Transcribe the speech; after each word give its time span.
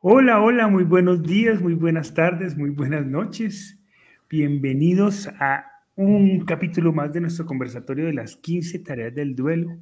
Hola, 0.00 0.40
hola, 0.40 0.68
muy 0.68 0.84
buenos 0.84 1.24
días, 1.24 1.60
muy 1.60 1.74
buenas 1.74 2.14
tardes, 2.14 2.56
muy 2.56 2.70
buenas 2.70 3.04
noches. 3.04 3.80
Bienvenidos 4.30 5.26
a 5.40 5.66
un 5.96 6.44
capítulo 6.44 6.92
más 6.92 7.12
de 7.12 7.20
nuestro 7.20 7.46
conversatorio 7.46 8.06
de 8.06 8.12
las 8.12 8.36
15 8.36 8.78
tareas 8.78 9.12
del 9.12 9.34
duelo. 9.34 9.76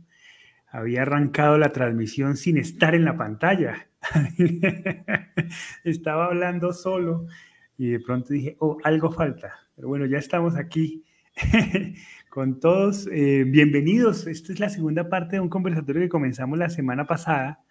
Había 0.68 1.02
arrancado 1.02 1.58
la 1.58 1.70
transmisión 1.70 2.38
sin 2.38 2.56
estar 2.56 2.94
en 2.94 3.04
la 3.04 3.14
pantalla. 3.18 3.88
Estaba 5.84 6.24
hablando 6.28 6.72
solo 6.72 7.26
y 7.76 7.90
de 7.90 8.00
pronto 8.00 8.32
dije, 8.32 8.56
oh, 8.58 8.78
algo 8.84 9.12
falta. 9.12 9.52
Pero 9.74 9.88
bueno, 9.88 10.06
ya 10.06 10.16
estamos 10.16 10.56
aquí 10.56 11.04
con 12.30 12.58
todos. 12.58 13.06
Eh, 13.12 13.44
bienvenidos. 13.46 14.26
Esta 14.26 14.54
es 14.54 14.60
la 14.60 14.70
segunda 14.70 15.10
parte 15.10 15.36
de 15.36 15.40
un 15.40 15.50
conversatorio 15.50 16.00
que 16.00 16.08
comenzamos 16.08 16.58
la 16.58 16.70
semana 16.70 17.06
pasada 17.06 17.65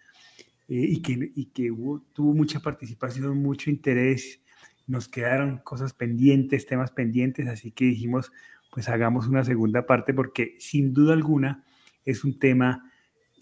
y 0.68 1.00
que, 1.00 1.32
y 1.34 1.46
que 1.46 1.70
tuvo 2.12 2.34
mucha 2.34 2.60
participación, 2.60 3.38
mucho 3.38 3.70
interés. 3.70 4.40
Nos 4.86 5.08
quedaron 5.08 5.58
cosas 5.58 5.92
pendientes, 5.92 6.66
temas 6.66 6.90
pendientes, 6.90 7.48
así 7.48 7.70
que 7.70 7.86
dijimos, 7.86 8.32
pues 8.72 8.88
hagamos 8.88 9.26
una 9.26 9.44
segunda 9.44 9.86
parte 9.86 10.12
porque 10.14 10.56
sin 10.58 10.92
duda 10.92 11.12
alguna 11.12 11.64
es 12.04 12.24
un 12.24 12.38
tema 12.38 12.92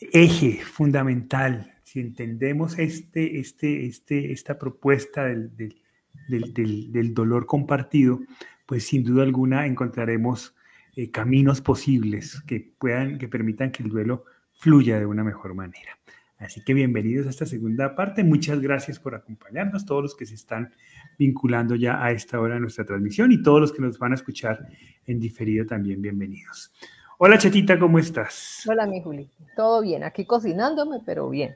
eje 0.00 0.60
fundamental. 0.62 1.74
Si 1.82 2.00
entendemos 2.00 2.78
este, 2.78 3.38
este, 3.38 3.86
este, 3.86 4.32
esta 4.32 4.58
propuesta 4.58 5.24
del, 5.24 5.56
del, 5.56 6.54
del, 6.54 6.92
del 6.92 7.14
dolor 7.14 7.46
compartido, 7.46 8.20
pues 8.66 8.86
sin 8.86 9.04
duda 9.04 9.22
alguna 9.22 9.66
encontraremos 9.66 10.54
eh, 10.96 11.10
caminos 11.10 11.60
posibles 11.60 12.40
que 12.46 12.72
puedan, 12.78 13.18
que 13.18 13.28
permitan 13.28 13.72
que 13.72 13.82
el 13.82 13.88
duelo 13.88 14.24
fluya 14.52 14.98
de 14.98 15.06
una 15.06 15.24
mejor 15.24 15.54
manera. 15.54 15.98
Así 16.44 16.62
que 16.62 16.74
bienvenidos 16.74 17.26
a 17.26 17.30
esta 17.30 17.46
segunda 17.46 17.94
parte. 17.94 18.22
Muchas 18.22 18.60
gracias 18.60 18.98
por 18.98 19.14
acompañarnos, 19.14 19.86
todos 19.86 20.02
los 20.02 20.14
que 20.14 20.26
se 20.26 20.34
están 20.34 20.74
vinculando 21.18 21.74
ya 21.74 22.04
a 22.04 22.10
esta 22.10 22.38
hora 22.38 22.54
de 22.54 22.60
nuestra 22.60 22.84
transmisión 22.84 23.32
y 23.32 23.42
todos 23.42 23.62
los 23.62 23.72
que 23.72 23.80
nos 23.80 23.98
van 23.98 24.12
a 24.12 24.16
escuchar 24.16 24.68
en 25.06 25.18
diferido 25.18 25.64
también, 25.64 26.02
bienvenidos. 26.02 26.70
Hola 27.16 27.38
Chetita, 27.38 27.78
¿cómo 27.78 27.98
estás? 27.98 28.62
Hola 28.68 28.86
mi 28.86 29.00
Juli, 29.02 29.30
todo 29.56 29.80
bien, 29.80 30.04
aquí 30.04 30.26
cocinándome, 30.26 30.98
pero 31.06 31.30
bien. 31.30 31.54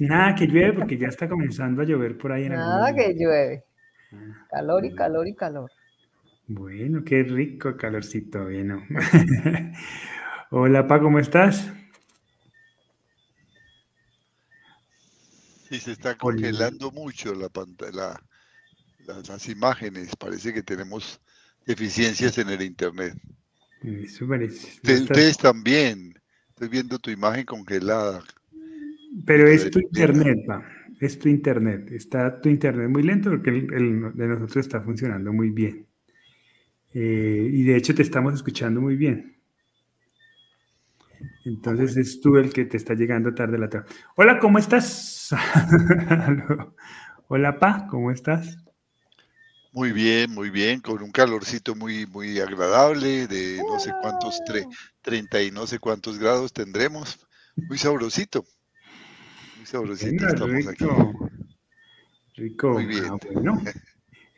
Nada 0.00 0.34
que 0.34 0.48
llueve 0.48 0.72
porque 0.72 0.98
ya 0.98 1.06
está 1.06 1.28
comenzando 1.28 1.82
a 1.82 1.84
llover 1.84 2.18
por 2.18 2.32
ahí 2.32 2.46
en 2.46 2.54
Nada 2.54 2.92
que 2.92 3.14
llueve. 3.14 3.62
Ah, 4.12 4.46
calor 4.50 4.84
y 4.84 4.92
calor 4.92 5.28
y 5.28 5.34
calor. 5.36 5.70
Bueno, 6.48 7.04
qué 7.04 7.22
rico 7.22 7.76
calorcito, 7.76 8.42
bueno. 8.42 8.82
Hola 10.50 10.88
Pa, 10.88 10.98
¿cómo 10.98 11.20
estás? 11.20 11.72
Sí, 15.72 15.80
se 15.80 15.92
está 15.92 16.18
congelando 16.18 16.90
mucho 16.90 17.34
la 17.34 17.48
pantalla, 17.48 18.20
las 19.06 19.48
imágenes. 19.48 20.14
Parece 20.16 20.52
que 20.52 20.62
tenemos 20.62 21.18
deficiencias 21.64 22.36
en 22.36 22.50
el 22.50 22.60
internet. 22.60 23.14
Eso 23.82 24.28
parece. 24.28 24.68
Ustedes 24.82 25.38
también. 25.38 26.12
Estoy 26.50 26.68
viendo 26.68 26.98
tu 26.98 27.10
imagen 27.10 27.46
congelada. 27.46 28.22
Pero 29.24 29.48
es 29.48 29.70
tu 29.70 29.78
internet, 29.78 30.44
pa. 30.46 30.62
Es 31.00 31.18
tu 31.18 31.30
internet. 31.30 31.90
Está 31.90 32.38
tu 32.38 32.50
internet 32.50 32.90
muy 32.90 33.02
lento 33.02 33.30
porque 33.30 33.48
el, 33.48 34.12
de 34.12 34.28
nosotros 34.28 34.66
está 34.66 34.82
funcionando 34.82 35.32
muy 35.32 35.48
bien. 35.48 35.86
Eh, 36.92 37.48
y 37.50 37.62
de 37.62 37.76
hecho 37.76 37.94
te 37.94 38.02
estamos 38.02 38.34
escuchando 38.34 38.82
muy 38.82 38.96
bien. 38.96 39.38
Entonces 41.44 41.96
es 41.96 42.20
tú 42.20 42.36
el 42.36 42.52
que 42.52 42.64
te 42.64 42.76
está 42.76 42.94
llegando 42.94 43.34
tarde 43.34 43.58
la 43.58 43.68
tarde. 43.68 43.86
Hola, 44.16 44.38
¿cómo 44.38 44.58
estás? 44.58 45.30
Hola, 47.28 47.58
Pa, 47.58 47.86
¿cómo 47.88 48.10
estás? 48.10 48.58
Muy 49.72 49.92
bien, 49.92 50.30
muy 50.32 50.50
bien, 50.50 50.80
con 50.80 51.02
un 51.02 51.10
calorcito 51.10 51.74
muy, 51.74 52.04
muy 52.06 52.38
agradable, 52.40 53.26
de 53.26 53.62
no 53.66 53.78
sé 53.78 53.90
cuántos, 54.02 54.38
treinta 55.00 55.42
y 55.42 55.50
no 55.50 55.66
sé 55.66 55.78
cuántos 55.78 56.18
grados 56.18 56.52
tendremos. 56.52 57.26
Muy 57.56 57.78
sabrosito. 57.78 58.44
Muy 59.56 59.66
sabrosito 59.66 60.26
estamos 60.26 60.66
aquí. 60.66 60.84
Rico. 62.34 62.72
Muy 62.72 62.86
bien. 62.86 63.06
Ah, 63.06 63.18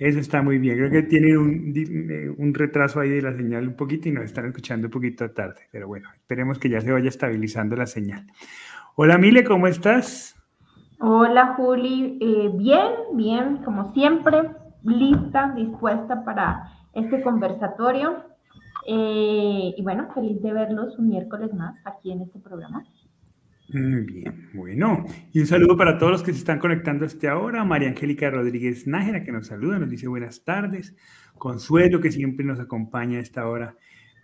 eso 0.05 0.21
está 0.21 0.43
muy 0.43 0.59
bien. 0.59 0.77
Creo 0.77 0.91
que 0.91 1.03
tiene 1.03 1.39
un, 1.39 2.35
un, 2.37 2.55
retraso 2.55 3.01
ahí 3.01 3.09
de 3.09 3.23
la 3.23 3.35
señal 3.35 3.67
un 3.69 3.75
poquito 3.75 4.09
y 4.09 4.13
nos 4.13 4.25
están 4.25 4.45
escuchando 4.45 4.89
un 4.89 4.91
poquito 4.91 5.31
tarde. 5.31 5.63
Pero 5.73 5.89
bueno, 5.89 6.11
esperemos 6.15 6.59
que 6.59 6.69
ya 6.69 6.81
se 6.83 6.93
vaya 6.93 7.09
estabilizando 7.09 7.75
la 7.75 7.87
señal. 7.87 8.27
Hola 8.97 9.17
Mile, 9.17 9.45
¿cómo 9.45 9.67
estás? 9.67 10.37
Hola 11.01 11.55
Juli, 11.57 12.19
eh, 12.21 12.51
bien, 12.55 12.93
bien, 13.15 13.63
como 13.65 13.95
siempre, 13.95 14.51
lista, 14.83 15.55
dispuesta 15.57 16.23
para 16.23 16.71
este 16.93 17.23
conversatorio. 17.23 18.25
Eh, 18.87 19.75
y 19.75 19.83
bueno, 19.83 20.09
feliz 20.15 20.43
de 20.43 20.53
verlos 20.53 20.99
un 20.99 21.09
miércoles 21.09 21.55
más 21.55 21.75
aquí 21.87 22.13
en 22.13 22.21
este 22.21 22.39
programa. 22.41 22.85
Bien, 23.69 24.51
bueno, 24.53 25.07
y 25.33 25.41
un 25.41 25.47
saludo 25.47 25.77
para 25.77 25.97
todos 25.97 26.13
los 26.13 26.23
que 26.23 26.33
se 26.33 26.39
están 26.39 26.59
conectando 26.59 27.07
hasta 27.07 27.33
ahora. 27.33 27.65
María 27.65 27.89
Angélica 27.89 28.31
Rodríguez 28.31 28.87
Nájera, 28.87 29.23
que 29.23 29.33
nos 29.33 29.47
saluda, 29.47 29.79
nos 29.79 29.89
dice 29.89 30.07
buenas 30.07 30.45
tardes. 30.45 30.95
Consuelo, 31.39 32.01
que 32.01 32.13
siempre 32.13 32.45
nos 32.45 32.61
acompaña 32.61 33.19
a 33.19 33.23
esta 33.23 33.49
hora. 33.49 33.77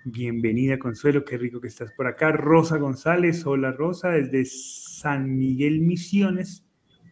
Bienvenida, 0.05 0.79
Consuelo, 0.79 1.25
qué 1.25 1.39
rico 1.39 1.61
que 1.61 1.69
estás 1.69 1.91
por 1.93 2.07
acá. 2.07 2.33
Rosa 2.33 2.77
González, 2.77 3.47
hola 3.47 3.73
Rosa, 3.73 4.11
desde 4.11 4.45
San 4.45 5.37
Miguel 5.39 5.81
Misiones, 5.81 6.67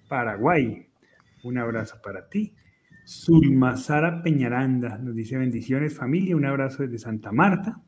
Paraguay. 0.08 0.86
Un 1.44 1.58
abrazo 1.58 1.96
para 2.02 2.28
ti. 2.28 2.54
Zulma 3.06 3.76
Sara 3.78 4.22
Peñaranda 4.22 4.98
nos 4.98 5.14
dice 5.14 5.38
bendiciones, 5.38 5.94
familia. 5.94 6.36
Un 6.36 6.44
abrazo 6.44 6.82
desde 6.82 6.98
Santa 6.98 7.32
Marta. 7.32 7.80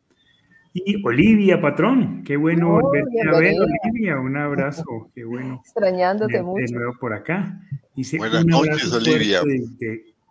Y 0.73 1.05
Olivia, 1.05 1.61
patrón, 1.61 2.23
qué 2.23 2.37
bueno 2.37 2.69
oh, 2.69 2.81
volverte 2.81 3.23
a 3.23 3.39
ver, 3.39 3.55
Olivia, 3.61 4.21
un 4.21 4.37
abrazo, 4.37 5.11
qué 5.15 5.25
bueno. 5.25 5.63
Extrañándote 5.65 6.43
mucho. 6.43 6.65
De 6.65 6.73
nuevo 6.73 6.95
por 7.01 7.13
acá. 7.13 7.61
Dice, 7.97 8.19
Buenas 8.19 8.47
noches, 8.47 8.93
Olivia. 8.93 9.41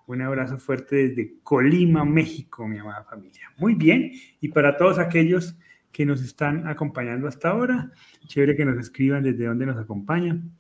un 0.08 0.22
abrazo 0.22 0.58
fuerte 0.58 1.10
desde 1.10 1.34
Colima, 1.44 2.06
México, 2.06 2.66
mi 2.68 2.78
amada 2.78 3.04
familia. 3.04 3.52
Muy 3.58 3.76
bien, 3.76 4.14
y 4.40 4.48
para 4.48 4.78
todos 4.78 4.98
aquellos 4.98 5.58
que 5.92 6.06
nos 6.06 6.22
están 6.22 6.68
acompañando 6.68 7.28
hasta 7.28 7.50
ahora, 7.50 7.92
chévere 8.28 8.56
que 8.56 8.64
nos 8.64 8.78
escriban 8.78 9.24
desde 9.24 9.46
dónde 9.46 9.66
nos 9.66 9.78
acompañan. 9.78 10.52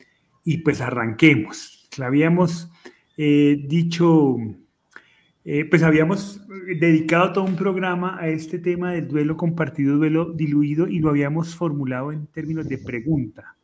Y 0.44 0.58
pues 0.58 0.82
arranquemos. 0.82 1.88
Habíamos 2.02 2.70
eh, 3.18 3.64
dicho 3.66 4.38
eh, 5.46 5.66
pues 5.66 5.84
habíamos 5.84 6.42
dedicado 6.78 7.34
todo 7.34 7.44
un 7.46 7.56
programa 7.56 8.18
a 8.20 8.28
este 8.28 8.60
tema 8.60 8.92
del 8.92 9.08
duelo 9.08 9.38
compartido, 9.38 9.98
duelo 9.98 10.32
diluido, 10.32 10.88
y 10.88 11.00
lo 11.00 11.10
habíamos 11.10 11.56
formulado 11.56 12.12
en 12.12 12.28
términos 12.28 12.68
de 12.68 12.78
pregunta, 12.78 13.56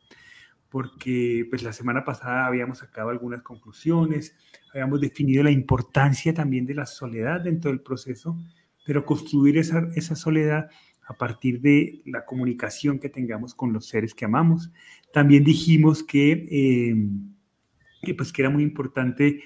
porque 0.68 1.46
pues 1.48 1.62
la 1.62 1.72
semana 1.72 2.04
pasada 2.04 2.46
habíamos 2.46 2.78
sacado 2.78 3.10
algunas 3.10 3.42
conclusiones, 3.42 4.34
habíamos 4.72 5.00
definido 5.00 5.42
la 5.42 5.50
importancia 5.50 6.34
también 6.34 6.66
de 6.66 6.74
la 6.74 6.86
soledad 6.86 7.40
dentro 7.40 7.70
del 7.70 7.80
proceso, 7.80 8.36
pero 8.84 9.04
construir 9.04 9.58
esa, 9.58 9.88
esa 9.94 10.16
soledad 10.16 10.68
a 11.08 11.14
partir 11.14 11.60
de 11.60 12.02
la 12.06 12.24
comunicación 12.24 12.98
que 12.98 13.08
tengamos 13.08 13.54
con 13.54 13.72
los 13.72 13.86
seres 13.86 14.14
que 14.14 14.24
amamos. 14.24 14.72
También 15.12 15.44
dijimos 15.44 16.02
que, 16.02 16.48
eh, 16.50 18.14
pues, 18.16 18.32
que 18.32 18.42
era 18.42 18.50
muy 18.50 18.64
importante 18.64 19.42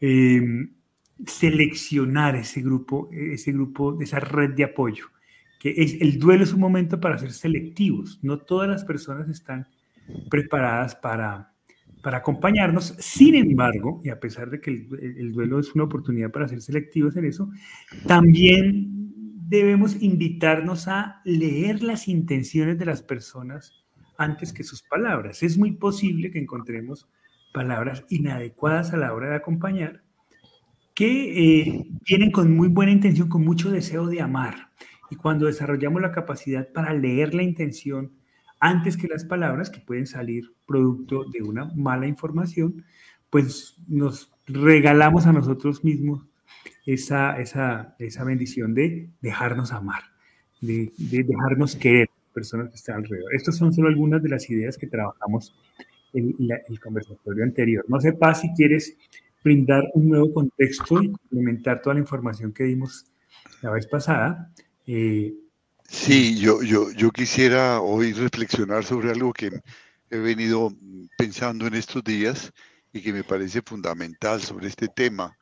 eh, 0.00 0.68
seleccionar 1.26 2.36
ese 2.36 2.62
grupo, 2.62 3.08
ese 3.12 3.52
grupo, 3.52 4.00
esa 4.00 4.20
red 4.20 4.54
de 4.54 4.64
apoyo. 4.64 5.06
Que 5.60 5.74
es, 5.76 6.00
el 6.00 6.18
duelo 6.18 6.44
es 6.44 6.52
un 6.52 6.60
momento 6.60 7.00
para 7.00 7.18
ser 7.18 7.32
selectivos. 7.32 8.18
No 8.22 8.38
todas 8.38 8.68
las 8.68 8.84
personas 8.84 9.28
están 9.28 9.66
preparadas 10.28 10.94
para, 10.94 11.52
para 12.02 12.18
acompañarnos. 12.18 12.96
Sin 12.98 13.34
embargo, 13.34 14.00
y 14.04 14.10
a 14.10 14.20
pesar 14.20 14.50
de 14.50 14.60
que 14.60 14.70
el, 14.70 14.88
el 15.18 15.32
duelo 15.32 15.58
es 15.58 15.74
una 15.74 15.84
oportunidad 15.84 16.30
para 16.30 16.48
ser 16.48 16.60
selectivos 16.60 17.16
en 17.16 17.24
eso, 17.26 17.50
también 18.06 18.90
debemos 19.48 20.02
invitarnos 20.02 20.88
a 20.88 21.20
leer 21.24 21.82
las 21.82 22.08
intenciones 22.08 22.78
de 22.78 22.86
las 22.86 23.02
personas 23.02 23.84
antes 24.18 24.52
que 24.52 24.64
sus 24.64 24.82
palabras. 24.82 25.42
Es 25.42 25.58
muy 25.58 25.72
posible 25.72 26.30
que 26.30 26.38
encontremos 26.38 27.08
palabras 27.52 28.04
inadecuadas 28.08 28.92
a 28.92 28.96
la 28.96 29.12
hora 29.14 29.30
de 29.30 29.36
acompañar 29.36 30.03
que 30.94 31.60
eh, 31.60 31.84
vienen 32.08 32.30
con 32.30 32.56
muy 32.56 32.68
buena 32.68 32.92
intención, 32.92 33.28
con 33.28 33.44
mucho 33.44 33.70
deseo 33.70 34.06
de 34.06 34.20
amar. 34.20 34.70
Y 35.10 35.16
cuando 35.16 35.46
desarrollamos 35.46 36.00
la 36.00 36.12
capacidad 36.12 36.72
para 36.72 36.94
leer 36.94 37.34
la 37.34 37.42
intención 37.42 38.12
antes 38.60 38.96
que 38.96 39.08
las 39.08 39.24
palabras, 39.24 39.70
que 39.70 39.80
pueden 39.80 40.06
salir 40.06 40.54
producto 40.66 41.24
de 41.24 41.42
una 41.42 41.66
mala 41.74 42.06
información, 42.06 42.84
pues 43.28 43.76
nos 43.88 44.32
regalamos 44.46 45.26
a 45.26 45.32
nosotros 45.32 45.84
mismos 45.84 46.24
esa, 46.86 47.38
esa, 47.40 47.96
esa 47.98 48.24
bendición 48.24 48.74
de 48.74 49.10
dejarnos 49.20 49.72
amar, 49.72 50.02
de, 50.60 50.92
de 50.96 51.24
dejarnos 51.24 51.76
querer 51.76 52.08
personas 52.32 52.70
que 52.70 52.76
están 52.76 52.96
alrededor. 52.96 53.34
Estas 53.34 53.56
son 53.56 53.72
solo 53.72 53.88
algunas 53.88 54.22
de 54.22 54.28
las 54.28 54.48
ideas 54.48 54.78
que 54.78 54.86
trabajamos 54.86 55.54
el, 56.12 56.34
el 56.68 56.80
conversatorio 56.80 57.44
anterior. 57.44 57.84
No 57.88 58.00
sé, 58.00 58.12
Paz, 58.12 58.40
si 58.40 58.52
quieres 58.54 58.96
brindar 59.44 59.84
un 59.92 60.08
nuevo 60.08 60.32
contexto 60.32 61.02
y 61.02 61.12
complementar 61.12 61.82
toda 61.82 61.94
la 61.94 62.00
información 62.00 62.52
que 62.52 62.64
dimos 62.64 63.04
la 63.60 63.70
vez 63.70 63.86
pasada. 63.86 64.50
Eh, 64.86 65.34
sí, 65.86 66.38
yo, 66.38 66.62
yo, 66.62 66.90
yo 66.92 67.10
quisiera 67.10 67.80
hoy 67.80 68.14
reflexionar 68.14 68.84
sobre 68.84 69.10
algo 69.10 69.32
que 69.34 69.50
he 70.10 70.18
venido 70.18 70.72
pensando 71.18 71.66
en 71.66 71.74
estos 71.74 72.02
días 72.02 72.52
y 72.92 73.02
que 73.02 73.12
me 73.12 73.22
parece 73.22 73.60
fundamental 73.60 74.40
sobre 74.40 74.68
este 74.68 74.88
tema. 74.88 75.36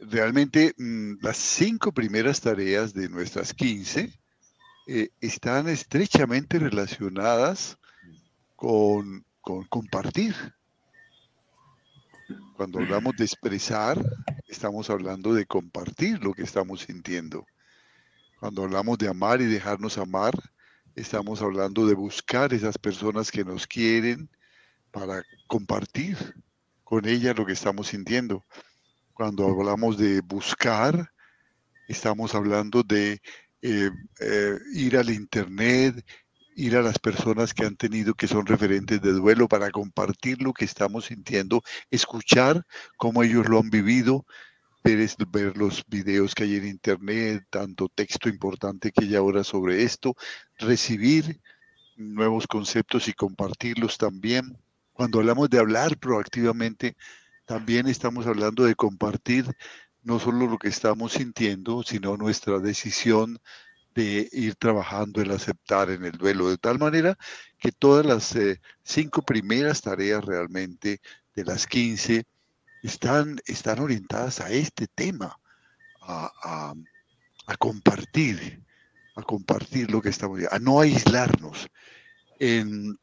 Realmente 0.00 0.74
mm, 0.78 1.16
las 1.20 1.36
cinco 1.36 1.92
primeras 1.92 2.40
tareas 2.40 2.94
de 2.94 3.10
nuestras 3.10 3.52
15 3.52 4.10
eh, 4.86 5.10
están 5.20 5.68
estrechamente 5.68 6.58
relacionadas 6.58 7.78
con, 8.56 9.24
con 9.42 9.64
compartir. 9.64 10.34
Cuando 12.58 12.80
hablamos 12.80 13.14
de 13.14 13.24
expresar, 13.24 14.04
estamos 14.48 14.90
hablando 14.90 15.32
de 15.32 15.46
compartir 15.46 16.24
lo 16.24 16.34
que 16.34 16.42
estamos 16.42 16.80
sintiendo. 16.80 17.46
Cuando 18.40 18.64
hablamos 18.64 18.98
de 18.98 19.06
amar 19.06 19.40
y 19.40 19.44
dejarnos 19.44 19.96
amar, 19.96 20.34
estamos 20.96 21.40
hablando 21.40 21.86
de 21.86 21.94
buscar 21.94 22.52
esas 22.52 22.76
personas 22.76 23.30
que 23.30 23.44
nos 23.44 23.68
quieren 23.68 24.28
para 24.90 25.22
compartir 25.46 26.16
con 26.82 27.06
ellas 27.06 27.38
lo 27.38 27.46
que 27.46 27.52
estamos 27.52 27.86
sintiendo. 27.86 28.44
Cuando 29.12 29.46
hablamos 29.46 29.96
de 29.96 30.20
buscar, 30.20 31.12
estamos 31.86 32.34
hablando 32.34 32.82
de 32.82 33.22
eh, 33.62 33.90
eh, 34.18 34.58
ir 34.74 34.96
al 34.96 35.10
Internet, 35.10 36.04
ir 36.58 36.76
a 36.76 36.82
las 36.82 36.98
personas 36.98 37.54
que 37.54 37.64
han 37.64 37.76
tenido, 37.76 38.14
que 38.14 38.26
son 38.26 38.44
referentes 38.44 39.00
de 39.00 39.12
duelo, 39.12 39.46
para 39.46 39.70
compartir 39.70 40.42
lo 40.42 40.52
que 40.52 40.64
estamos 40.64 41.06
sintiendo, 41.06 41.62
escuchar 41.88 42.66
cómo 42.96 43.22
ellos 43.22 43.48
lo 43.48 43.60
han 43.60 43.70
vivido, 43.70 44.26
ver, 44.82 45.08
ver 45.28 45.56
los 45.56 45.84
videos 45.86 46.34
que 46.34 46.42
hay 46.42 46.56
en 46.56 46.66
Internet, 46.66 47.44
tanto 47.48 47.88
texto 47.88 48.28
importante 48.28 48.90
que 48.90 49.04
hay 49.04 49.14
ahora 49.14 49.44
sobre 49.44 49.84
esto, 49.84 50.16
recibir 50.58 51.40
nuevos 51.96 52.48
conceptos 52.48 53.06
y 53.06 53.12
compartirlos 53.12 53.96
también. 53.96 54.58
Cuando 54.92 55.20
hablamos 55.20 55.48
de 55.50 55.60
hablar 55.60 55.96
proactivamente, 55.96 56.96
también 57.46 57.86
estamos 57.86 58.26
hablando 58.26 58.64
de 58.64 58.74
compartir 58.74 59.46
no 60.02 60.18
solo 60.18 60.48
lo 60.48 60.58
que 60.58 60.68
estamos 60.68 61.12
sintiendo, 61.12 61.84
sino 61.84 62.16
nuestra 62.16 62.58
decisión 62.58 63.38
de 63.98 64.28
ir 64.30 64.54
trabajando 64.54 65.20
en 65.20 65.32
aceptar 65.32 65.90
en 65.90 66.04
el 66.04 66.12
duelo, 66.12 66.48
de 66.50 66.56
tal 66.56 66.78
manera 66.78 67.18
que 67.58 67.72
todas 67.72 68.06
las 68.06 68.36
eh, 68.36 68.60
cinco 68.84 69.22
primeras 69.22 69.80
tareas 69.82 70.24
realmente 70.24 71.00
de 71.34 71.44
las 71.44 71.66
15 71.66 72.24
están, 72.84 73.40
están 73.46 73.80
orientadas 73.80 74.40
a 74.40 74.50
este 74.50 74.86
tema, 74.86 75.36
a, 76.00 76.72
a 77.46 77.56
compartir, 77.56 78.62
a 79.16 79.22
compartir 79.22 79.90
lo 79.90 80.00
que 80.00 80.10
estamos, 80.10 80.40
a 80.48 80.58
no 80.60 80.80
aislarnos. 80.80 81.68
En, 82.38 82.96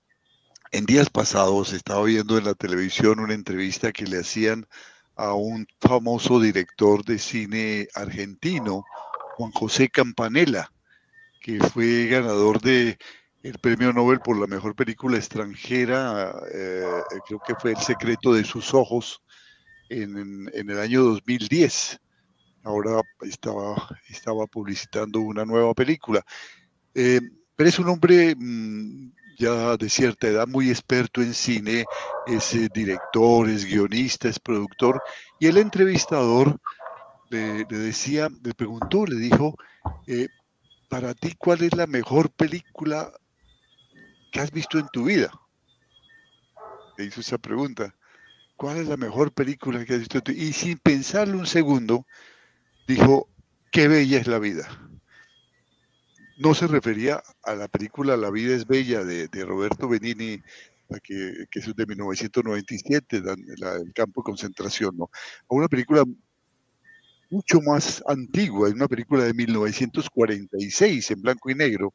en 0.72 0.86
días 0.86 1.10
pasados 1.10 1.74
estaba 1.74 2.06
viendo 2.06 2.38
en 2.38 2.46
la 2.46 2.54
televisión 2.54 3.20
una 3.20 3.34
entrevista 3.34 3.92
que 3.92 4.06
le 4.06 4.22
hacían 4.22 4.66
a 5.18 5.34
un 5.34 5.68
famoso 5.82 6.40
director 6.40 7.04
de 7.04 7.20
cine 7.20 7.90
argentino, 7.96 8.86
Juan 9.36 9.52
José 9.52 9.90
Campanella, 9.90 10.72
que 11.46 11.60
fue 11.60 12.08
ganador 12.08 12.60
de 12.60 12.98
el 13.44 13.60
premio 13.60 13.94
Nobel 13.94 14.20
por 14.20 14.40
la 14.40 14.48
mejor 14.48 14.76
película 14.76 15.18
extranjera, 15.18 16.34
eh, 16.52 16.88
creo 17.28 17.40
que 17.46 17.54
fue 17.54 17.74
El 17.74 17.78
secreto 17.78 18.34
de 18.34 18.44
sus 18.44 18.74
ojos, 18.74 19.22
en, 19.90 20.50
el 20.52 20.80
año 20.80 21.04
2010. 21.04 22.00
Ahora 22.64 23.00
estaba, 23.22 23.76
estaba 24.10 24.48
publicitando 24.48 25.20
una 25.20 25.46
nueva 25.46 25.76
película. 25.76 26.26
Eh, 26.96 27.22
pero 27.56 27.70
es 27.70 27.78
un 27.78 27.90
hombre 27.90 28.36
mm, 28.36 29.12
ya 29.38 29.78
de 29.78 29.88
cierta 29.88 30.28
edad, 30.28 30.48
muy 30.48 30.72
experto 30.72 31.22
en 31.22 31.36
cine, 31.36 31.86
es 32.26 32.56
eh, 32.56 32.70
director, 32.74 33.48
es 33.48 33.66
guionista, 33.66 34.30
es 34.30 34.40
productor, 34.40 35.00
y 35.40 35.46
el 35.46 35.58
entrevistador 35.58 36.60
le, 37.30 37.66
decía, 37.66 38.30
le 38.44 38.56
preguntó, 38.56 39.06
le 39.06 39.18
dijo, 39.18 39.56
para 40.96 41.14
ti, 41.14 41.36
¿cuál 41.38 41.62
es 41.62 41.76
la 41.76 41.88
mejor 41.88 42.32
película 42.32 43.12
que 44.32 44.40
has 44.40 44.50
visto 44.50 44.80
en 44.80 44.88
tu 44.94 45.04
vida? 45.04 45.30
Le 46.98 47.04
hizo 47.04 47.20
esa 47.20 47.38
pregunta. 47.38 47.94
¿Cuál 48.56 48.78
es 48.78 48.88
la 48.88 48.96
mejor 48.96 49.34
película 49.34 49.84
que 49.84 49.96
has 49.96 50.00
visto 50.00 50.20
en 50.20 50.24
tu 50.24 50.32
vida? 50.32 50.44
Y 50.46 50.54
sin 50.54 50.78
pensarlo 50.78 51.38
un 51.38 51.48
segundo, 51.48 52.08
dijo, 52.88 53.28
qué 53.74 53.90
bella 53.90 54.20
es 54.20 54.28
la 54.28 54.40
vida 54.40 54.70
no 56.38 56.54
se 56.54 56.68
refería 56.68 57.24
a 57.44 57.56
la 57.56 57.68
película 57.70 58.18
La 58.18 58.30
vida 58.30 58.56
es 58.56 58.68
bella 58.68 59.04
de, 59.04 59.28
Roberto 59.46 59.88
Benini, 59.88 60.42
que, 61.04 61.48
es 61.52 61.76
de 61.76 61.86
1997, 61.86 63.18
el 63.18 63.94
campo 63.94 64.22
de 64.22 64.26
concentración, 64.26 64.98
¿no? 64.98 65.10
A 65.50 65.56
una 65.56 65.68
película 65.68 66.04
mucho 67.30 67.62
más 67.62 68.04
antigua, 68.08 68.68
es 68.68 68.74
una 68.74 68.88
película 68.88 69.24
de 69.24 69.34
1946 69.34 71.12
en 71.12 71.22
blanco 71.22 71.50
y 71.50 71.56
negro, 71.56 71.94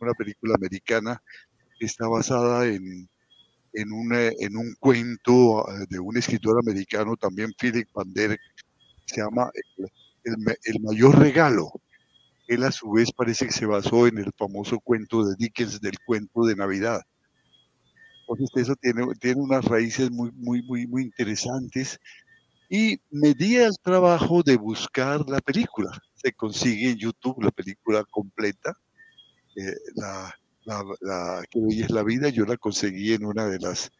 una 0.00 0.12
película 0.14 0.54
americana 0.54 1.22
que 1.78 1.86
está 1.86 2.08
basada 2.08 2.66
en, 2.66 3.08
en, 3.72 3.88
en 4.12 4.56
un 4.56 4.74
cuento 4.80 5.68
ah, 5.68 5.84
de 5.88 5.98
un 5.98 6.16
escritor 6.16 6.58
americano, 6.60 7.16
también 7.16 7.52
Philip 7.58 7.88
Van 7.94 8.12
Der, 8.12 8.38
se 9.06 9.20
llama 9.22 9.50
el 10.24 10.80
mayor 10.80 11.18
regalo 11.18 11.70
él 12.48 12.64
a 12.64 12.72
su 12.72 12.90
vez 12.90 13.12
parece 13.12 13.46
que 13.46 13.52
se 13.52 13.66
basó 13.66 14.06
en 14.06 14.18
el 14.18 14.32
famoso 14.36 14.80
cuento 14.80 15.24
de 15.24 15.36
Dickens 15.38 15.80
del 15.80 15.98
cuento 16.04 16.44
de 16.44 16.56
Navidad. 16.56 17.02
Entonces 18.20 18.50
eso 18.62 18.74
tiene, 18.76 19.06
tiene 19.20 19.40
unas 19.40 19.64
raíces 19.66 20.10
muy, 20.10 20.30
muy, 20.32 20.62
muy, 20.62 20.86
muy 20.86 21.02
interesantes. 21.02 21.98
Y 22.68 23.00
me 23.10 23.32
di 23.34 23.56
al 23.56 23.78
trabajo 23.78 24.42
de 24.42 24.56
buscar 24.56 25.28
la 25.28 25.40
película. 25.40 25.90
Se 26.14 26.32
consigue 26.32 26.90
en 26.90 26.98
YouTube 26.98 27.42
la 27.42 27.50
película 27.50 28.04
completa. 28.10 28.78
Eh, 29.56 29.74
la, 29.94 30.34
que 31.50 31.58
hoy 31.58 31.80
es 31.80 31.90
la 31.90 32.02
vida, 32.02 32.28
yo 32.28 32.44
la 32.44 32.58
conseguí 32.58 33.14
en 33.14 33.24
una 33.24 33.46
de 33.46 33.58
las, 33.58 33.90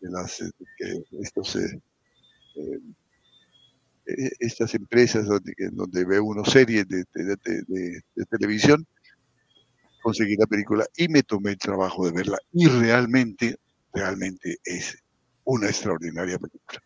de 0.00 0.10
las 0.10 0.40
eh, 0.40 0.50
eh, 4.06 4.30
estas 4.38 4.74
empresas 4.74 5.26
donde, 5.26 5.52
donde 5.72 6.04
ve 6.04 6.20
uno 6.20 6.44
series 6.44 6.86
de, 6.88 7.04
televisión, 8.30 8.86
conseguí 10.00 10.36
la 10.36 10.46
película 10.46 10.86
y 10.96 11.08
me 11.08 11.22
tomé 11.22 11.50
el 11.50 11.58
trabajo 11.58 12.06
de 12.06 12.12
verla. 12.12 12.38
Y 12.52 12.66
realmente, 12.66 13.56
realmente 13.92 14.58
es 14.64 14.96
una 15.44 15.66
extraordinaria 15.66 16.38
película. 16.38 16.80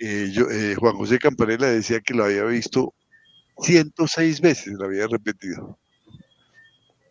Eh, 0.00 0.32
eh, 0.50 0.74
Juan 0.78 0.96
José 0.96 1.18
Campanella 1.18 1.66
decía 1.66 2.00
que 2.00 2.14
la 2.14 2.24
había 2.24 2.44
visto 2.44 2.94
106 3.58 4.40
veces, 4.40 4.74
la 4.78 4.86
había 4.86 5.06
repetido. 5.06 5.78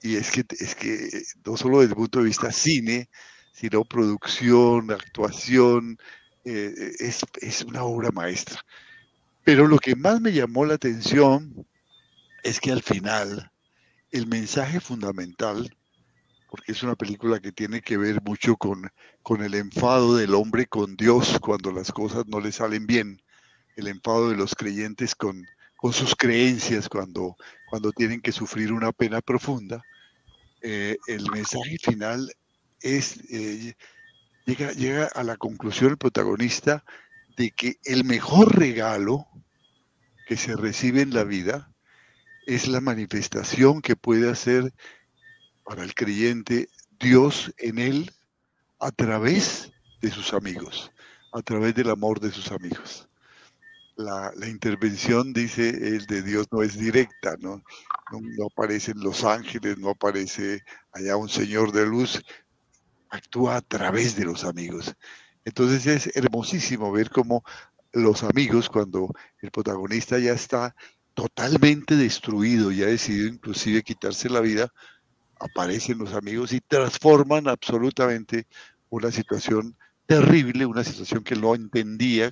Y 0.02 0.16
es 0.16 0.32
que, 0.32 0.44
es 0.60 0.74
que 0.74 1.24
no 1.46 1.56
solo 1.56 1.82
desde 1.82 1.92
el 1.92 1.98
punto 1.98 2.20
de 2.20 2.26
vista 2.26 2.52
cine, 2.52 3.08
sino 3.54 3.86
producción, 3.86 4.90
actuación, 4.92 5.98
es, 6.44 7.24
es, 7.42 7.62
una 7.64 7.84
obra 7.84 8.10
maestra. 8.12 8.60
Pero 9.44 9.68
lo 9.68 9.78
que 9.78 9.96
más 9.96 10.20
me 10.20 10.32
llamó 10.32 10.66
la 10.66 10.76
atención 10.76 11.68
es 12.44 12.60
que 12.60 12.72
al 12.72 12.82
final 12.82 13.52
el 14.12 14.26
mensaje 14.26 14.80
fundamental, 14.80 15.76
porque 16.50 16.72
es 16.72 16.84
una 16.84 16.96
película 16.96 17.40
que 17.40 17.52
tiene 17.52 17.82
que 17.82 17.98
ver 17.98 18.22
mucho 18.24 18.58
con, 18.58 18.90
con 19.22 19.44
el 19.44 19.54
enfado 19.54 20.16
del 20.16 20.34
hombre 20.34 20.66
con 20.66 20.96
Dios 20.96 21.38
cuando 21.40 21.72
las 21.72 21.92
cosas 21.92 22.26
no 22.28 22.40
le 22.40 22.52
salen 22.52 22.88
bien, 22.88 23.22
el 23.76 23.88
enfado 23.88 24.30
de 24.30 24.36
los 24.36 24.56
creyentes 24.56 25.16
con, 25.16 25.46
con 25.78 25.94
sus 25.94 26.16
creencias 26.16 26.90
cuando, 26.90 27.36
cuando 27.70 27.92
tienen 27.92 28.22
que 28.22 28.32
sufrir 28.32 28.74
una 28.74 28.92
pena 28.92 29.22
profunda, 29.22 29.84
eh, 30.62 30.98
el 31.08 31.30
mensaje 31.32 31.78
final 31.82 32.34
es, 32.82 33.20
eh, 33.32 33.76
llega, 34.46 34.72
llega 34.74 35.06
a 35.06 35.24
la 35.24 35.38
conclusión 35.38 35.92
el 35.92 35.98
protagonista 35.98 36.84
de 37.38 37.52
que 37.52 37.78
el 37.86 38.04
mejor 38.04 38.58
regalo 38.58 39.28
que 40.28 40.36
se 40.36 40.56
recibe 40.56 41.02
en 41.02 41.14
la 41.14 41.24
vida 41.24 41.72
es 42.46 42.68
la 42.68 42.82
manifestación 42.82 43.82
que 43.82 43.96
puede 43.96 44.30
hacer 44.30 44.74
para 45.70 45.84
el 45.84 45.94
creyente 45.94 46.68
Dios 47.00 47.54
en 47.60 47.78
él 47.78 48.12
a 48.80 48.90
través 48.90 49.72
de 50.02 50.10
sus 50.10 50.34
amigos, 50.34 50.92
a 51.32 51.44
través 51.44 51.76
del 51.76 51.92
amor 51.92 52.20
de 52.20 52.32
sus 52.32 52.52
amigos. 52.52 53.08
La, 53.96 54.34
intervención, 54.48 55.32
dice 55.32 55.70
el 55.70 56.08
de 56.08 56.24
Dios, 56.24 56.48
no 56.52 56.64
es 56.64 56.80
directa, 56.80 57.36
¿no? 57.40 57.62
¿no? 58.12 58.48
Aparecen 58.48 59.00
los 59.00 59.24
ángeles, 59.24 59.78
no 59.78 59.92
aparece 59.92 60.64
allá 60.92 61.16
un 61.18 61.30
Señor 61.30 61.72
de 61.72 61.86
luz, 61.86 62.20
actúa 63.12 63.58
a 63.58 63.62
través 63.62 64.16
de 64.16 64.26
los 64.26 64.46
amigos. 64.46 64.96
Entonces 65.46 65.86
es 65.86 66.18
hermosísimo 66.18 66.92
ver 66.92 67.12
cómo 67.12 67.44
los 67.94 68.24
amigos, 68.24 68.70
cuando 68.70 69.14
el 69.40 69.52
protagonista 69.52 70.18
ya 70.18 70.34
está 70.34 70.76
totalmente 71.14 71.96
destruido 71.96 72.72
y 72.72 72.82
ha 72.82 72.88
decidido 72.88 73.28
inclusive 73.28 73.84
quitarse 73.84 74.30
la 74.30 74.40
vida, 74.40 74.74
aparecen 75.40 75.98
los 76.00 76.14
amigos 76.14 76.54
y 76.54 76.62
transforman 76.62 77.48
absolutamente 77.48 78.48
una 78.90 79.12
situación 79.12 79.76
terrible, 80.06 80.66
una 80.66 80.84
situación 80.84 81.24
que 81.24 81.36
no 81.36 81.56
entendía, 81.56 82.32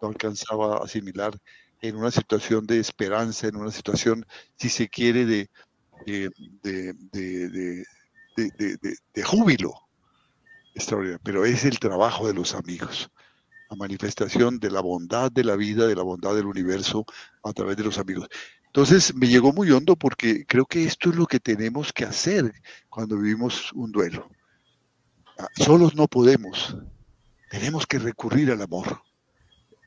no 0.00 0.08
alcanzaba 0.08 0.76
a 0.76 0.84
asimilar, 0.84 1.38
en 1.80 1.96
una 1.96 2.10
situación 2.10 2.66
de 2.66 2.80
esperanza, 2.80 3.46
en 3.46 3.56
una 3.56 3.70
situación, 3.70 4.26
si 4.56 4.68
se 4.68 4.88
quiere, 4.88 5.26
de, 5.26 5.50
de, 6.04 6.30
de 9.14 9.22
júbilo 9.22 9.74
extraordinario. 10.74 11.20
Pero 11.22 11.44
es 11.44 11.64
el 11.64 11.78
trabajo 11.78 12.26
de 12.26 12.34
los 12.34 12.54
amigos 12.54 13.10
la 13.70 13.76
manifestación 13.76 14.58
de 14.58 14.70
la 14.70 14.80
bondad 14.80 15.30
de 15.30 15.44
la 15.44 15.56
vida, 15.56 15.86
de 15.86 15.94
la 15.94 16.02
bondad 16.02 16.34
del 16.34 16.46
universo 16.46 17.04
a 17.42 17.52
través 17.52 17.76
de 17.76 17.84
los 17.84 17.98
amigos. 17.98 18.28
Entonces 18.78 19.12
me 19.12 19.26
llegó 19.26 19.52
muy 19.52 19.68
hondo 19.72 19.96
porque 19.96 20.46
creo 20.46 20.64
que 20.64 20.84
esto 20.84 21.10
es 21.10 21.16
lo 21.16 21.26
que 21.26 21.40
tenemos 21.40 21.92
que 21.92 22.04
hacer 22.04 22.52
cuando 22.88 23.18
vivimos 23.18 23.72
un 23.72 23.90
duelo. 23.90 24.30
Ah, 25.36 25.48
solos 25.56 25.96
no 25.96 26.06
podemos, 26.06 26.76
tenemos 27.50 27.88
que 27.88 27.98
recurrir 27.98 28.52
al 28.52 28.62
amor. 28.62 29.02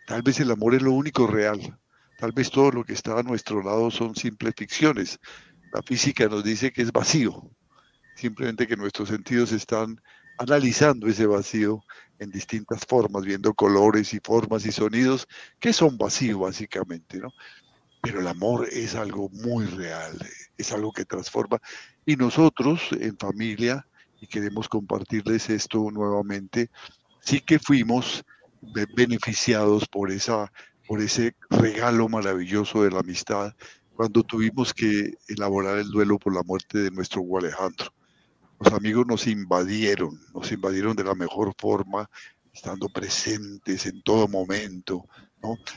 Tal 0.08 0.24
vez 0.24 0.42
el 0.42 0.52
amor 0.52 0.76
es 0.76 0.82
lo 0.82 0.92
único 0.92 1.26
real, 1.26 1.80
tal 2.20 2.34
vez 2.34 2.52
todo 2.52 2.70
lo 2.70 2.84
que 2.84 2.92
está 2.92 3.18
a 3.18 3.24
nuestro 3.24 3.64
lado 3.64 3.92
son 3.92 4.14
simples 4.14 4.56
ficciones. 4.58 5.20
La 5.72 5.82
física 5.82 6.28
nos 6.28 6.44
dice 6.44 6.74
que 6.74 6.82
es 6.82 6.92
vacío, 6.92 7.50
simplemente 8.18 8.68
que 8.68 8.76
nuestros 8.76 9.08
sentidos 9.08 9.54
están 9.54 10.02
analizando 10.38 11.08
ese 11.08 11.28
vacío 11.28 11.82
en 12.20 12.30
distintas 12.30 12.86
formas, 12.86 13.24
viendo 13.24 13.54
colores 13.54 14.14
y 14.14 14.20
formas 14.22 14.66
y 14.66 14.74
sonidos 14.74 15.30
que 15.62 15.72
son 15.72 15.98
vacíos 15.98 16.42
básicamente, 16.42 17.20
¿no? 17.20 17.30
Pero 18.02 18.20
el 18.20 18.28
amor 18.28 18.68
es 18.72 18.96
algo 18.96 19.30
muy 19.30 19.66
real, 19.66 20.18
es 20.58 20.72
algo 20.72 20.92
que 20.92 21.06
transforma. 21.06 21.60
Y 22.06 22.16
nosotros 22.16 22.82
en 23.00 23.18
familia, 23.18 23.88
y 24.20 24.28
queremos 24.28 24.68
compartirles 24.68 25.50
esto 25.50 25.90
nuevamente, 25.92 26.70
sí 27.22 27.40
que 27.42 27.60
fuimos 27.60 28.24
beneficiados 28.96 29.88
por, 29.88 30.12
esa, 30.12 30.52
por 30.88 31.02
ese 31.02 31.36
regalo 31.50 32.10
maravilloso 32.10 32.84
de 32.84 32.92
la 32.92 33.00
amistad 33.00 33.54
cuando 33.96 34.24
tuvimos 34.24 34.74
que 34.74 35.14
elaborar 35.28 35.78
el 35.78 35.90
duelo 35.90 36.18
por 36.18 36.34
la 36.34 36.44
muerte 36.44 36.80
de 36.80 36.92
nuestro 36.92 37.24
Alejandro 37.38 37.92
los 38.62 38.74
amigos 38.74 39.08
nos 39.08 39.26
invadieron, 39.26 40.20
nos 40.36 40.52
invadieron 40.52 40.96
de 40.96 41.04
la 41.04 41.16
mejor 41.16 41.54
forma, 41.58 42.08
estando 42.54 42.90
presentes 42.90 43.88
en 43.88 44.04
todo 44.04 44.28
momento, 44.28 45.08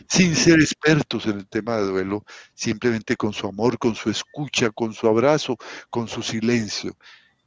sin 0.09 0.35
ser 0.35 0.61
expertos 0.61 1.27
en 1.27 1.39
el 1.39 1.49
tema 1.49 1.77
de 1.77 1.87
duelo, 1.87 2.25
simplemente 2.55 3.17
con 3.17 3.33
su 3.33 3.47
amor, 3.47 3.79
con 3.79 3.95
su 3.95 4.11
escucha, 4.11 4.71
con 4.71 4.93
su 4.93 5.07
abrazo, 5.07 5.57
con 5.91 6.09
su 6.09 6.23
silencio. 6.23 6.97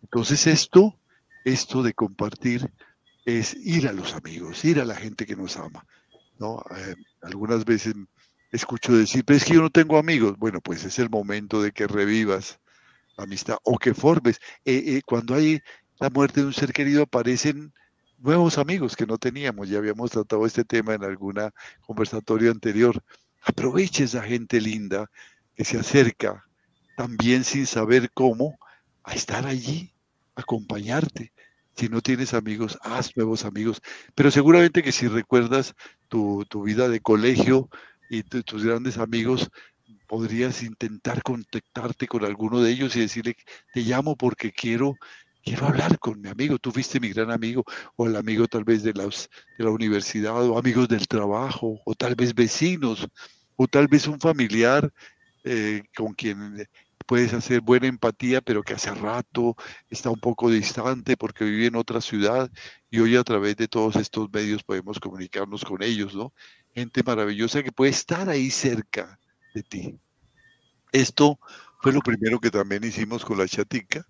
Entonces 0.02 0.48
esto, 0.48 1.00
esto 1.46 1.84
de 1.84 1.94
compartir 1.94 2.72
es 3.26 3.56
ir 3.56 3.88
a 3.88 3.94
los 3.94 4.14
amigos, 4.14 4.64
ir 4.66 4.80
a 4.80 4.86
la 4.86 4.96
gente 4.96 5.26
que 5.26 5.36
nos 5.36 5.58
ama. 5.58 5.86
¿no? 6.40 6.64
Eh, 6.76 6.96
algunas 7.22 7.66
veces 7.66 7.94
escucho 8.52 8.96
decir, 8.96 9.26
pero 9.26 9.38
es 9.38 9.46
que 9.46 9.56
yo 9.56 9.62
no 9.62 9.70
tengo 9.70 9.98
amigos. 9.98 10.38
Bueno, 10.38 10.62
pues 10.62 10.84
es 10.86 11.00
el 11.00 11.10
momento 11.10 11.62
de 11.62 11.72
que 11.72 11.88
revivas 11.88 12.60
amistad 13.18 13.58
o 13.64 13.78
que 13.78 13.94
formes. 13.94 14.40
Eh, 14.66 14.84
eh, 14.86 15.02
cuando 15.06 15.36
hay 15.36 15.60
la 16.00 16.10
muerte 16.10 16.42
de 16.42 16.48
un 16.48 16.54
ser 16.54 16.72
querido 16.72 17.04
aparecen 17.04 17.74
nuevos 18.18 18.58
amigos 18.58 18.96
que 18.96 19.06
no 19.06 19.18
teníamos. 19.18 19.70
Ya 19.70 19.78
habíamos 19.78 20.12
tratado 20.12 20.46
este 20.46 20.64
tema 20.64 20.94
en 20.94 21.04
alguna 21.04 21.52
conversatorio 21.82 22.52
anterior. 22.52 23.04
Aproveche 23.42 24.04
esa 24.04 24.22
gente 24.24 24.60
linda 24.60 25.10
que 25.56 25.66
se 25.66 25.80
acerca 25.80 26.46
también 26.98 27.44
sin 27.44 27.66
saber 27.66 28.12
cómo 28.12 28.58
a 29.04 29.14
estar 29.14 29.46
allí, 29.46 29.94
acompañarte. 30.36 31.32
Si 31.76 31.90
no 31.90 32.02
tienes 32.02 32.34
amigos, 32.34 32.78
haz 32.82 33.16
nuevos 33.16 33.46
amigos. 33.46 33.82
Pero 34.16 34.32
seguramente 34.32 34.82
que 34.82 34.92
si 34.92 35.08
recuerdas 35.08 35.76
tu, 36.08 36.46
vida 36.64 36.90
de 36.90 37.00
colegio 37.00 37.70
y 38.10 38.24
tus 38.24 38.66
grandes 38.66 38.98
amigos, 38.98 39.50
podrías 40.08 40.64
intentar 40.64 41.22
contactarte 41.22 42.08
con 42.08 42.26
alguno 42.26 42.62
de 42.62 42.72
ellos 42.72 42.96
y 42.96 43.02
decirle, 43.02 43.38
te 43.74 43.82
llamo 43.82 44.16
porque 44.16 44.52
quiero, 44.52 44.96
quiero 45.48 45.68
hablar 45.68 45.98
con 46.00 46.20
mi 46.20 46.27
amigo, 46.27 46.60
tú 46.60 46.72
fuiste 46.72 47.00
mi 47.00 47.10
gran 47.10 47.32
amigo, 47.32 47.63
o 47.96 48.06
el 48.06 48.18
amigo 48.18 48.48
tal 48.48 48.66
vez 48.66 48.84
de, 48.84 48.94
las, 48.94 49.30
de 49.58 49.63
la 49.63 49.72
universidad, 49.72 50.44
o 50.44 50.58
amigos 50.58 50.89
del 50.89 51.08
trabajo, 51.08 51.80
o 51.86 51.96
tal 51.96 52.16
vez 52.16 52.36
vecinos, 52.36 53.08
o 53.56 53.66
tal 53.68 53.88
vez 53.88 54.08
un 54.08 54.20
familiar 54.20 54.92
eh, 55.46 55.84
con 55.96 56.13
quien 56.13 56.68
puedes 57.06 57.34
hacer 57.34 57.62
buena 57.62 57.88
empatía, 57.88 58.42
pero 58.42 58.62
que 58.62 58.74
hace 58.74 58.94
rato 58.94 59.56
está 59.89 60.10
un 60.10 60.20
poco 60.20 60.50
distante 60.50 61.16
porque 61.16 61.46
vive 61.46 61.68
en 61.68 61.77
otra 61.77 62.01
ciudad 62.01 62.51
y 62.92 63.00
hoy 63.00 63.16
a 63.16 63.24
través 63.24 63.56
de 63.56 63.70
todos 63.70 63.96
estos 63.96 64.30
medios 64.30 64.63
podemos 64.63 65.00
comunicarnos 65.00 65.63
con 65.63 65.82
ellos, 65.82 66.13
¿no? 66.13 66.34
Gente 66.75 67.04
maravillosa 67.04 67.63
que 67.63 67.72
puede 67.72 67.92
estar 67.92 68.27
ahí 68.27 68.51
cerca, 68.51 69.18
de 69.56 69.63
ti. 69.63 70.00
Esto 70.92 71.39
fue 71.82 71.94
lo 71.94 72.01
primero 72.01 72.39
que 72.42 72.51
también 72.51 72.84
hicimos 72.84 73.24
con 73.24 73.38
la 73.38 73.48
chatica 73.48 74.06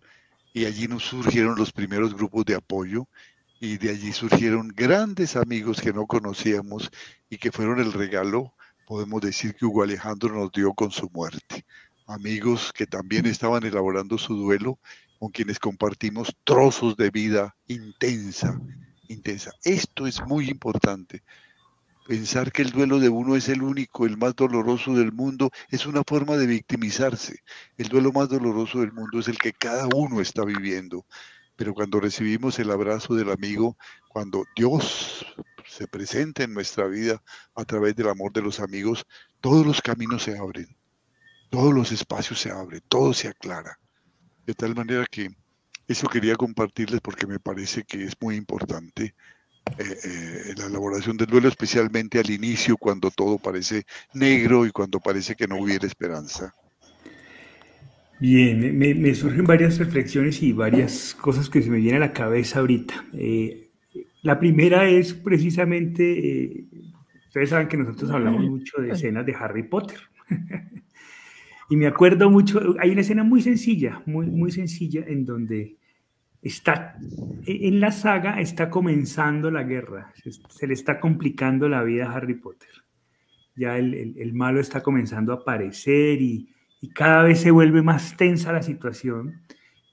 y 0.58 0.66
allí 0.66 0.88
nos 0.88 1.04
surgieron 1.04 1.56
los 1.56 1.72
primeros 1.72 2.16
grupos 2.16 2.44
de 2.44 2.56
apoyo 2.56 3.08
y 3.60 3.78
de 3.78 3.92
allí 3.92 4.12
surgieron 4.12 4.70
grandes 4.70 5.36
amigos 5.36 5.80
que 5.80 5.94
no 5.94 6.08
conocíamos 6.08 6.90
y 7.30 7.38
que 7.38 7.52
fueron 7.52 7.80
el 7.80 7.94
regalo, 7.94 8.56
podemos 8.88 9.22
decir 9.22 9.54
que 9.54 9.68
Hugo 9.68 9.84
Alejandro 9.84 10.34
nos 10.34 10.52
dio 10.52 10.74
con 10.74 10.90
su 10.90 11.12
muerte. 11.12 11.64
Amigos 12.08 12.74
que 12.74 12.88
también 12.88 13.28
estaban 13.28 13.66
elaborando 13.66 14.18
su 14.18 14.36
duelo, 14.36 14.80
con 15.20 15.30
quienes 15.30 15.60
compartimos 15.60 16.36
trozos 16.44 16.98
de 16.98 17.12
vida 17.12 17.56
intensa, 17.68 18.60
intensa. 19.10 19.52
Esto 19.64 20.08
es 20.08 20.26
muy 20.26 20.50
importante 20.50 21.22
Pensar 22.08 22.54
que 22.54 22.62
el 22.62 22.72
duelo 22.72 23.00
de 23.00 23.10
uno 23.10 23.36
es 23.36 23.50
el 23.50 23.62
único, 23.62 24.06
el 24.06 24.16
más 24.16 24.34
doloroso 24.34 24.94
del 24.94 25.12
mundo, 25.12 25.52
es 25.70 25.86
una 25.86 26.04
forma 26.08 26.38
de 26.38 26.48
victimizarse. 26.48 27.40
El 27.76 27.90
duelo 27.90 28.14
más 28.14 28.30
doloroso 28.30 28.80
del 28.80 28.94
mundo 28.94 29.20
es 29.20 29.28
el 29.28 29.38
que 29.38 29.52
cada 29.52 29.88
uno 29.94 30.22
está 30.22 30.46
viviendo. 30.46 31.06
Pero 31.58 31.74
cuando 31.74 32.00
recibimos 32.00 32.60
el 32.60 32.72
abrazo 32.72 33.14
del 33.14 33.30
amigo, 33.30 33.78
cuando 34.08 34.46
Dios 34.56 35.26
se 35.66 35.86
presenta 35.90 36.44
en 36.44 36.54
nuestra 36.54 36.88
vida 36.88 37.22
a 37.56 37.66
través 37.66 37.94
del 37.98 38.08
amor 38.08 38.32
de 38.32 38.42
los 38.42 38.62
amigos, 38.62 39.06
todos 39.42 39.66
los 39.66 39.82
caminos 39.82 40.24
se 40.24 40.38
abren, 40.38 40.78
todos 41.50 41.74
los 41.74 41.92
espacios 41.92 42.40
se 42.40 42.52
abren, 42.52 42.82
todo 42.88 43.14
se 43.14 43.28
aclara. 43.28 43.82
De 44.46 44.54
tal 44.54 44.76
manera 44.76 45.06
que 45.12 45.28
eso 45.90 46.08
quería 46.08 46.38
compartirles 46.38 47.02
porque 47.02 47.28
me 47.28 47.42
parece 47.42 47.84
que 47.84 48.06
es 48.06 48.14
muy 48.22 48.38
importante 48.38 49.14
eh, 49.78 49.98
eh, 50.04 50.54
la 50.58 50.66
elaboración 50.66 51.18
del 51.18 51.28
duelo, 51.28 51.48
especialmente 51.48 52.20
al 52.20 52.30
inicio, 52.30 52.78
cuando 52.78 53.12
todo 53.12 53.38
parece 53.38 53.84
negro 54.14 54.66
y 54.66 54.72
cuando 54.72 55.00
parece 55.00 55.36
que 55.36 55.48
no 55.48 55.60
hubiera 55.60 55.86
esperanza. 55.86 56.54
Bien, 58.20 58.78
me, 58.78 59.14
surgen 59.14 59.46
varias 59.46 59.78
reflexiones 59.78 60.42
y 60.42 60.52
varias 60.52 61.14
cosas 61.14 61.50
que 61.50 61.62
se 61.62 61.70
me 61.70 61.78
vienen 61.78 62.02
a 62.02 62.08
la 62.08 62.14
cabeza 62.14 62.60
ahorita. 62.60 63.06
Eh, 63.14 63.70
la 64.24 64.40
primera 64.40 64.90
es 64.90 65.14
precisamente, 65.14 66.66
ustedes 67.28 67.50
saben 67.50 67.68
que 67.68 67.78
nosotros 67.78 68.10
hablamos 68.10 68.44
mucho 68.44 68.82
de 68.82 68.92
escenas 68.92 69.26
de 69.26 69.36
Harry 69.36 69.64
Potter. 69.64 70.00
y 71.70 71.76
me 71.76 71.86
acuerdo 71.86 72.32
mucho, 72.32 72.76
hay 72.80 72.90
una 72.90 73.02
escena 73.02 73.24
muy 73.24 73.42
sencilla, 73.42 74.02
muy, 74.08 74.26
muy 74.26 74.52
sencilla, 74.52 75.04
en 75.08 75.24
donde 75.24 75.78
está 76.42 76.98
en 77.46 77.80
la 77.80 77.92
saga 77.92 78.40
está 78.40 78.70
comenzando 78.70 79.50
la 79.52 79.64
guerra, 79.64 80.14
se, 80.50 80.68
le 80.68 80.74
está 80.74 81.00
complicando 81.00 81.68
la 81.70 81.84
vida 81.84 82.06
a 82.06 82.16
Harry 82.16 82.36
Potter. 82.36 82.70
Ya 83.56 83.78
el, 83.78 84.34
malo 84.34 84.60
está 84.60 84.84
comenzando 84.84 85.34
a 85.34 85.38
aparecer 85.38 86.22
y, 86.22 86.54
cada 86.94 87.24
vez 87.24 87.42
se 87.42 87.50
vuelve 87.50 87.82
más 87.82 88.16
tensa 88.18 88.54
la 88.54 88.62
situación 88.62 89.42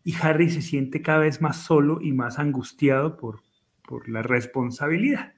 y 0.04 0.14
Harry 0.20 0.50
se 0.50 0.60
siente 0.60 1.00
cada 1.00 1.20
vez 1.20 1.40
más 1.40 1.56
solo 1.56 1.98
y 2.02 2.12
más 2.12 2.38
angustiado 2.38 3.16
por, 3.16 3.40
por 3.88 4.06
la 4.08 4.20
responsabilidad. 4.20 5.32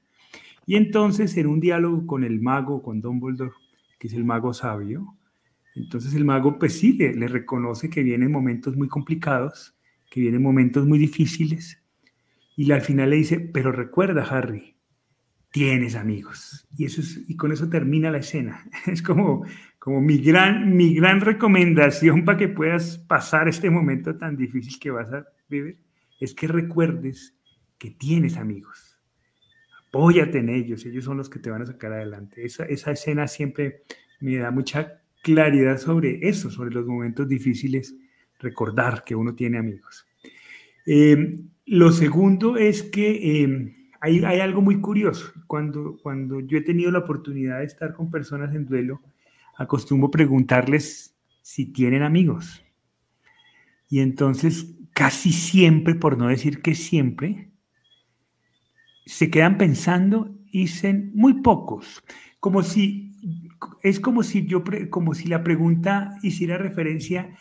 Y 0.66 0.74
entonces 0.74 1.36
en 1.36 1.46
un 1.46 1.60
diálogo 1.60 2.04
con 2.04 2.24
el 2.24 2.40
mago, 2.40 2.82
con 2.82 3.00
Dumbledore, 3.00 3.52
que 3.98 4.08
es 4.08 4.14
el 4.14 4.24
mago 4.24 4.52
sabio, 4.52 5.16
entonces 5.76 6.14
el 6.14 6.24
mago 6.24 6.58
pues 6.58 6.80
sí 6.80 6.94
le 6.94 7.28
reconoce 7.28 7.88
que 7.88 8.02
vienen 8.02 8.32
momentos 8.32 8.76
muy 8.76 8.88
complicados 8.88 9.75
que 10.10 10.20
vienen 10.20 10.42
momentos 10.42 10.86
muy 10.86 10.98
difíciles, 10.98 11.82
y 12.56 12.72
al 12.72 12.80
final 12.80 13.10
le 13.10 13.16
dice, 13.16 13.38
pero 13.38 13.70
recuerda, 13.70 14.22
Harry, 14.22 14.76
tienes 15.50 15.94
amigos. 15.94 16.66
Y, 16.76 16.86
eso 16.86 17.02
y 17.28 17.36
con 17.36 17.52
eso 17.52 17.68
termina 17.68 18.10
la 18.10 18.18
escena. 18.18 18.64
Es 18.86 19.02
como, 19.02 19.44
como 19.78 20.00
mi, 20.00 20.18
gran, 20.18 20.76
mi 20.76 20.94
gran 20.94 21.20
recomendación 21.20 22.24
para 22.24 22.38
que 22.38 22.48
puedas 22.48 22.98
pasar 22.98 23.48
este 23.48 23.70
momento 23.70 24.16
tan 24.16 24.36
difícil 24.36 24.78
que 24.78 24.90
vas 24.90 25.12
a 25.12 25.26
vivir, 25.48 25.78
es 26.20 26.34
que 26.34 26.48
recuerdes 26.48 27.34
que 27.78 27.90
tienes 27.90 28.36
amigos. 28.36 28.98
apóyate 29.88 30.38
en 30.38 30.48
ellos, 30.48 30.84
ellos 30.86 31.04
son 31.04 31.18
los 31.18 31.28
que 31.28 31.38
te 31.38 31.50
van 31.50 31.62
a 31.62 31.66
sacar 31.66 31.92
adelante. 31.92 32.44
Esa, 32.44 32.64
esa 32.64 32.92
escena 32.92 33.28
siempre 33.28 33.82
me 34.20 34.36
da 34.36 34.50
mucha 34.50 35.02
claridad 35.22 35.78
sobre 35.78 36.26
eso, 36.28 36.50
sobre 36.50 36.70
los 36.70 36.86
momentos 36.86 37.28
difíciles, 37.28 37.94
recordar 38.38 39.04
que 39.04 39.14
uno 39.14 39.34
tiene 39.34 39.58
amigos. 39.58 40.06
Eh, 40.86 41.40
lo 41.66 41.92
segundo 41.92 42.56
es 42.56 42.82
que 42.82 43.42
eh, 43.42 43.76
hay, 44.00 44.24
hay, 44.24 44.40
algo 44.40 44.62
muy 44.62 44.80
curioso. 44.80 45.32
Cuando, 45.46 45.98
cuando 46.02 46.40
yo 46.40 46.58
he 46.58 46.62
tenido 46.62 46.90
la 46.90 47.00
oportunidad 47.00 47.58
de 47.58 47.64
estar 47.64 47.94
con 47.94 48.10
personas 48.10 48.54
en 48.54 48.66
duelo, 48.66 49.00
acostumbro 49.56 50.10
preguntarles 50.10 51.16
si 51.42 51.66
tienen 51.66 52.02
amigos. 52.02 52.62
Y 53.88 54.00
entonces, 54.00 54.74
casi 54.92 55.32
siempre, 55.32 55.94
por 55.94 56.18
no 56.18 56.28
decir 56.28 56.62
que 56.62 56.74
siempre, 56.74 57.50
se 59.04 59.30
quedan 59.30 59.56
pensando 59.56 60.36
y 60.50 60.62
dicen 60.62 61.12
muy 61.14 61.34
pocos, 61.42 62.02
como 62.40 62.62
si 62.62 63.12
es 63.82 64.00
como 64.00 64.22
si 64.22 64.46
yo 64.46 64.62
como 64.90 65.14
si 65.14 65.28
la 65.28 65.42
pregunta 65.42 66.16
hiciera 66.22 66.58
referencia 66.58 67.36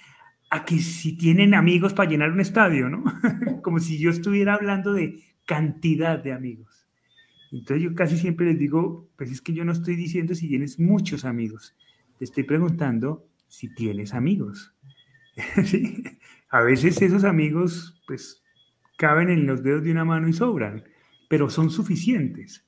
a 0.50 0.66
que 0.66 0.80
si 0.80 1.18
tienen 1.18 1.54
amigos 1.54 1.94
para 1.94 2.10
llenar 2.10 2.32
un 2.32 2.40
estadio, 2.40 2.90
¿no? 2.90 3.04
como 3.62 3.80
si 3.80 3.98
yo 3.98 4.10
estuviera 4.10 4.56
hablando 4.56 4.94
de 4.94 5.24
cantidad 5.46 6.20
de 6.22 6.34
amigos. 6.34 6.88
Entonces 7.52 7.84
yo 7.84 7.96
casi 7.96 8.18
siempre 8.18 8.48
les 8.48 8.60
digo, 8.60 9.10
pues 9.18 9.32
es 9.32 9.42
que 9.42 9.54
yo 9.54 9.66
no 9.66 9.72
estoy 9.72 9.96
diciendo 9.96 10.36
si 10.36 10.48
tienes 10.48 10.80
muchos 10.80 11.26
amigos, 11.26 11.76
te 12.18 12.26
estoy 12.26 12.44
preguntando 12.44 13.28
si 13.48 13.74
tienes 13.74 14.14
amigos. 14.14 14.74
¿Sí? 15.64 16.04
A 16.50 16.62
veces 16.62 17.02
esos 17.02 17.24
amigos 17.24 18.02
pues 18.08 18.44
caben 18.98 19.30
en 19.30 19.46
los 19.46 19.64
dedos 19.64 19.84
de 19.84 19.92
una 19.92 20.06
mano 20.06 20.28
y 20.28 20.34
sobran 20.34 20.84
pero 21.28 21.50
son 21.50 21.70
suficientes. 21.70 22.66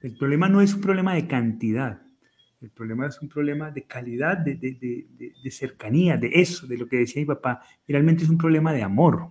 El 0.00 0.16
problema 0.16 0.48
no 0.48 0.60
es 0.60 0.74
un 0.74 0.80
problema 0.80 1.14
de 1.14 1.26
cantidad, 1.26 2.02
el 2.60 2.70
problema 2.70 3.06
es 3.06 3.20
un 3.22 3.28
problema 3.28 3.70
de 3.70 3.84
calidad, 3.84 4.38
de, 4.38 4.56
de, 4.56 4.72
de, 4.72 5.32
de, 5.42 5.50
cercanía, 5.50 6.16
de 6.16 6.30
eso, 6.34 6.66
de 6.66 6.76
lo 6.76 6.88
que 6.88 6.96
decía 6.96 7.22
mi 7.22 7.26
papá. 7.26 7.62
Realmente 7.86 8.24
es 8.24 8.30
un 8.30 8.38
problema 8.38 8.72
de 8.72 8.82
amor. 8.82 9.30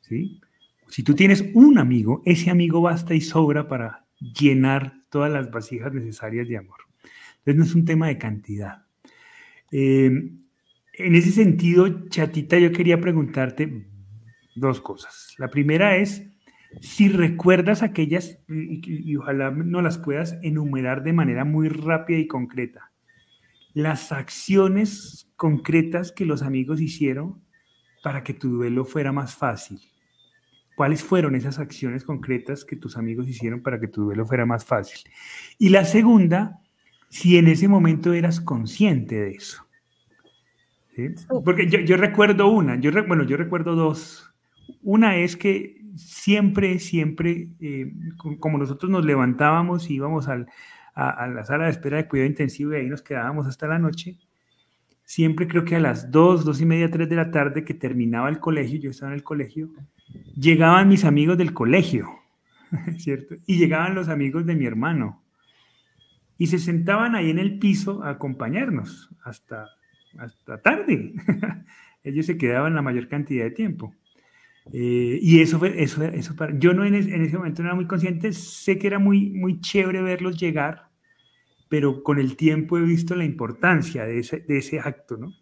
¿sí? 0.00 0.40
Si 0.88 1.02
tú 1.02 1.14
tienes 1.14 1.44
un 1.54 1.78
amigo, 1.78 2.22
ese 2.26 2.50
amigo 2.50 2.82
basta 2.82 3.14
y 3.14 3.20
sobra 3.20 3.66
para 3.66 4.06
llenar 4.18 4.94
todas 5.08 5.32
las 5.32 5.50
vasijas 5.50 5.92
necesarias 5.94 6.48
de 6.48 6.58
amor. 6.58 6.80
Entonces 7.38 7.56
no 7.56 7.64
es 7.64 7.74
un 7.74 7.84
tema 7.86 8.08
de 8.08 8.18
cantidad. 8.18 8.84
Eh, 9.72 10.10
en 10.94 11.14
ese 11.14 11.30
sentido, 11.30 12.08
chatita, 12.08 12.58
yo 12.58 12.72
quería 12.72 13.00
preguntarte 13.00 13.86
dos 14.54 14.80
cosas. 14.82 15.34
La 15.38 15.48
primera 15.48 15.96
es, 15.96 16.29
si 16.80 17.08
recuerdas 17.08 17.82
aquellas, 17.82 18.38
y, 18.48 19.16
ojalá 19.16 19.50
no 19.50 19.82
las 19.82 19.98
puedas 19.98 20.38
enumerar 20.42 21.02
de 21.02 21.12
manera 21.12 21.44
muy 21.44 21.68
rápida 21.68 22.18
y 22.18 22.26
concreta, 22.26 22.92
las 23.74 24.12
acciones 24.12 25.30
concretas 25.36 26.12
que 26.12 26.24
los 26.24 26.42
amigos 26.42 26.80
hicieron 26.80 27.42
para 28.02 28.22
que 28.22 28.34
tu 28.34 28.50
duelo 28.50 28.84
fuera 28.84 29.12
más 29.12 29.34
fácil. 29.34 29.80
¿Cuáles 30.76 31.02
fueron 31.02 31.34
esas 31.34 31.58
acciones 31.58 32.04
concretas 32.04 32.64
que 32.64 32.76
tus 32.76 32.96
amigos 32.96 33.28
hicieron 33.28 33.62
para 33.62 33.78
que 33.78 33.88
tu 33.88 34.04
duelo 34.04 34.24
fuera 34.24 34.46
más 34.46 34.64
fácil? 34.64 35.10
Y 35.58 35.68
la 35.68 35.84
segunda, 35.84 36.60
si 37.08 37.36
en 37.36 37.48
ese 37.48 37.68
momento 37.68 38.14
eras 38.14 38.40
consciente 38.40 39.20
de 39.20 39.30
eso. 39.32 39.66
Porque 41.44 41.68
yo, 41.68 41.80
yo, 41.80 41.96
recuerdo 41.96 42.48
una, 42.48 42.78
yo, 42.78 42.90
bueno, 43.06 43.24
yo 43.24 43.36
recuerdo 43.36 43.74
dos. 43.74 44.32
Una 44.82 45.16
es 45.16 45.36
que 45.36 45.79
siempre, 45.96 46.78
siempre, 46.78 47.48
eh, 47.60 47.92
como 48.38 48.58
nosotros 48.58 48.90
nos 48.90 49.04
levantábamos 49.04 49.90
y 49.90 49.94
íbamos 49.94 50.28
al, 50.28 50.46
a, 50.94 51.26
la 51.28 51.44
sala 51.44 51.64
de 51.64 51.70
espera 51.70 51.96
de 51.96 52.08
cuidado 52.08 52.28
intensivo 52.28 52.72
y 52.72 52.76
ahí 52.76 52.86
nos 52.86 53.02
quedábamos 53.02 53.46
hasta 53.46 53.66
la 53.66 53.78
noche, 53.78 54.18
siempre 55.04 55.48
creo 55.48 55.64
que 55.64 55.76
a 55.76 55.80
las 55.80 56.10
2, 56.10 56.44
2 56.44 56.60
y 56.60 56.66
media, 56.66 56.90
3 56.90 57.08
de 57.08 57.16
la 57.16 57.30
tarde 57.30 57.64
que 57.64 57.74
terminaba 57.74 58.28
el 58.28 58.38
colegio, 58.38 58.78
yo 58.78 58.90
estaba 58.90 59.12
en 59.12 59.16
el 59.16 59.24
colegio, 59.24 59.70
llegaban 60.36 60.88
mis 60.88 61.04
amigos 61.04 61.38
del 61.38 61.52
colegio, 61.52 62.08
¿cierto? 62.98 63.36
Y 63.46 63.58
llegaban 63.58 63.94
los 63.94 64.08
amigos 64.08 64.46
de 64.46 64.54
mi 64.54 64.66
hermano. 64.66 65.22
Y 66.38 66.46
se 66.46 66.58
sentaban 66.58 67.14
ahí 67.14 67.28
en 67.28 67.38
el 67.38 67.58
piso 67.58 68.02
a 68.02 68.10
acompañarnos 68.10 69.10
hasta, 69.22 69.66
hasta 70.18 70.62
tarde. 70.62 71.12
Ellos 72.02 72.24
se 72.24 72.38
quedaban 72.38 72.74
la 72.74 72.80
mayor 72.80 73.08
cantidad 73.08 73.44
de 73.44 73.50
tiempo. 73.50 73.94
Eh, 74.72 75.18
y 75.20 75.40
eso 75.40 75.58
fue, 75.58 75.82
eso, 75.82 76.02
eso 76.04 76.36
para, 76.36 76.56
yo 76.58 76.74
no 76.74 76.84
en, 76.84 76.94
en, 76.94 77.22
ese 77.22 77.36
momento 77.36 77.62
no 77.62 77.68
era 77.68 77.74
muy 77.74 77.86
consciente, 77.86 78.32
sé 78.32 78.78
que 78.78 78.86
era 78.86 78.98
muy, 78.98 79.30
muy 79.30 79.60
chévere 79.60 80.02
verlos 80.02 80.38
llegar, 80.38 80.90
pero 81.68 82.02
con 82.02 82.18
el 82.18 82.36
tiempo 82.36 82.78
he 82.78 82.82
visto 82.82 83.14
la 83.14 83.24
importancia 83.24 84.04
de 84.04 84.18
ese, 84.18 84.40
de 84.40 84.58
ese 84.58 84.80
acto, 84.80 85.16
¿no? 85.16 85.32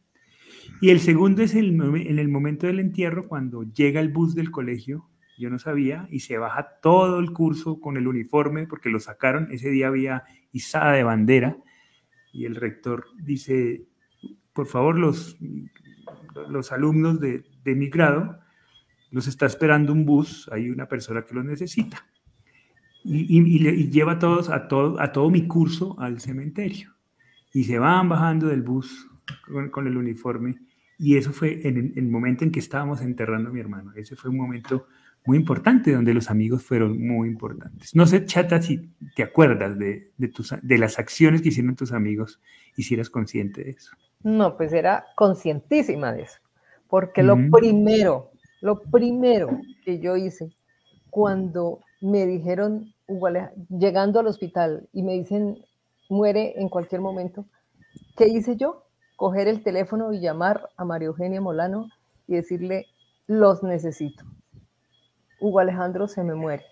Y 0.81 0.91
el 0.91 1.01
segundo 1.01 1.43
es 1.43 1.55
el, 1.55 1.81
en 1.81 2.19
el 2.19 2.29
momento 2.29 2.67
del 2.67 2.79
entierro, 2.79 3.27
cuando 3.27 3.65
llega 3.65 4.01
el 4.01 4.11
bus 4.11 4.35
del 4.35 4.51
colegio, 4.51 5.09
yo 5.39 5.51
no 5.51 5.59
sabía, 5.59 6.07
y 6.11 6.21
se 6.21 6.39
baja 6.39 6.79
todo 6.83 7.19
el 7.19 7.33
curso 7.33 7.81
con 7.81 7.97
el 7.97 8.07
uniforme, 8.07 8.67
porque 8.67 8.91
lo 8.91 9.01
sacaron, 9.01 9.49
ese 9.51 9.71
día 9.71 9.89
había 9.89 10.25
izada 10.53 10.93
de 10.93 11.03
bandera, 11.03 11.57
y 12.33 12.45
el 12.45 12.55
rector 12.55 13.07
dice, 13.17 13.87
por 14.53 14.67
favor, 14.67 14.99
los, 14.99 15.37
los 16.49 16.71
alumnos 16.73 17.21
de, 17.21 17.45
de 17.65 17.75
mi 17.75 17.89
grado, 17.89 18.39
los 19.11 19.27
está 19.27 19.47
esperando 19.47 19.93
un 19.93 20.05
bus, 20.05 20.49
hay 20.53 20.71
una 20.71 20.87
persona 20.87 21.25
que 21.25 21.35
los 21.35 21.45
necesita. 21.45 22.07
Y, 23.05 23.89
lleva 23.91 24.13
a 24.13 24.19
todos, 24.19 24.51
a 24.51 24.69
todo, 24.69 25.01
a 25.01 25.13
todo 25.13 25.31
mi 25.31 25.47
curso 25.47 25.99
al 25.99 26.21
cementerio. 26.21 26.95
Y 27.53 27.65
se 27.65 27.79
van 27.79 28.09
bajando 28.09 28.49
del 28.49 28.63
bus 28.63 29.09
con, 29.71 29.87
el 29.87 29.97
uniforme. 29.97 30.57
Y 30.99 31.17
eso 31.17 31.33
fue 31.33 31.67
en 31.67 31.93
el, 31.97 32.09
momento 32.09 32.45
en 32.45 32.51
que 32.51 32.59
estábamos 32.59 33.01
enterrando 33.01 33.49
a 33.49 33.53
mi 33.53 33.61
hermano. 33.61 33.93
Ese 33.95 34.17
fue 34.17 34.31
un 34.31 34.37
momento 34.37 34.87
muy 35.25 35.39
importante 35.39 35.93
donde 35.93 36.13
los 36.13 36.31
amigos 36.31 36.63
fueron 36.63 37.01
muy 37.01 37.29
importantes. 37.29 37.95
No 37.95 38.07
sé, 38.07 38.25
Chata, 38.27 38.61
si 38.61 38.91
te 39.15 39.23
acuerdas 39.23 39.79
de, 39.79 40.11
de, 40.17 40.29
tus, 40.29 40.55
de 40.61 40.79
las 40.79 40.99
acciones 40.99 41.41
que 41.41 41.49
hicieron 41.49 41.77
tus 41.77 41.93
amigos 41.93 42.41
y 42.77 42.83
si 42.83 42.95
eras 42.95 43.11
consciente 43.11 43.65
de 43.65 43.71
eso. 43.71 43.93
No, 44.23 44.57
pues 44.57 44.73
era 44.73 45.07
conscientísima 45.17 46.13
de 46.13 46.23
eso. 46.23 46.39
Porque 46.89 47.23
lo 47.23 47.37
primero 47.51 48.33
lo 48.61 48.83
primero 48.83 49.61
que 49.85 50.01
yo 50.01 50.17
hice 50.17 50.51
cuando 51.11 51.81
me 52.01 52.27
dijeron, 52.27 52.93
llegando 53.69 54.21
al 54.21 54.27
hospital 54.27 54.89
y 54.93 55.03
me 55.03 55.15
dicen, 55.15 55.59
muere 56.09 56.55
en 56.61 56.69
cualquier 56.69 57.01
momento, 57.01 57.47
¿qué 58.17 58.29
hice 58.29 58.57
yo? 58.57 58.85
Coger 59.17 59.49
el 59.49 59.63
teléfono 59.63 60.13
y 60.13 60.21
llamar 60.21 60.69
a 60.77 60.85
María 60.85 61.09
Eugenia 61.09 61.41
Molano 61.41 61.89
y 62.27 62.35
decirle, 62.35 62.87
los 63.27 63.63
necesito. 63.63 64.25
Hugo 65.41 65.61
Alejandro 65.61 66.09
se 66.09 66.23
me 66.23 66.35
muere. 66.35 66.65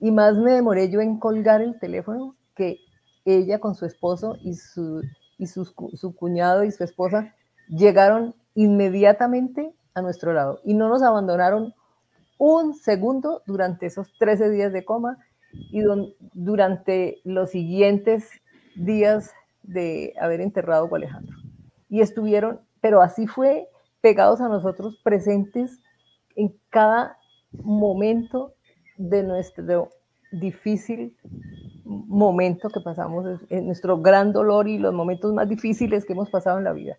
Y 0.00 0.10
más 0.10 0.36
me 0.36 0.52
demoré 0.52 0.90
yo 0.90 1.00
en 1.00 1.18
colgar 1.18 1.60
el 1.60 1.78
teléfono 1.78 2.36
que 2.54 2.78
ella 3.24 3.58
con 3.58 3.74
su 3.74 3.84
esposo 3.84 4.36
y 4.40 4.54
su, 4.54 5.02
y 5.36 5.46
su 5.46 6.14
cuñado 6.16 6.64
y 6.64 6.70
su 6.70 6.84
esposa 6.84 7.34
llegaron 7.68 8.34
inmediatamente 8.54 9.74
a 9.98 10.02
nuestro 10.02 10.32
lado 10.32 10.60
y 10.64 10.74
no 10.74 10.88
nos 10.88 11.02
abandonaron 11.02 11.74
un 12.38 12.74
segundo 12.74 13.42
durante 13.46 13.86
esos 13.86 14.12
13 14.18 14.50
días 14.50 14.72
de 14.72 14.84
coma 14.84 15.18
y 15.52 15.82
durante 16.32 17.20
los 17.24 17.50
siguientes 17.50 18.30
días 18.76 19.32
de 19.62 20.14
haber 20.20 20.40
enterrado 20.40 20.88
a 20.90 20.96
Alejandro. 20.96 21.36
Y 21.88 22.00
estuvieron, 22.00 22.60
pero 22.80 23.02
así 23.02 23.26
fue, 23.26 23.68
pegados 24.00 24.40
a 24.40 24.48
nosotros, 24.48 25.00
presentes 25.02 25.80
en 26.36 26.54
cada 26.70 27.18
momento 27.52 28.54
de 28.96 29.22
nuestro 29.22 29.90
difícil 30.30 31.16
momento 31.84 32.68
que 32.68 32.80
pasamos, 32.80 33.40
en 33.48 33.66
nuestro 33.66 34.00
gran 34.00 34.32
dolor 34.32 34.68
y 34.68 34.78
los 34.78 34.92
momentos 34.92 35.32
más 35.32 35.48
difíciles 35.48 36.04
que 36.04 36.12
hemos 36.12 36.30
pasado 36.30 36.58
en 36.58 36.64
la 36.64 36.72
vida. 36.72 36.98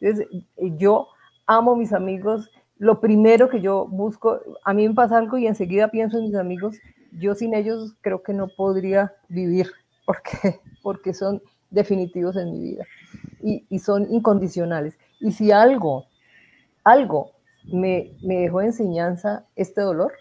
Entonces, 0.00 0.28
yo 0.76 1.08
amo 1.46 1.76
mis 1.76 1.92
amigos. 1.92 2.50
Lo 2.78 3.00
primero 3.00 3.48
que 3.48 3.60
yo 3.60 3.86
busco, 3.86 4.40
a 4.64 4.74
mí 4.74 4.88
me 4.88 4.94
pasa 4.94 5.18
algo 5.18 5.38
y 5.38 5.46
enseguida 5.46 5.88
pienso 5.88 6.18
en 6.18 6.24
mis 6.24 6.34
amigos. 6.34 6.76
Yo 7.12 7.34
sin 7.34 7.54
ellos 7.54 7.94
creo 8.00 8.22
que 8.22 8.32
no 8.32 8.48
podría 8.48 9.14
vivir 9.28 9.70
porque, 10.06 10.60
porque 10.82 11.14
son 11.14 11.42
definitivos 11.70 12.36
en 12.36 12.52
mi 12.52 12.60
vida 12.60 12.84
y, 13.42 13.66
y 13.68 13.78
son 13.78 14.12
incondicionales. 14.12 14.98
Y 15.20 15.32
si 15.32 15.52
algo, 15.52 16.06
algo 16.82 17.32
me, 17.72 18.16
me 18.22 18.36
dejó 18.36 18.60
enseñanza 18.60 19.46
este 19.56 19.80
dolor, 19.80 20.12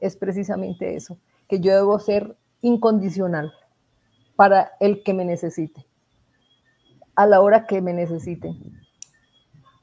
es 0.00 0.16
precisamente 0.16 0.94
eso, 0.96 1.18
que 1.48 1.60
yo 1.60 1.74
debo 1.74 1.98
ser 1.98 2.36
incondicional 2.60 3.52
para 4.36 4.72
el 4.80 5.02
que 5.02 5.14
me 5.14 5.24
necesite, 5.24 5.86
a 7.14 7.26
la 7.26 7.40
hora 7.40 7.66
que 7.66 7.80
me 7.80 7.92
necesiten 7.92 8.83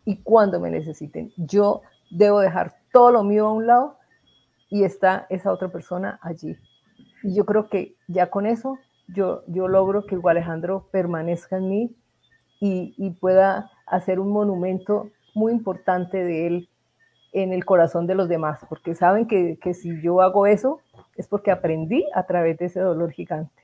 y 0.05 0.17
cuando 0.17 0.59
me 0.59 0.69
necesiten. 0.69 1.31
Yo 1.37 1.81
debo 2.09 2.39
dejar 2.39 2.75
todo 2.91 3.11
lo 3.11 3.23
mío 3.23 3.47
a 3.47 3.53
un 3.53 3.67
lado 3.67 3.97
y 4.69 4.83
está 4.83 5.27
esa 5.29 5.51
otra 5.51 5.69
persona 5.69 6.19
allí 6.21 6.55
Y 7.23 7.35
yo 7.35 7.45
creo 7.45 7.69
que 7.69 7.95
ya 8.07 8.29
con 8.29 8.45
eso 8.45 8.77
yo, 9.07 9.43
yo 9.47 9.67
logro 9.67 10.05
que 10.05 10.17
Alejandro 10.23 10.87
permanezca 10.91 11.57
en 11.57 11.69
mí 11.69 11.95
y, 12.59 12.93
y 12.97 13.11
pueda 13.11 13.69
hacer 13.85 14.19
un 14.19 14.31
monumento 14.31 15.09
muy 15.33 15.51
importante 15.51 16.23
de 16.23 16.47
él 16.47 16.69
en 17.33 17.53
el 17.53 17.65
corazón 17.65 18.07
de 18.07 18.15
los 18.15 18.27
demás, 18.27 18.59
porque 18.67 18.93
saben 18.93 19.25
que, 19.25 19.57
que, 19.61 19.73
si 19.73 20.01
yo 20.01 20.21
hago 20.21 20.47
eso 20.47 20.81
es 21.15 21.27
porque 21.27 21.51
aprendí 21.51 22.05
a 22.13 22.25
través 22.25 22.57
de 22.57 22.65
ese 22.65 22.79
dolor 22.79 23.11
gigante. 23.11 23.61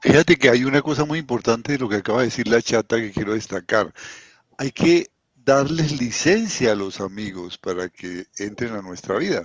Fíjate 0.00 0.36
que 0.36 0.50
hay 0.50 0.64
una 0.64 0.82
cosa 0.82 1.04
muy 1.04 1.20
importante 1.20 1.72
de 1.72 1.78
lo 1.78 1.88
que 1.88 1.96
acaba 1.96 2.18
de 2.18 2.26
decir 2.26 2.48
la 2.48 2.60
chata 2.60 2.96
que 2.96 3.12
quiero 3.12 3.34
destacar. 3.34 3.92
Hay 4.58 4.72
que 4.72 5.06
darles 5.34 6.00
licencia 6.00 6.72
a 6.72 6.76
los 6.76 7.00
amigos 7.00 7.58
para 7.58 7.88
que 7.88 8.26
entren 8.38 8.74
a 8.74 8.82
nuestra 8.82 9.16
vida, 9.18 9.42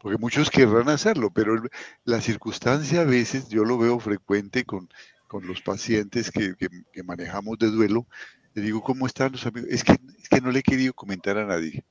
porque 0.00 0.18
muchos 0.18 0.50
querrán 0.50 0.88
hacerlo, 0.88 1.30
pero 1.30 1.60
la 2.04 2.20
circunstancia 2.20 3.00
a 3.00 3.04
veces 3.04 3.48
yo 3.48 3.64
lo 3.64 3.78
veo 3.78 3.98
frecuente 3.98 4.64
con, 4.64 4.88
con 5.26 5.46
los 5.46 5.60
pacientes 5.62 6.30
que, 6.30 6.54
que, 6.56 7.02
manejamos 7.02 7.58
de 7.58 7.70
duelo. 7.70 8.06
Le 8.54 8.62
digo, 8.62 8.82
¿cómo 8.82 9.06
están 9.06 9.32
los 9.32 9.44
amigos? 9.46 9.70
Es 9.70 9.82
que, 9.82 9.92
es 9.92 10.28
que 10.28 10.40
no 10.40 10.50
le 10.50 10.60
he 10.60 10.62
querido 10.62 10.92
comentar 10.92 11.36
a 11.38 11.46
nadie. 11.46 11.84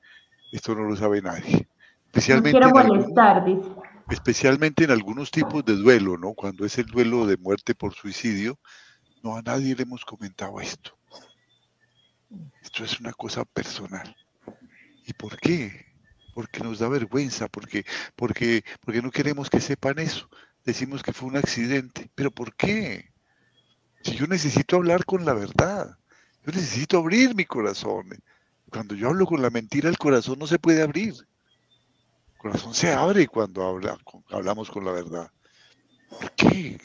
Esto 0.52 0.74
no 0.74 0.84
lo 0.84 0.96
sabe 0.96 1.20
nadie. 1.20 1.68
Especialmente 2.06 2.58
no 2.58 2.70
quiero 2.70 2.88
molestar, 2.88 3.44
dice 3.44 3.68
especialmente 4.10 4.84
en 4.84 4.90
algunos 4.90 5.30
tipos 5.30 5.64
de 5.64 5.76
duelo, 5.76 6.18
¿no? 6.18 6.34
Cuando 6.34 6.64
es 6.64 6.78
el 6.78 6.86
duelo 6.86 7.26
de 7.26 7.36
muerte 7.36 7.74
por 7.74 7.94
suicidio, 7.94 8.58
no 9.22 9.36
a 9.36 9.42
nadie 9.42 9.74
le 9.74 9.82
hemos 9.82 10.04
comentado 10.04 10.60
esto. 10.60 10.96
Esto 12.62 12.84
es 12.84 13.00
una 13.00 13.12
cosa 13.12 13.44
personal. 13.44 14.16
¿Y 15.06 15.12
por 15.12 15.38
qué? 15.38 15.86
Porque 16.34 16.60
nos 16.60 16.78
da 16.78 16.88
vergüenza, 16.88 17.48
porque, 17.48 17.84
porque, 18.16 18.64
porque 18.80 19.02
no 19.02 19.10
queremos 19.10 19.50
que 19.50 19.60
sepan 19.60 19.98
eso. 19.98 20.28
Decimos 20.64 21.02
que 21.02 21.12
fue 21.12 21.28
un 21.28 21.36
accidente. 21.36 22.10
¿Pero 22.14 22.30
por 22.30 22.54
qué? 22.54 23.12
Si 24.02 24.16
yo 24.16 24.26
necesito 24.26 24.76
hablar 24.76 25.04
con 25.04 25.24
la 25.24 25.34
verdad, 25.34 25.98
yo 26.44 26.52
necesito 26.52 26.98
abrir 26.98 27.34
mi 27.34 27.44
corazón. 27.44 28.08
Cuando 28.70 28.94
yo 28.94 29.08
hablo 29.08 29.26
con 29.26 29.42
la 29.42 29.50
mentira, 29.50 29.88
el 29.88 29.98
corazón 29.98 30.38
no 30.38 30.46
se 30.46 30.58
puede 30.58 30.82
abrir 30.82 31.14
corazón 32.44 32.74
se 32.74 32.92
abre 32.92 33.26
cuando 33.26 33.66
habla, 33.66 33.98
hablamos 34.28 34.70
con 34.70 34.84
la 34.84 34.92
verdad. 34.92 35.30
¿Por 36.10 36.30
qué? 36.32 36.78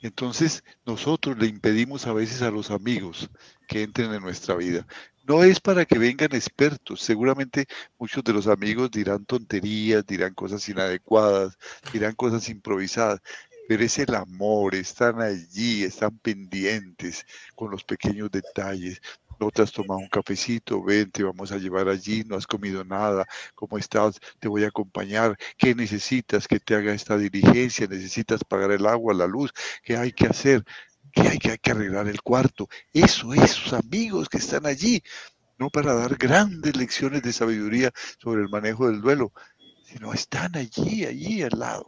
Entonces 0.00 0.64
nosotros 0.86 1.36
le 1.36 1.46
impedimos 1.46 2.06
a 2.06 2.14
veces 2.14 2.40
a 2.40 2.50
los 2.50 2.70
amigos 2.70 3.28
que 3.66 3.82
entren 3.82 4.12
en 4.14 4.22
nuestra 4.22 4.54
vida. 4.54 4.86
No 5.24 5.42
es 5.42 5.60
para 5.60 5.84
que 5.84 5.98
vengan 5.98 6.34
expertos. 6.34 7.02
Seguramente 7.02 7.66
muchos 7.98 8.22
de 8.22 8.32
los 8.32 8.46
amigos 8.46 8.90
dirán 8.90 9.24
tonterías, 9.24 10.06
dirán 10.06 10.34
cosas 10.34 10.68
inadecuadas, 10.68 11.58
dirán 11.92 12.14
cosas 12.14 12.48
improvisadas, 12.48 13.20
pero 13.68 13.82
es 13.82 13.98
el 13.98 14.14
amor, 14.14 14.74
están 14.76 15.20
allí, 15.20 15.82
están 15.82 16.16
pendientes 16.18 17.26
con 17.56 17.70
los 17.72 17.82
pequeños 17.82 18.30
detalles 18.30 19.00
no 19.38 19.50
te 19.50 19.62
has 19.62 19.72
tomado 19.72 20.00
un 20.00 20.08
cafecito, 20.08 20.82
ven, 20.82 21.10
te 21.10 21.22
vamos 21.22 21.52
a 21.52 21.58
llevar 21.58 21.88
allí, 21.88 22.24
no 22.24 22.36
has 22.36 22.46
comido 22.46 22.84
nada, 22.84 23.26
¿cómo 23.54 23.78
estás? 23.78 24.18
Te 24.38 24.48
voy 24.48 24.64
a 24.64 24.68
acompañar, 24.68 25.36
¿qué 25.56 25.74
necesitas 25.74 26.48
que 26.48 26.60
te 26.60 26.74
haga 26.74 26.92
esta 26.92 27.16
diligencia? 27.16 27.86
¿Necesitas 27.86 28.44
pagar 28.44 28.70
el 28.70 28.86
agua, 28.86 29.14
la 29.14 29.26
luz? 29.26 29.52
¿Qué 29.82 29.96
hay 29.96 30.12
que 30.12 30.26
hacer? 30.26 30.64
¿Qué 31.16 31.28
hay 31.28 31.38
que, 31.38 31.50
hay 31.52 31.58
que 31.58 31.70
arreglar 31.70 32.08
el 32.08 32.20
cuarto? 32.20 32.68
Eso, 32.92 33.32
esos 33.32 33.72
amigos 33.72 34.28
que 34.28 34.36
están 34.36 34.66
allí, 34.66 35.02
no 35.56 35.70
para 35.70 35.94
dar 35.94 36.16
grandes 36.16 36.76
lecciones 36.76 37.22
de 37.22 37.32
sabiduría 37.32 37.90
sobre 38.22 38.42
el 38.42 38.50
manejo 38.50 38.86
del 38.86 39.00
duelo, 39.00 39.32
sino 39.82 40.12
están 40.12 40.54
allí, 40.56 41.06
allí 41.06 41.40
al 41.40 41.58
lado. 41.58 41.86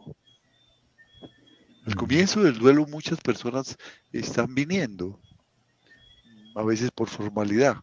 Al 1.85 1.95
comienzo 1.95 2.41
del 2.41 2.57
duelo 2.57 2.87
muchas 2.87 3.21
personas 3.21 3.77
están 4.11 4.55
viniendo, 4.55 5.21
a 6.55 6.63
veces 6.63 6.89
por 6.89 7.07
formalidad. 7.07 7.77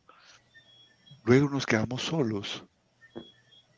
Luego 1.25 1.49
nos 1.49 1.65
quedamos 1.65 2.03
solos 2.03 2.65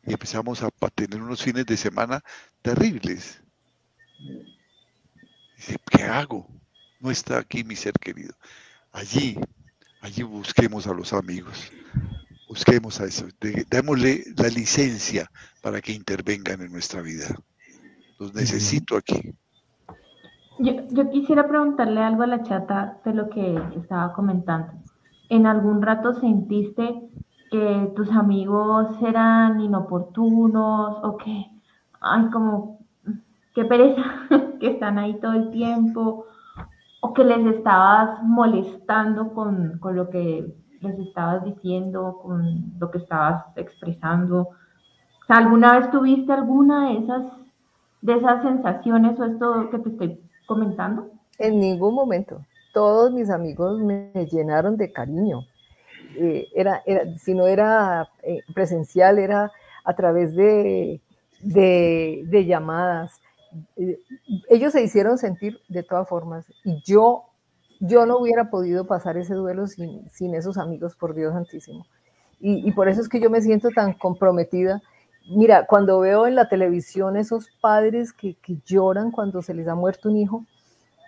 y 0.07 0.13
empezamos 0.13 0.63
a, 0.63 0.71
tener 0.95 1.21
unos 1.21 1.43
fines 1.43 1.67
de 1.67 1.77
semana 1.77 2.25
terribles. 2.63 3.43
Dice, 5.55 5.77
¿qué 5.91 6.05
hago? 6.05 6.58
No 7.01 7.11
está 7.11 7.39
aquí 7.39 7.65
mi 7.65 7.77
ser 7.77 7.93
querido. 7.93 8.35
Allí, 8.93 9.39
allí 10.03 10.23
busquemos 10.23 10.87
a 10.87 10.95
los 10.95 11.13
amigos. 11.13 11.71
Busquemos 12.49 13.01
a 13.01 13.05
eso. 13.05 13.27
Démosle 13.71 14.25
la 14.37 14.49
licencia 14.49 15.31
para 15.63 15.81
que 15.81 15.93
intervengan 15.93 16.61
en 16.63 16.73
nuestra 16.73 17.03
vida. 17.03 17.27
Los 18.19 18.35
necesito 18.35 18.97
aquí. 18.97 19.35
Yo, 20.59 21.11
quisiera 21.11 21.47
preguntarle 21.47 22.01
algo 22.01 22.25
a 22.25 22.27
la 22.27 22.43
chata 22.43 22.99
de 23.05 23.15
lo 23.15 23.29
que 23.29 23.57
estaba 23.77 24.13
comentando. 24.13 24.73
¿En 25.29 25.47
algún 25.47 25.83
rato 25.83 26.15
sentiste 26.15 27.01
que 27.51 27.93
tus 27.95 28.11
amigos 28.11 28.89
eran 29.03 29.61
inoportunos 29.61 30.97
o 31.03 31.17
que, 31.17 31.47
ay, 32.01 32.29
como, 32.33 32.81
qué 33.55 33.65
pereza, 33.67 34.03
que 34.61 34.71
están 34.73 34.99
ahí 34.99 35.21
todo 35.21 35.35
el 35.35 35.51
tiempo, 35.51 36.27
o 37.01 37.15
que 37.15 37.25
les 37.25 37.45
estabas 37.57 38.23
molestando 38.23 39.33
con, 39.33 39.79
con 39.79 39.97
lo 39.97 40.11
que 40.11 40.47
les 40.81 40.99
estabas 40.99 41.45
diciendo, 41.45 42.21
con 42.23 42.75
lo 42.79 42.91
que 42.91 42.99
estabas 42.99 43.45
expresando? 43.57 44.49
¿Alguna 45.29 45.79
vez 45.79 45.91
tuviste 45.91 46.33
alguna 46.33 46.89
de 46.89 46.99
esas, 46.99 47.23
de 48.01 48.15
esas 48.15 48.43
sensaciones 48.43 49.19
o 49.21 49.25
esto 49.25 49.71
que 49.71 49.79
te 49.79 49.89
estoy 49.91 50.21
comentando? 50.47 51.11
En 51.39 51.61
ningún 51.61 51.95
momento. 51.95 52.41
Todos 52.73 53.13
mis 53.13 53.31
amigos 53.31 53.81
me 53.81 54.11
llenaron 54.31 54.77
de 54.77 54.93
cariño. 54.93 55.41
Eh, 56.17 56.49
era, 56.55 56.83
si 57.19 57.35
no 57.35 57.47
era 57.47 58.09
eh, 58.23 58.41
presencial, 58.55 59.19
era 59.19 59.53
a 59.85 59.95
través 59.95 60.35
de, 60.35 61.01
de, 61.41 62.45
llamadas. 62.47 63.21
Eh, 63.77 63.99
ellos 64.49 64.73
se 64.73 64.83
hicieron 64.83 65.19
sentir 65.19 65.59
de 65.69 65.83
todas 65.83 66.09
formas 66.09 66.47
y 66.65 66.83
yo, 66.85 67.25
yo 67.81 68.07
no 68.07 68.19
hubiera 68.19 68.51
podido 68.51 68.87
pasar 68.87 69.17
ese 69.17 69.35
duelo 69.35 69.67
sin, 69.67 70.09
sin 70.11 70.35
esos 70.35 70.59
amigos, 70.59 70.97
por 70.97 71.15
Dios 71.15 71.33
santísimo. 71.33 71.87
Y, 72.41 72.69
y, 72.69 72.73
por 72.73 72.89
eso 72.89 73.01
es 73.01 73.09
que 73.09 73.21
yo 73.21 73.31
me 73.31 73.41
siento 73.41 73.71
tan 73.71 73.95
comprometida. 73.95 74.81
Mira, 75.29 75.67
cuando 75.67 76.01
veo 76.01 76.27
en 76.27 76.37
la 76.37 76.49
televisión 76.49 77.17
esos 77.17 77.49
padres 77.61 78.13
que, 78.13 78.35
que 78.37 78.59
lloran 78.65 79.11
cuando 79.11 79.43
se 79.43 79.55
les 79.55 79.67
ha 79.67 79.75
muerto 79.75 80.09
un 80.09 80.17
hijo, 80.17 80.45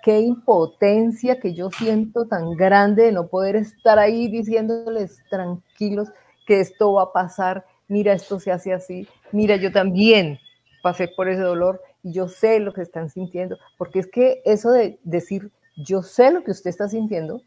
qué 0.02 0.20
impotencia 0.20 1.38
que 1.38 1.54
yo 1.54 1.70
siento 1.70 2.26
tan 2.26 2.56
grande 2.56 3.04
de 3.04 3.12
no 3.12 3.28
poder 3.28 3.56
estar 3.56 3.98
ahí 3.98 4.28
diciéndoles 4.28 5.22
tranquilos 5.30 6.08
que 6.46 6.60
esto 6.60 6.94
va 6.94 7.04
a 7.04 7.12
pasar, 7.12 7.64
mira, 7.86 8.12
esto 8.12 8.40
se 8.40 8.50
hace 8.50 8.72
así, 8.72 9.06
mira, 9.30 9.56
yo 9.56 9.70
también 9.72 10.38
pasé 10.82 11.08
por 11.08 11.28
ese 11.28 11.42
dolor 11.42 11.80
yo 12.02 12.28
sé 12.28 12.60
lo 12.60 12.72
que 12.72 12.82
están 12.82 13.10
sintiendo, 13.10 13.56
porque 13.78 13.98
es 13.98 14.06
que 14.06 14.42
eso 14.44 14.70
de 14.70 14.98
decir, 15.04 15.50
yo 15.76 16.02
sé 16.02 16.30
lo 16.30 16.42
que 16.44 16.50
usted 16.50 16.70
está 16.70 16.88
sintiendo, 16.88 17.42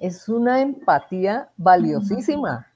es 0.00 0.28
una 0.28 0.60
empatía 0.60 1.50
valiosísima, 1.56 2.66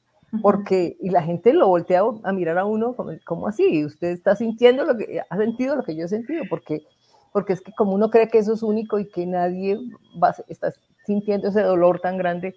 porque 0.42 0.96
y 1.00 1.11
la 1.11 1.22
gente 1.22 1.52
lo 1.52 1.68
voltea 1.68 2.02
a 2.22 2.33
mirar 2.33 2.59
a 2.59 2.64
uno 2.64 2.94
como, 2.94 3.12
como 3.24 3.48
así, 3.48 3.85
usted 3.85 4.09
está 4.09 4.37
sintiendo 4.37 4.85
lo 4.85 4.96
que 4.96 5.22
ha 5.28 5.37
sentido 5.37 5.76
lo 5.76 5.83
que 5.83 5.96
yo 5.96 6.04
he 6.04 6.09
sentido, 6.09 6.44
porque 6.48 6.83
porque 7.33 7.52
es 7.52 7.61
que 7.61 7.72
como 7.72 7.92
uno 7.92 8.11
cree 8.11 8.28
que 8.28 8.38
eso 8.38 8.54
es 8.54 8.62
único 8.62 8.98
y 8.98 9.09
que 9.09 9.26
nadie 9.26 9.78
va, 10.22 10.35
está 10.48 10.72
sintiendo 11.04 11.48
ese 11.48 11.62
dolor 11.62 12.00
tan 12.00 12.16
grande, 12.16 12.57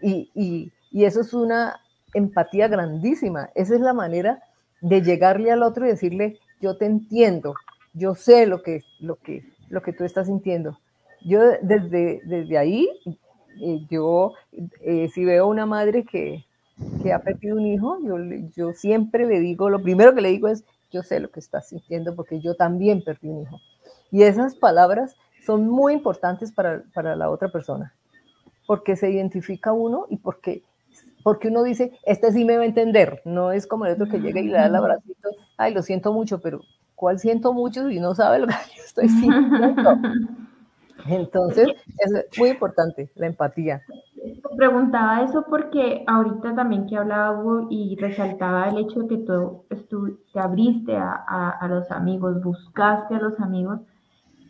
y, 0.00 0.30
y, 0.34 0.72
y 0.90 1.04
eso 1.04 1.20
es 1.20 1.34
una 1.34 1.80
empatía 2.14 2.68
grandísima, 2.68 3.50
esa 3.54 3.74
es 3.74 3.80
la 3.80 3.92
manera 3.92 4.42
de 4.80 5.02
llegarle 5.02 5.50
al 5.50 5.62
otro 5.62 5.84
y 5.84 5.90
decirle, 5.90 6.38
yo 6.60 6.76
te 6.76 6.86
entiendo, 6.86 7.54
yo 7.92 8.14
sé 8.14 8.46
lo 8.46 8.62
que, 8.62 8.82
lo 9.00 9.16
que, 9.16 9.44
lo 9.68 9.82
que 9.82 9.92
tú 9.92 10.04
estás 10.04 10.26
sintiendo. 10.26 10.78
Yo 11.24 11.40
desde, 11.62 12.20
desde 12.24 12.58
ahí, 12.58 12.88
eh, 13.60 13.86
yo 13.90 14.34
eh, 14.80 15.08
si 15.12 15.24
veo 15.24 15.48
una 15.48 15.66
madre 15.66 16.04
que, 16.04 16.44
que 17.02 17.12
ha 17.12 17.20
perdido 17.20 17.56
un 17.56 17.66
hijo, 17.66 17.98
yo, 18.02 18.16
yo 18.54 18.72
siempre 18.72 19.26
le 19.26 19.40
digo, 19.40 19.68
lo 19.68 19.82
primero 19.82 20.14
que 20.14 20.20
le 20.20 20.30
digo 20.30 20.48
es, 20.48 20.64
yo 20.90 21.02
sé 21.02 21.20
lo 21.20 21.30
que 21.30 21.40
estás 21.40 21.68
sintiendo 21.68 22.14
porque 22.14 22.40
yo 22.40 22.54
también 22.54 23.02
perdí 23.02 23.28
un 23.28 23.42
hijo. 23.42 23.60
Y 24.10 24.22
esas 24.22 24.54
palabras 24.54 25.16
son 25.44 25.68
muy 25.68 25.92
importantes 25.92 26.52
para, 26.52 26.82
para 26.94 27.16
la 27.16 27.30
otra 27.30 27.48
persona, 27.48 27.94
porque 28.66 28.96
se 28.96 29.10
identifica 29.10 29.72
uno 29.72 30.06
y 30.08 30.18
porque, 30.18 30.62
porque 31.22 31.48
uno 31.48 31.62
dice, 31.62 31.92
este 32.04 32.32
sí 32.32 32.44
me 32.44 32.56
va 32.56 32.62
a 32.62 32.66
entender, 32.66 33.22
no 33.24 33.52
es 33.52 33.66
como 33.66 33.86
el 33.86 33.94
otro 33.94 34.08
que 34.08 34.18
llega 34.20 34.40
y 34.40 34.46
le 34.46 34.52
da 34.52 34.66
el 34.66 34.76
abracito, 34.76 35.30
ay, 35.56 35.74
lo 35.74 35.82
siento 35.82 36.12
mucho, 36.12 36.40
pero 36.40 36.60
¿cuál 36.98 37.20
siento 37.20 37.52
mucho 37.52 37.88
y 37.88 38.00
no 38.00 38.14
sabe 38.14 38.40
lo 38.40 38.48
que 38.48 38.54
yo 38.76 38.82
estoy 38.84 39.08
sintiendo? 39.08 39.96
Entonces, 41.06 41.68
es 41.98 42.38
muy 42.38 42.50
importante 42.50 43.08
la 43.14 43.28
empatía. 43.28 43.80
preguntaba 44.56 45.22
eso 45.22 45.46
porque 45.48 46.02
ahorita 46.06 46.54
también 46.56 46.86
que 46.86 46.96
hablaba 46.96 47.38
Hugo 47.38 47.68
y 47.70 47.96
resaltaba 47.96 48.68
el 48.68 48.78
hecho 48.78 49.02
de 49.02 49.08
que 49.08 49.24
tú 49.88 50.18
te 50.32 50.40
abriste 50.40 50.96
a, 50.96 51.66
los 51.70 51.90
amigos, 51.92 52.42
buscaste 52.42 53.14
a 53.14 53.20
los 53.20 53.38
amigos, 53.40 53.80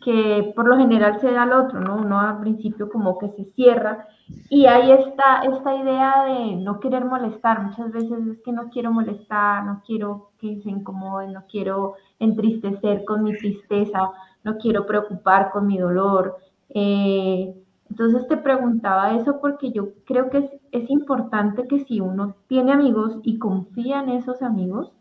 que 0.03 0.53
por 0.55 0.67
lo 0.67 0.77
general 0.77 1.19
se 1.19 1.31
da 1.31 1.43
al 1.43 1.53
otro, 1.53 1.79
¿no? 1.79 1.97
Uno 1.97 2.19
al 2.19 2.39
principio 2.39 2.89
como 2.89 3.17
que 3.17 3.29
se 3.29 3.45
cierra 3.55 4.07
y 4.49 4.65
ahí 4.65 4.91
está 4.91 5.41
esta 5.43 5.75
idea 5.75 6.25
de 6.25 6.55
no 6.55 6.79
querer 6.79 7.05
molestar. 7.05 7.63
Muchas 7.63 7.91
veces 7.91 8.25
es 8.27 8.41
que 8.41 8.51
no 8.51 8.69
quiero 8.69 8.91
molestar, 8.91 9.65
no 9.65 9.81
quiero 9.85 10.31
que 10.39 10.61
se 10.61 10.69
incomoden, 10.69 11.33
no 11.33 11.43
quiero 11.49 11.95
entristecer 12.19 13.03
con 13.05 13.23
mi 13.23 13.35
tristeza, 13.35 14.11
no 14.43 14.57
quiero 14.57 14.85
preocupar 14.85 15.51
con 15.51 15.67
mi 15.67 15.77
dolor. 15.77 16.37
Eh, 16.69 17.53
entonces 17.89 18.27
te 18.27 18.37
preguntaba 18.37 19.15
eso 19.15 19.39
porque 19.41 19.71
yo 19.71 19.89
creo 20.05 20.29
que 20.29 20.59
es, 20.71 20.89
importante 20.89 21.67
que 21.67 21.79
si 21.85 21.99
uno 21.99 22.35
tiene 22.47 22.71
amigos 22.71 23.17
y 23.23 23.39
confía 23.39 24.01
en 24.01 24.09
esos 24.09 24.41
amigos, 24.41 24.91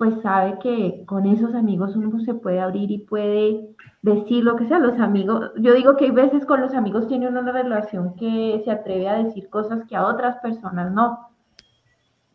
pues 0.00 0.18
sabe 0.22 0.58
que 0.60 1.04
con 1.04 1.26
esos 1.26 1.54
amigos 1.54 1.94
uno 1.94 2.18
se 2.20 2.32
puede 2.32 2.58
abrir 2.58 2.90
y 2.90 3.00
puede 3.00 3.68
decir 4.00 4.42
lo 4.42 4.56
que 4.56 4.66
sea. 4.66 4.78
Los 4.78 4.98
amigos, 4.98 5.50
yo 5.58 5.74
digo 5.74 5.98
que 5.98 6.06
hay 6.06 6.10
veces 6.10 6.46
con 6.46 6.62
los 6.62 6.72
amigos 6.72 7.06
tiene 7.06 7.28
una 7.28 7.42
relación 7.42 8.14
que 8.16 8.62
se 8.64 8.70
atreve 8.70 9.10
a 9.10 9.22
decir 9.22 9.50
cosas 9.50 9.84
que 9.86 9.96
a 9.96 10.06
otras 10.06 10.38
personas 10.38 10.90
no. 10.90 11.28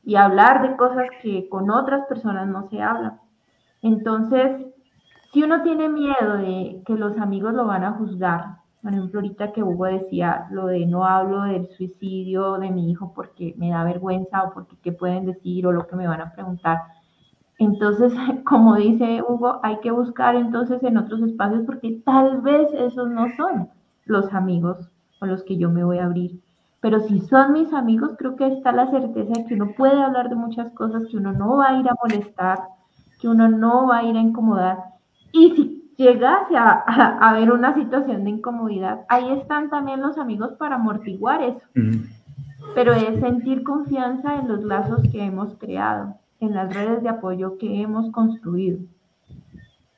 Y 0.03 0.15
hablar 0.15 0.61
de 0.61 0.77
cosas 0.77 1.07
que 1.23 1.49
con 1.49 1.71
otras 1.71 2.05
personas 2.05 2.47
no 2.47 2.69
se 2.69 2.83
habla. 2.83 3.19
Entonces, 3.81 4.67
si 5.33 5.41
uno 5.41 5.63
tiene 5.63 5.89
miedo 5.89 6.37
de 6.37 6.83
que 6.85 6.93
los 6.93 7.17
amigos 7.17 7.55
lo 7.55 7.65
van 7.65 7.83
a 7.83 7.93
juzgar, 7.93 8.57
por 8.83 8.93
ejemplo, 8.93 9.21
ahorita 9.21 9.53
que 9.53 9.63
Hugo 9.63 9.85
decía 9.85 10.45
lo 10.51 10.67
de 10.67 10.85
no 10.85 11.03
hablo 11.03 11.41
del 11.41 11.67
suicidio 11.69 12.59
de 12.59 12.69
mi 12.69 12.91
hijo 12.91 13.11
porque 13.15 13.55
me 13.57 13.71
da 13.71 13.83
vergüenza 13.83 14.43
o 14.43 14.53
porque 14.53 14.77
qué 14.83 14.91
pueden 14.91 15.25
decir 15.25 15.65
o 15.65 15.71
lo 15.71 15.87
que 15.87 15.95
me 15.95 16.05
van 16.05 16.21
a 16.21 16.31
preguntar. 16.31 16.77
Entonces, 17.57 18.13
como 18.45 18.75
dice 18.75 19.21
Hugo, 19.27 19.59
hay 19.63 19.79
que 19.79 19.91
buscar 19.91 20.35
entonces 20.35 20.83
en 20.83 20.97
otros 20.97 21.21
espacios 21.21 21.63
porque 21.65 22.01
tal 22.05 22.41
vez 22.41 22.67
esos 22.73 23.09
no 23.09 23.27
son 23.35 23.69
los 24.05 24.33
amigos 24.33 24.89
con 25.19 25.29
los 25.29 25.43
que 25.43 25.57
yo 25.57 25.69
me 25.69 25.83
voy 25.83 25.99
a 25.99 26.05
abrir. 26.05 26.39
Pero 26.81 26.99
si 26.99 27.19
son 27.21 27.53
mis 27.53 27.73
amigos, 27.73 28.11
creo 28.17 28.35
que 28.35 28.45
está 28.45 28.71
la 28.71 28.91
certeza 28.91 29.33
de 29.33 29.45
que 29.45 29.55
uno 29.55 29.71
puede 29.75 29.99
hablar 29.99 30.29
de 30.29 30.35
muchas 30.35 30.71
cosas, 30.73 31.03
que 31.09 31.17
uno 31.17 31.33
no 31.33 31.57
va 31.57 31.69
a 31.69 31.79
ir 31.79 31.89
a 31.89 31.95
molestar, 32.01 32.59
que 33.19 33.27
uno 33.27 33.49
no 33.49 33.87
va 33.87 33.97
a 33.97 34.03
ir 34.03 34.15
a 34.15 34.21
incomodar. 34.21 34.77
Y 35.31 35.51
si 35.55 35.85
llegase 35.97 36.55
a, 36.55 36.83
a, 36.85 37.29
haber 37.29 37.51
una 37.51 37.73
situación 37.73 38.23
de 38.23 38.31
incomodidad, 38.31 39.01
ahí 39.09 39.31
están 39.31 39.69
también 39.69 40.01
los 40.01 40.17
amigos 40.17 40.53
para 40.59 40.75
amortiguar 40.75 41.41
eso. 41.41 41.61
Pero 42.75 42.93
es 42.93 43.19
sentir 43.19 43.63
confianza 43.63 44.35
en 44.35 44.47
los 44.47 44.63
lazos 44.63 45.01
que 45.11 45.23
hemos 45.23 45.55
creado, 45.55 46.15
en 46.39 46.53
las 46.53 46.73
redes 46.73 47.03
de 47.03 47.09
apoyo 47.09 47.57
que 47.57 47.81
hemos 47.81 48.11
construido. 48.11 48.79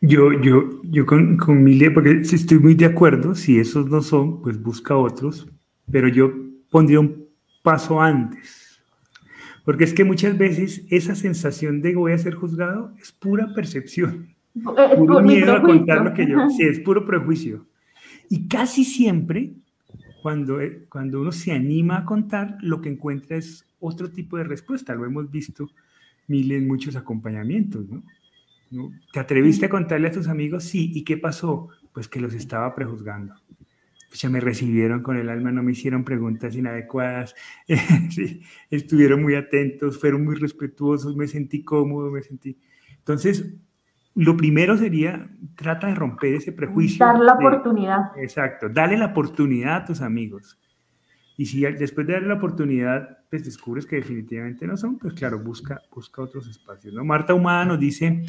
Yo, 0.02 0.32
yo, 0.32 0.82
yo 0.84 1.06
con, 1.06 1.38
con 1.38 1.64
Milia, 1.64 1.94
porque 1.94 2.22
estoy 2.22 2.60
muy 2.60 2.76
de 2.76 2.86
acuerdo, 2.86 3.34
si 3.34 3.60
esos 3.60 3.88
no 3.90 4.02
son, 4.02 4.42
pues 4.42 4.62
busca 4.62 4.96
otros, 4.96 5.48
pero 5.92 6.08
yo 6.08 6.32
pondría 6.70 7.00
un 7.00 7.28
paso 7.64 8.00
antes. 8.00 8.80
Porque 9.66 9.84
es 9.84 9.94
que 9.94 10.06
muchas 10.06 10.38
veces 10.38 10.86
esa 10.90 11.16
sensación 11.16 11.82
de 11.82 11.96
voy 11.96 12.14
a 12.14 12.18
ser 12.18 12.36
juzgado 12.36 12.94
es 13.02 13.12
pura 13.12 13.54
percepción. 13.54 14.30
Es 14.56 14.96
puro 14.96 15.22
miedo 15.22 15.54
a 15.54 15.62
contar 15.62 16.06
lo 16.06 16.14
que 16.14 16.26
yo. 16.26 16.38
Sí, 16.56 16.64
es 16.64 16.80
puro 16.80 17.06
prejuicio. 17.06 17.66
Y 18.30 18.48
casi 18.48 18.86
siempre, 18.86 19.54
cuando, 20.22 20.62
eh, 20.62 20.86
cuando 20.90 21.20
uno 21.22 21.32
se 21.32 21.52
anima 21.52 21.98
a 21.98 22.06
contar, 22.06 22.58
lo 22.62 22.82
que 22.82 22.90
encuentra 22.90 23.36
es 23.36 23.66
otro 23.80 24.10
tipo 24.10 24.38
de 24.38 24.46
respuesta. 24.46 24.96
Lo 24.96 25.06
hemos 25.06 25.30
visto 25.30 25.70
miles, 26.28 26.64
muchos 26.64 26.96
acompañamientos, 26.96 27.88
¿no? 27.90 28.04
¿Te 29.14 29.20
atreviste 29.20 29.68
a 29.68 29.70
contarle 29.70 30.10
a 30.10 30.12
tus 30.12 30.28
amigos? 30.28 30.66
Sí. 30.66 30.92
¿Y 30.94 31.04
qué 31.04 31.18
pasó? 31.18 31.70
Pues 31.94 32.08
que 32.08 32.20
los 32.20 32.34
estaba 32.34 32.76
prejuzgando. 32.76 33.34
Ya 34.14 34.30
me 34.30 34.40
recibieron 34.40 35.04
con 35.04 35.18
el 35.18 35.30
alma, 35.30 35.52
no 35.52 35.62
me 35.62 35.74
hicieron 35.74 36.04
preguntas 36.04 36.56
inadecuadas, 36.56 37.36
estuvieron 38.72 39.22
muy 39.22 39.36
atentos, 39.36 40.00
fueron 40.00 40.26
muy 40.26 40.36
respetuosos, 40.36 41.16
me 41.16 41.28
sentí 41.28 41.64
cómodo, 41.64 42.10
me 42.10 42.24
sentí... 42.24 42.58
Entonces, 42.98 43.54
lo 44.16 44.36
primero 44.36 44.76
sería, 44.76 45.30
trata 45.56 45.88
de 45.88 45.96
romper 45.96 46.34
ese 46.34 46.52
prejuicio. 46.52 47.06
Dar 47.06 47.20
la 47.20 47.34
oportunidad. 47.34 48.12
Exacto, 48.18 48.70
dale 48.70 48.98
la 48.98 49.08
oportunidad 49.08 49.76
a 49.76 49.86
tus 49.86 50.02
amigos. 50.02 50.60
Y 51.36 51.46
si 51.46 51.62
después 51.62 52.08
de 52.08 52.14
darle 52.14 52.30
la 52.30 52.36
oportunidad, 52.36 53.17
pues 53.30 53.44
descubres 53.44 53.86
que 53.86 53.98
definitivamente 53.98 54.66
no 54.66 54.78
son, 54.78 54.98
pues 54.98 55.14
claro, 55.14 55.40
busca, 55.40 55.82
busca 55.94 56.22
otros 56.22 56.48
espacios. 56.48 56.94
¿no? 56.94 57.04
Marta 57.04 57.34
Humada 57.34 57.66
nos 57.66 57.80
dice, 57.80 58.22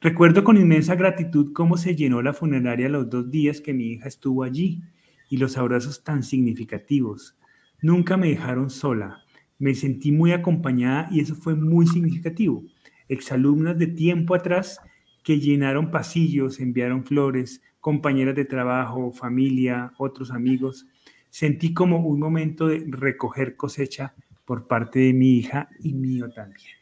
recuerdo 0.00 0.42
con 0.42 0.56
inmensa 0.56 0.96
gratitud 0.96 1.52
cómo 1.52 1.76
se 1.76 1.94
llenó 1.94 2.20
la 2.20 2.32
funeraria 2.32 2.88
los 2.88 3.08
dos 3.08 3.30
días 3.30 3.60
que 3.60 3.72
mi 3.72 3.92
hija 3.92 4.08
estuvo 4.08 4.42
allí 4.42 4.82
y 5.28 5.36
los 5.36 5.56
abrazos 5.56 6.02
tan 6.02 6.22
significativos. 6.22 7.38
Nunca 7.80 8.16
me 8.16 8.28
dejaron 8.28 8.70
sola. 8.70 9.22
Me 9.58 9.74
sentí 9.74 10.10
muy 10.10 10.32
acompañada 10.32 11.08
y 11.10 11.20
eso 11.20 11.34
fue 11.34 11.54
muy 11.54 11.86
significativo. 11.86 12.64
Exalumnas 13.08 13.78
de 13.78 13.86
tiempo 13.86 14.34
atrás 14.34 14.80
que 15.22 15.38
llenaron 15.38 15.90
pasillos, 15.90 16.60
enviaron 16.60 17.04
flores, 17.04 17.62
compañeras 17.78 18.34
de 18.34 18.44
trabajo, 18.44 19.12
familia, 19.12 19.92
otros 19.98 20.30
amigos. 20.30 20.86
Sentí 21.28 21.72
como 21.72 21.98
un 22.04 22.18
momento 22.18 22.66
de 22.66 22.84
recoger 22.88 23.54
cosecha 23.56 24.14
por 24.50 24.66
parte 24.66 24.98
de 24.98 25.12
mi 25.12 25.38
hija 25.38 25.68
y 25.78 25.92
mío 25.92 26.28
también. 26.32 26.74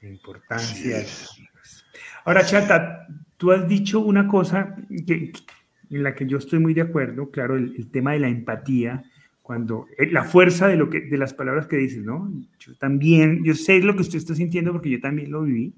La 0.00 0.08
importancia 0.08 0.96
de 1.00 1.06
Ahora, 2.24 2.46
Chata, 2.46 3.06
tú 3.36 3.52
has 3.52 3.68
dicho 3.68 4.00
una 4.00 4.26
cosa 4.26 4.74
que, 5.06 5.32
en 5.90 6.02
la 6.02 6.14
que 6.14 6.26
yo 6.26 6.38
estoy 6.38 6.60
muy 6.60 6.72
de 6.72 6.80
acuerdo, 6.80 7.30
claro, 7.30 7.56
el, 7.56 7.90
tema 7.90 8.12
de 8.12 8.20
la 8.20 8.28
empatía, 8.28 9.04
cuando 9.42 9.86
eh, 9.98 10.10
la 10.10 10.24
fuerza 10.24 10.66
de 10.66 10.76
lo 10.76 10.88
que 10.88 11.02
de 11.02 11.18
las 11.18 11.34
palabras 11.34 11.66
que 11.66 11.76
dices, 11.76 12.02
¿no? 12.02 12.32
Yo 12.58 12.74
también, 12.76 13.44
yo 13.44 13.52
sé 13.52 13.80
lo 13.80 13.94
que 13.94 14.00
usted 14.00 14.16
está 14.16 14.34
sintiendo 14.34 14.72
porque 14.72 14.88
yo 14.88 15.00
también 15.00 15.30
lo 15.30 15.42
viví 15.42 15.74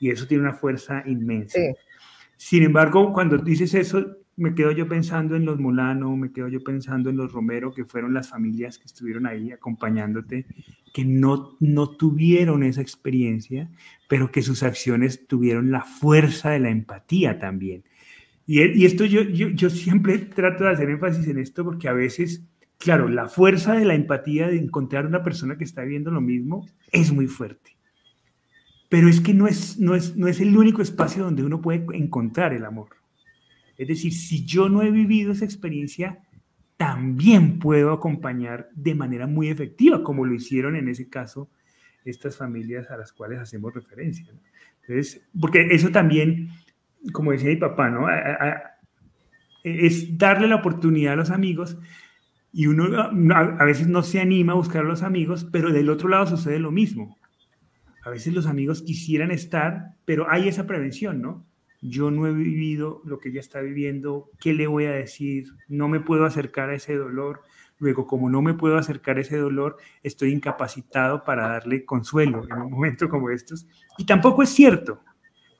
y 0.00 0.08
eso 0.08 0.26
tiene 0.26 0.44
una 0.44 0.54
fuerza 0.54 1.02
inmensa. 1.04 1.58
Sin 2.38 2.62
embargo, 2.62 3.12
cuando 3.12 3.36
dices 3.36 3.74
eso, 3.74 4.16
me 4.36 4.54
quedo 4.54 4.72
yo 4.72 4.88
pensando 4.88 5.36
en 5.36 5.44
los 5.44 5.58
Molano, 5.58 6.16
me 6.16 6.32
quedo 6.32 6.48
yo 6.48 6.62
pensando 6.64 7.10
en 7.10 7.16
los 7.16 7.32
Romero, 7.32 7.72
que 7.72 7.84
fueron 7.84 8.14
las 8.14 8.30
familias 8.30 8.78
que 8.78 8.86
estuvieron 8.86 9.26
ahí 9.26 9.52
acompañándote, 9.52 10.46
que 10.92 11.04
no, 11.04 11.56
no 11.60 11.90
tuvieron 11.90 12.62
esa 12.62 12.80
experiencia, 12.80 13.70
pero 14.08 14.30
que 14.30 14.42
sus 14.42 14.62
acciones 14.62 15.26
tuvieron 15.26 15.70
la 15.70 15.82
fuerza 15.82 16.50
de 16.50 16.60
la 16.60 16.70
empatía 16.70 17.38
también. 17.38 17.84
Y, 18.46 18.84
esto 18.84 19.04
yo, 19.04 19.22
yo, 19.22 19.48
yo 19.48 19.70
siempre 19.70 20.18
trato 20.18 20.64
de 20.64 20.70
hacer 20.70 20.90
énfasis 20.90 21.26
en 21.28 21.38
esto 21.38 21.64
porque 21.64 21.88
a 21.88 21.92
veces, 21.92 22.44
claro, 22.78 23.08
la 23.08 23.28
fuerza 23.28 23.74
de 23.74 23.84
la 23.84 23.94
empatía 23.94 24.48
de 24.48 24.56
encontrar 24.56 25.06
una 25.06 25.22
persona 25.22 25.56
que 25.56 25.64
está 25.64 25.82
viendo 25.82 26.10
lo 26.10 26.20
mismo 26.20 26.66
es 26.90 27.12
muy 27.12 27.28
fuerte. 27.28 27.76
Pero 28.88 29.08
es 29.08 29.20
que 29.20 29.32
no 29.32 29.46
es, 29.46 29.78
no, 29.78 29.94
es, 29.94 30.16
no 30.16 30.26
es 30.26 30.40
el 30.40 30.56
único 30.56 30.82
espacio 30.82 31.24
donde 31.24 31.44
uno 31.44 31.62
puede 31.62 31.86
encontrar 31.96 32.52
el 32.52 32.64
amor. 32.64 32.88
Es 33.76 33.88
decir, 33.88 34.12
si 34.12 34.44
yo 34.44 34.68
no 34.68 34.82
he 34.82 34.90
vivido 34.90 35.32
esa 35.32 35.44
experiencia, 35.44 36.20
también 36.76 37.58
puedo 37.58 37.92
acompañar 37.92 38.68
de 38.74 38.94
manera 38.94 39.26
muy 39.26 39.48
efectiva, 39.48 40.02
como 40.02 40.24
lo 40.24 40.34
hicieron 40.34 40.76
en 40.76 40.88
ese 40.88 41.08
caso 41.08 41.48
estas 42.04 42.36
familias 42.36 42.90
a 42.90 42.96
las 42.96 43.12
cuales 43.12 43.38
hacemos 43.38 43.72
referencia. 43.72 44.26
Entonces, 44.80 45.24
porque 45.40 45.68
eso 45.70 45.90
también, 45.90 46.50
como 47.12 47.32
decía 47.32 47.50
mi 47.50 47.56
papá, 47.56 47.88
¿no? 47.88 48.06
es 49.62 50.18
darle 50.18 50.48
la 50.48 50.56
oportunidad 50.56 51.12
a 51.12 51.16
los 51.16 51.30
amigos 51.30 51.78
y 52.52 52.66
uno 52.66 52.84
a 52.98 53.64
veces 53.64 53.86
no 53.86 54.02
se 54.02 54.20
anima 54.20 54.52
a 54.52 54.56
buscar 54.56 54.84
a 54.84 54.88
los 54.88 55.02
amigos, 55.02 55.46
pero 55.50 55.72
del 55.72 55.88
otro 55.88 56.08
lado 56.08 56.26
sucede 56.26 56.58
lo 56.58 56.70
mismo. 56.70 57.16
A 58.04 58.10
veces 58.10 58.34
los 58.34 58.46
amigos 58.46 58.82
quisieran 58.82 59.30
estar, 59.30 59.94
pero 60.04 60.28
hay 60.28 60.48
esa 60.48 60.66
prevención, 60.66 61.22
¿no? 61.22 61.46
Yo 61.82 62.10
no 62.10 62.26
he 62.26 62.32
vivido 62.32 63.02
lo 63.04 63.18
que 63.18 63.28
ella 63.28 63.40
está 63.40 63.60
viviendo, 63.60 64.30
¿qué 64.40 64.54
le 64.54 64.66
voy 64.66 64.84
a 64.86 64.92
decir? 64.92 65.48
No 65.68 65.88
me 65.88 66.00
puedo 66.00 66.24
acercar 66.24 66.70
a 66.70 66.74
ese 66.74 66.96
dolor. 66.96 67.42
Luego, 67.78 68.06
como 68.06 68.30
no 68.30 68.40
me 68.40 68.54
puedo 68.54 68.78
acercar 68.78 69.18
a 69.18 69.22
ese 69.22 69.36
dolor, 69.36 69.76
estoy 70.02 70.32
incapacitado 70.32 71.24
para 71.24 71.48
darle 71.48 71.84
consuelo 71.84 72.44
en 72.44 72.52
un 72.52 72.70
momento 72.70 73.08
como 73.08 73.30
estos. 73.30 73.66
Y 73.98 74.06
tampoco 74.06 74.44
es 74.44 74.50
cierto, 74.50 75.00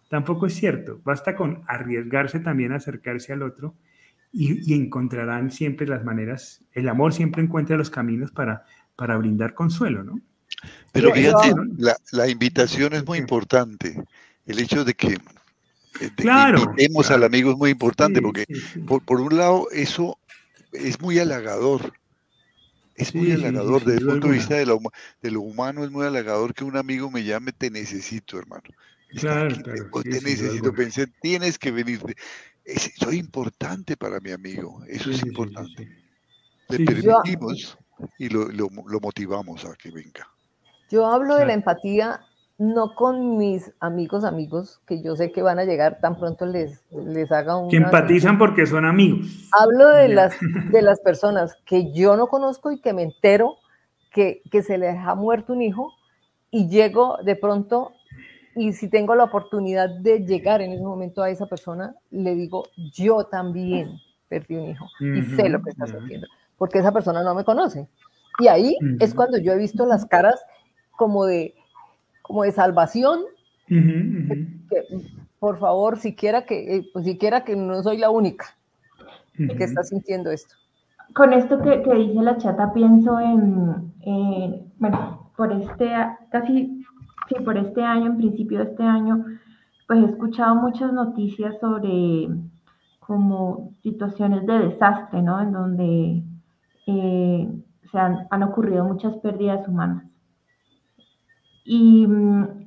tampoco 0.08 0.46
es 0.46 0.54
cierto. 0.54 1.00
Basta 1.04 1.34
con 1.34 1.62
arriesgarse 1.66 2.38
también 2.38 2.72
a 2.72 2.76
acercarse 2.76 3.32
al 3.32 3.42
otro 3.42 3.74
y, 4.32 4.72
encontrarán 4.74 5.50
siempre 5.50 5.86
las 5.86 6.04
maneras, 6.04 6.64
el 6.72 6.88
amor 6.88 7.12
siempre 7.12 7.42
encuentra 7.42 7.76
los 7.76 7.90
caminos 7.90 8.32
para, 8.32 8.64
para 8.96 9.16
brindar 9.18 9.52
consuelo, 9.54 10.02
¿no? 10.02 10.20
Pero 10.92 11.12
fíjate, 11.12 11.52
la, 12.12 12.28
invitación 12.28 12.94
es 12.94 13.06
muy 13.06 13.18
importante. 13.18 14.02
El 14.46 14.58
hecho 14.58 14.84
de 14.84 14.94
que 14.94 15.18
eh, 16.00 16.10
invitemos 16.16 17.10
al 17.10 17.24
amigo 17.24 17.50
es 17.52 17.56
muy 17.56 17.70
importante 17.70 18.20
porque 18.22 18.46
Por, 18.86 19.20
un 19.20 19.36
lado 19.36 19.68
eso 19.72 20.18
es 20.72 21.00
muy 21.00 21.18
halagador. 21.18 21.92
Es 22.94 23.14
muy 23.14 23.32
halagador, 23.32 23.84
desde 23.84 24.00
el 24.00 24.06
punto 24.06 24.28
de 24.28 24.34
vista 24.34 24.54
de, 24.54 24.66
de, 25.22 25.30
lo 25.30 25.40
humano, 25.40 25.82
es 25.82 25.90
muy 25.90 26.06
halagador 26.06 26.54
que 26.54 26.62
un 26.62 26.76
amigo 26.76 27.10
me 27.10 27.24
llame, 27.24 27.52
te 27.52 27.70
necesito, 27.70 28.38
hermano. 28.38 28.62
Claro, 29.16 29.54
claro. 29.62 29.90
te 30.02 30.20
necesito, 30.20 30.72
pensé, 30.72 31.06
tienes 31.20 31.58
que 31.58 31.70
venir. 31.70 32.00
soy 32.96 33.16
importante 33.16 33.96
para 33.96 34.20
mi 34.20 34.30
amigo, 34.30 34.82
eso 34.88 35.10
es 35.10 35.24
importante. 35.24 35.88
Le 36.68 36.84
permitimos 36.84 37.78
y 38.18 38.28
lo, 38.28 38.48
lo, 38.48 38.70
motivamos 39.00 39.64
a 39.64 39.74
que 39.74 39.90
venga. 39.90 40.28
Yo 40.90 41.06
hablo 41.06 41.36
de 41.36 41.46
la 41.46 41.54
empatía 41.54 42.20
no 42.62 42.94
con 42.94 43.38
mis 43.38 43.72
amigos 43.80 44.22
amigos, 44.24 44.80
que 44.86 45.02
yo 45.02 45.16
sé 45.16 45.32
que 45.32 45.42
van 45.42 45.58
a 45.58 45.64
llegar 45.64 45.98
tan 46.00 46.16
pronto 46.16 46.46
les, 46.46 46.84
les 46.92 47.32
haga 47.32 47.56
un... 47.56 47.68
Que 47.68 47.78
empatizan 47.78 48.38
porque 48.38 48.66
son 48.66 48.84
amigos. 48.84 49.48
Hablo 49.50 49.88
de 49.88 50.06
las, 50.06 50.36
de 50.70 50.80
las 50.82 51.00
personas 51.00 51.56
que 51.66 51.92
yo 51.92 52.16
no 52.16 52.28
conozco 52.28 52.70
y 52.70 52.80
que 52.80 52.92
me 52.92 53.02
entero 53.02 53.56
que, 54.12 54.42
que 54.52 54.62
se 54.62 54.78
les 54.78 54.96
ha 54.96 55.16
muerto 55.16 55.54
un 55.54 55.62
hijo 55.62 55.92
y 56.52 56.68
llego 56.68 57.16
de 57.24 57.34
pronto 57.34 57.94
y 58.54 58.74
si 58.74 58.88
tengo 58.88 59.16
la 59.16 59.24
oportunidad 59.24 59.90
de 59.90 60.20
llegar 60.20 60.62
en 60.62 60.70
ese 60.70 60.84
momento 60.84 61.20
a 61.20 61.30
esa 61.30 61.46
persona, 61.46 61.96
le 62.12 62.36
digo, 62.36 62.66
yo 62.92 63.24
también 63.24 63.98
perdí 64.28 64.54
un 64.54 64.70
hijo 64.70 64.86
y 65.00 65.22
sé 65.34 65.48
lo 65.48 65.60
que 65.62 65.70
estás 65.70 65.92
haciendo, 65.92 66.28
porque 66.58 66.78
esa 66.78 66.92
persona 66.92 67.24
no 67.24 67.34
me 67.34 67.42
conoce. 67.42 67.88
Y 68.38 68.46
ahí 68.46 68.76
es 69.00 69.14
cuando 69.14 69.38
yo 69.38 69.52
he 69.52 69.58
visto 69.58 69.84
las 69.84 70.06
caras 70.06 70.40
como 70.92 71.24
de, 71.24 71.54
como 72.32 72.44
de 72.44 72.52
salvación. 72.52 73.20
por 75.38 75.58
favor, 75.58 75.98
siquiera 75.98 76.46
que, 76.46 76.76
eh, 76.76 76.88
pues 76.92 77.04
siquiera 77.04 77.44
que 77.44 77.54
no 77.56 77.82
soy 77.82 77.98
la 77.98 78.08
única 78.08 78.46
que 79.36 79.64
está 79.64 79.82
sintiendo 79.82 80.30
esto. 80.30 80.54
Con 81.14 81.34
esto 81.34 81.60
que, 81.60 81.82
que 81.82 81.94
dice 81.94 82.22
la 82.22 82.38
chata, 82.38 82.72
pienso 82.72 83.20
en, 83.20 83.92
eh, 84.06 84.64
bueno, 84.78 85.30
por 85.36 85.52
este, 85.52 85.90
casi, 86.30 86.82
sí, 87.28 87.34
por 87.44 87.58
este 87.58 87.82
año, 87.82 88.06
en 88.06 88.16
principio 88.16 88.60
de 88.60 88.70
este 88.70 88.82
año, 88.82 89.26
pues 89.86 90.00
he 90.00 90.06
escuchado 90.06 90.54
muchas 90.54 90.90
noticias 90.90 91.54
sobre 91.60 92.28
como 93.00 93.74
situaciones 93.82 94.46
de 94.46 94.58
desastre, 94.70 95.20
¿no? 95.20 95.38
En 95.42 95.52
donde 95.52 96.22
eh, 96.86 97.48
se 97.90 97.98
han, 97.98 98.26
han 98.30 98.42
ocurrido 98.42 98.84
muchas 98.86 99.16
pérdidas 99.18 99.68
humanas. 99.68 100.11
Y, 101.64 102.08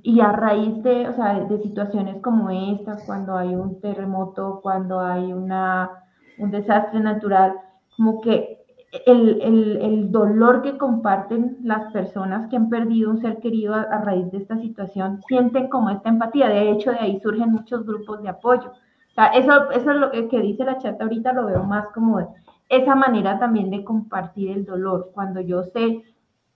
y, 0.03 0.21
a 0.21 0.31
raíz 0.31 0.81
de, 0.81 1.10
o 1.10 1.13
sea, 1.15 1.39
de 1.41 1.62
situaciones 1.62 2.21
como 2.21 2.49
esta, 2.49 2.97
cuando 3.05 3.36
hay 3.36 3.53
un 3.53 3.81
terremoto, 3.81 4.62
cuando 4.63 5.01
hay 5.01 5.34
una, 5.34 5.91
un 6.38 6.49
desastre 6.49 7.01
natural, 7.01 7.55
como 7.97 8.21
que 8.21 8.63
el, 9.05 9.41
el, 9.41 9.77
el, 9.81 10.12
dolor 10.12 10.62
que 10.62 10.77
comparten 10.77 11.58
las 11.63 11.91
personas 11.91 12.47
que 12.49 12.55
han 12.55 12.69
perdido 12.69 13.12
un 13.12 13.19
ser 13.19 13.39
querido 13.39 13.73
a, 13.73 13.81
a, 13.81 14.01
raíz 14.01 14.31
de 14.31 14.38
esta 14.38 14.58
situación, 14.58 15.21
sienten 15.27 15.67
como 15.67 15.89
esta 15.89 16.08
empatía. 16.08 16.47
De 16.47 16.71
hecho, 16.71 16.91
de 16.91 16.99
ahí 16.99 17.19
surgen 17.19 17.51
muchos 17.51 17.86
grupos 17.86 18.21
de 18.23 18.29
apoyo. 18.29 18.71
O 18.71 19.13
sea, 19.15 19.27
eso, 19.27 19.71
eso 19.71 19.91
es 19.91 19.97
lo 19.97 20.12
que 20.12 20.41
dice 20.41 20.63
la 20.63 20.77
chata 20.77 21.03
ahorita, 21.03 21.34
lo 21.34 21.45
veo 21.45 21.63
más 21.63 21.88
como 21.93 22.36
esa 22.69 22.95
manera 22.95 23.39
también 23.39 23.69
de 23.69 23.84
compartir 23.84 24.51
el 24.51 24.65
dolor. 24.65 25.12
Cuando 25.13 25.41
yo 25.41 25.63
sé 25.63 26.03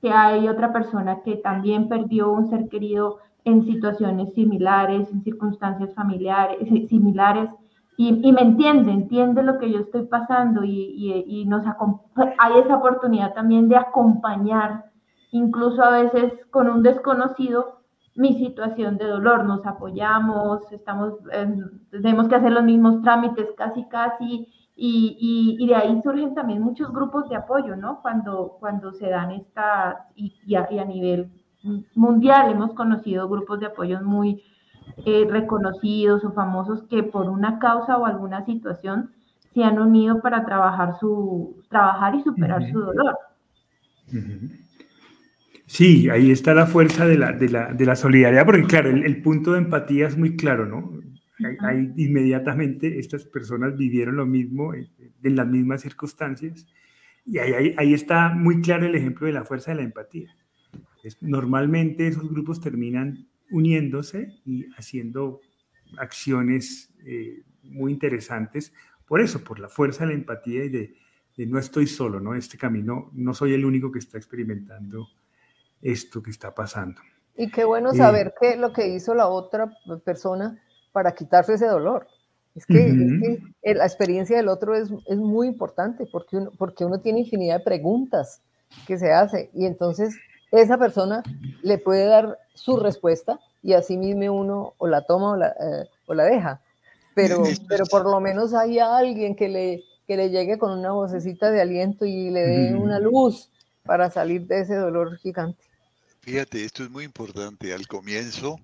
que 0.01 0.11
hay 0.11 0.47
otra 0.47 0.71
persona 0.71 1.21
que 1.23 1.35
también 1.37 1.89
perdió 1.89 2.31
un 2.31 2.49
ser 2.49 2.69
querido 2.69 3.19
en 3.45 3.65
situaciones 3.65 4.33
similares, 4.33 5.09
en 5.11 5.23
circunstancias 5.23 5.93
familiares, 5.93 6.57
eh, 6.61 6.87
similares, 6.87 7.49
y, 8.01 8.31
me 8.31 8.41
entiende, 8.41 8.93
entiende 8.93 9.43
lo 9.43 9.59
que 9.59 9.69
yo 9.69 9.79
estoy 9.79 10.05
pasando 10.05 10.63
y, 10.63 11.25
y, 11.27 11.43
nos 11.43 11.65
hay 11.65 12.57
esa 12.57 12.77
oportunidad 12.77 13.33
también 13.33 13.67
de 13.67 13.75
acompañar, 13.75 14.85
incluso 15.31 15.83
a 15.83 16.03
veces 16.03 16.31
con 16.49 16.69
un 16.69 16.81
desconocido, 16.81 17.81
mi 18.15 18.37
situación 18.37 18.97
de 18.97 19.05
dolor. 19.05 19.43
Nos 19.43 19.65
apoyamos, 19.65 20.61
estamos, 20.71 21.15
tenemos 21.91 22.29
que 22.29 22.35
hacer 22.35 22.53
los 22.53 22.63
mismos 22.63 23.01
trámites 23.01 23.49
casi, 23.57 23.83
casi, 23.89 24.47
y, 24.81 25.57
y, 25.59 25.67
de 25.67 25.75
ahí 25.75 26.01
surgen 26.01 26.33
también 26.33 26.61
muchos 26.61 26.91
grupos 26.93 27.27
de 27.29 27.35
apoyo, 27.35 27.75
¿no? 27.75 28.01
Cuando, 28.01 28.55
cuando 28.59 28.93
se 28.93 29.09
dan 29.09 29.31
estas, 29.31 29.97
y, 30.15 30.33
y, 30.45 30.55
a, 30.55 30.85
nivel 30.85 31.29
mundial 31.95 32.51
hemos 32.51 32.73
conocido 32.73 33.27
grupos 33.27 33.59
de 33.59 33.65
apoyo 33.65 34.01
muy 34.01 34.41
eh, 35.05 35.27
reconocidos 35.29 36.23
o 36.23 36.31
famosos 36.31 36.83
que 36.83 37.03
por 37.03 37.29
una 37.29 37.59
causa 37.59 37.97
o 37.97 38.05
alguna 38.05 38.45
situación 38.45 39.11
se 39.53 39.65
han 39.65 39.79
unido 39.79 40.21
para 40.21 40.45
trabajar, 40.45 40.97
su, 40.97 41.61
trabajar 41.69 42.15
y 42.15 42.23
superar 42.23 42.63
su 42.71 42.79
dolor. 42.79 43.17
Sí, 45.65 46.09
ahí 46.09 46.31
está 46.31 46.53
la 46.53 46.67
fuerza 46.67 47.05
de 47.05 47.17
la, 47.17 47.33
de 47.33 47.49
la, 47.49 47.73
de 47.73 47.85
la 47.85 47.95
solidaridad, 47.97 48.45
porque 48.45 48.63
claro, 48.63 48.89
el, 48.89 49.03
el, 49.03 49.21
punto 49.21 49.51
de 49.51 49.59
empatía 49.59 50.07
es 50.07 50.17
muy 50.17 50.37
claro, 50.37 50.65
¿no? 50.65 50.98
Ahí, 51.61 51.93
inmediatamente 51.95 52.99
estas 52.99 53.23
personas 53.25 53.77
vivieron 53.77 54.17
lo 54.17 54.25
mismo 54.25 54.73
eh, 54.73 54.89
en 55.23 55.35
las 55.35 55.47
mismas 55.47 55.81
circunstancias 55.81 56.67
y 57.25 57.37
ahí, 57.37 57.75
ahí, 57.77 57.93
está 57.93 58.29
muy 58.29 58.61
claro 58.61 58.85
el 58.85 58.95
ejemplo 58.95 59.27
de 59.27 59.33
la 59.33 59.45
fuerza 59.45 59.71
de 59.71 59.77
la 59.77 59.83
empatía. 59.83 60.35
Normalmente 61.21 62.07
esos 62.07 62.29
grupos 62.29 62.59
terminan 62.59 63.27
uniéndose 63.51 64.39
y 64.45 64.65
haciendo 64.73 65.41
acciones 65.97 66.93
eh, 67.05 67.43
muy 67.63 67.91
interesantes 67.91 68.73
por 69.09 69.21
eso, 69.21 69.43
por 69.43 69.59
la 69.59 69.69
fuerza 69.69 70.05
de 70.05 70.11
la 70.11 70.19
empatía 70.19 70.63
y 70.65 70.69
de, 70.69 70.93
de, 71.35 71.47
no 71.47 71.57
estoy 71.57 71.87
solo, 71.87 72.19
¿no? 72.19 72.35
Este 72.35 72.59
camino, 72.59 73.09
no 73.13 73.33
soy 73.33 73.53
el 73.55 73.65
único 73.65 73.91
que 73.91 73.97
está 73.97 74.19
experimentando 74.19 75.07
esto 75.81 76.21
que 76.21 76.29
está 76.29 76.53
pasando. 76.53 77.01
Y 77.35 77.49
qué 77.49 77.63
bueno 77.63 77.91
saber 77.93 78.27
eh, 78.27 78.33
que 78.39 78.55
lo 78.55 78.71
que 78.71 78.87
hizo 78.87 79.15
la 79.15 79.27
otra 79.27 79.73
persona 80.05 80.61
para 80.91 81.13
quitarse 81.13 81.53
ese 81.53 81.67
dolor. 81.67 82.07
Es 82.55 82.65
que, 82.65 83.39
la 83.63 83.85
experiencia 83.85 84.35
del 84.37 84.49
otro 84.49 84.75
es, 84.75 84.89
es, 85.07 85.17
muy 85.17 85.47
importante 85.47 86.05
porque 86.11 86.37
uno, 86.37 86.51
porque 86.57 86.83
uno 86.83 86.99
tiene 86.99 87.19
infinidad 87.19 87.59
de 87.59 87.63
preguntas 87.63 88.41
que 88.85 88.97
se 88.97 89.13
hace 89.13 89.49
y 89.53 89.65
entonces 89.65 90.15
esa 90.51 90.77
persona 90.77 91.23
le 91.61 91.77
puede 91.77 92.05
dar 92.05 92.37
su 92.53 92.77
respuesta 92.77 93.39
y 93.61 93.73
así 93.73 93.97
mismo 93.97 94.33
uno 94.33 94.73
o 94.77 94.87
la 94.87 95.03
toma 95.03 95.31
o 95.31 95.35
la, 95.35 95.49
eh, 95.49 95.87
o 96.07 96.13
la 96.13 96.23
deja. 96.25 96.61
Pero, 97.13 97.43
pero 97.67 97.85
por 97.85 98.03
lo 98.03 98.19
menos 98.19 98.53
hay 98.53 98.79
alguien 98.79 99.35
que 99.35 99.49
le, 99.49 99.83
que 100.07 100.17
le 100.17 100.29
llegue 100.29 100.57
con 100.57 100.77
una 100.77 100.91
vocecita 100.91 101.51
de 101.51 101.61
aliento 101.61 102.05
y 102.05 102.29
le 102.29 102.41
dé 102.41 102.75
una 102.75 102.99
luz 102.99 103.51
para 103.83 104.09
salir 104.09 104.47
de 104.47 104.61
ese 104.61 104.75
dolor 104.75 105.17
gigante. 105.17 105.63
Fíjate, 106.21 106.63
esto 106.63 106.83
es 106.83 106.89
muy 106.89 107.05
importante. 107.05 107.73
Al 107.73 107.87
comienzo 107.87 108.59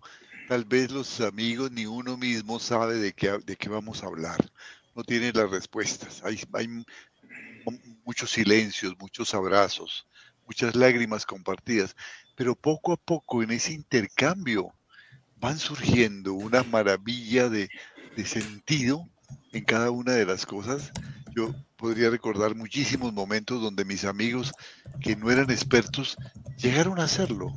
Tal 0.48 0.64
vez 0.64 0.92
los 0.92 1.22
amigos 1.22 1.72
ni 1.72 1.88
uno 1.88 2.18
mismo 2.18 2.60
sabe 2.60 2.98
de 2.98 3.14
qué, 3.14 3.40
de 3.44 3.56
qué 3.56 3.68
vamos 3.68 4.04
a 4.04 4.08
hablar. 4.08 4.38
No 4.94 5.04
tiene 5.04 5.32
las 5.32 5.50
respuestas. 5.50 6.22
Hay, 6.24 6.40
hay 6.54 6.68
muchos 8.06 8.30
silencios, 8.30 8.94
muchos 9.00 9.34
abrazos, 9.34 10.06
muchas 10.46 10.76
lágrimas 10.76 11.26
compartidas. 11.26 11.96
Pero 12.36 12.54
poco 12.56 12.94
a 12.94 12.98
poco 12.98 13.42
en 13.42 13.52
ese 13.52 13.74
intercambio 13.74 14.72
van 15.38 15.58
surgiendo 15.58 16.34
una 16.34 16.62
maravilla 16.62 17.50
de, 17.50 17.68
de 18.16 18.26
sentido 18.26 19.10
en 19.52 19.64
cada 19.64 19.90
una 19.90 20.12
de 20.12 20.28
las 20.28 20.46
cosas. 20.46 20.92
Yo 21.36 21.56
podría 21.76 22.12
recordar 22.12 22.54
muchísimos 22.54 23.12
momentos 23.14 23.60
donde 23.62 23.84
mis 23.84 24.06
amigos 24.06 24.52
que 25.02 25.16
no 25.16 25.32
eran 25.32 25.50
expertos 25.50 26.18
llegaron 26.58 27.00
a 27.00 27.06
hacerlo 27.06 27.52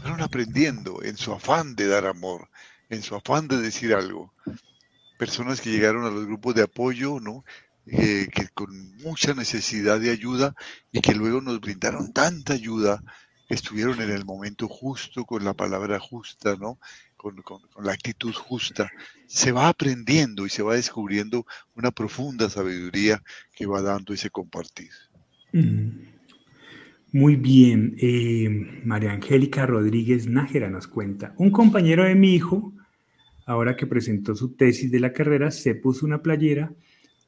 fueron 0.00 0.22
aprendiendo 0.22 1.02
en 1.02 1.16
su 1.16 1.32
afán 1.32 1.74
de 1.74 1.86
dar 1.86 2.06
amor, 2.06 2.48
en 2.88 3.02
su 3.02 3.14
afán 3.14 3.48
de 3.48 3.58
decir 3.58 3.94
algo. 3.94 4.32
Personas 5.18 5.60
que 5.60 5.70
llegaron 5.70 6.04
a 6.04 6.10
los 6.10 6.26
grupos 6.26 6.54
de 6.54 6.62
apoyo, 6.62 7.20
¿no? 7.20 7.44
Eh, 7.86 8.28
que 8.32 8.48
con 8.48 8.96
mucha 8.98 9.34
necesidad 9.34 9.98
de 9.98 10.10
ayuda 10.10 10.54
y 10.92 11.00
que 11.00 11.14
luego 11.14 11.40
nos 11.40 11.60
brindaron 11.60 12.12
tanta 12.12 12.52
ayuda, 12.52 13.02
estuvieron 13.48 14.00
en 14.02 14.10
el 14.10 14.24
momento 14.24 14.68
justo, 14.68 15.24
con 15.24 15.44
la 15.44 15.54
palabra 15.54 15.98
justa, 15.98 16.56
¿no? 16.56 16.78
Con, 17.16 17.36
con, 17.42 17.62
la 17.82 17.92
actitud 17.92 18.32
justa. 18.34 18.90
Se 19.26 19.52
va 19.52 19.68
aprendiendo 19.68 20.46
y 20.46 20.50
se 20.50 20.62
va 20.62 20.74
descubriendo 20.74 21.46
una 21.74 21.90
profunda 21.90 22.48
sabiduría 22.50 23.22
que 23.54 23.66
va 23.66 23.80
dando 23.82 24.12
ese 24.12 24.30
compartir. 24.30 24.92
Muy 27.10 27.36
bien, 27.36 27.96
eh, 27.98 28.48
María 28.84 29.12
Angélica 29.12 29.64
Rodríguez 29.64 30.26
Nájera 30.26 30.68
nos 30.68 30.86
cuenta, 30.86 31.34
un 31.38 31.50
compañero 31.50 32.04
de 32.04 32.14
mi 32.14 32.34
hijo, 32.34 32.74
ahora 33.46 33.76
que 33.76 33.86
presentó 33.86 34.34
su 34.34 34.54
tesis 34.54 34.90
de 34.90 35.00
la 35.00 35.14
carrera, 35.14 35.50
se 35.50 35.74
puso 35.74 36.04
una 36.04 36.20
playera 36.20 36.70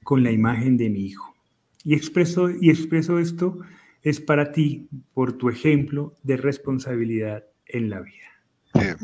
con 0.02 0.22
la 0.22 0.30
imagen 0.30 0.76
de 0.76 0.90
mi 0.90 1.06
hijo. 1.06 1.34
Y 1.82 1.94
expresó, 1.94 2.50
y 2.50 2.68
expresó 2.68 3.18
esto 3.18 3.58
es 4.02 4.20
para 4.20 4.52
ti 4.52 4.86
por 5.14 5.38
tu 5.38 5.48
ejemplo 5.48 6.14
de 6.22 6.36
responsabilidad 6.36 7.44
en 7.64 7.88
la 7.88 8.00
vida. 8.00 8.94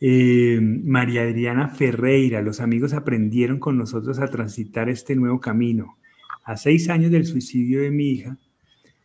Eh, 0.00 0.58
María 0.60 1.22
Adriana 1.22 1.68
Ferreira, 1.68 2.42
los 2.42 2.60
amigos 2.60 2.94
aprendieron 2.94 3.60
con 3.60 3.78
nosotros 3.78 4.18
a 4.18 4.28
transitar 4.28 4.88
este 4.88 5.14
nuevo 5.14 5.38
camino 5.38 5.99
A 6.50 6.56
seis 6.56 6.88
años 6.88 7.12
del 7.12 7.26
suicidio 7.26 7.82
de 7.82 7.92
mi 7.92 8.10
hija, 8.10 8.36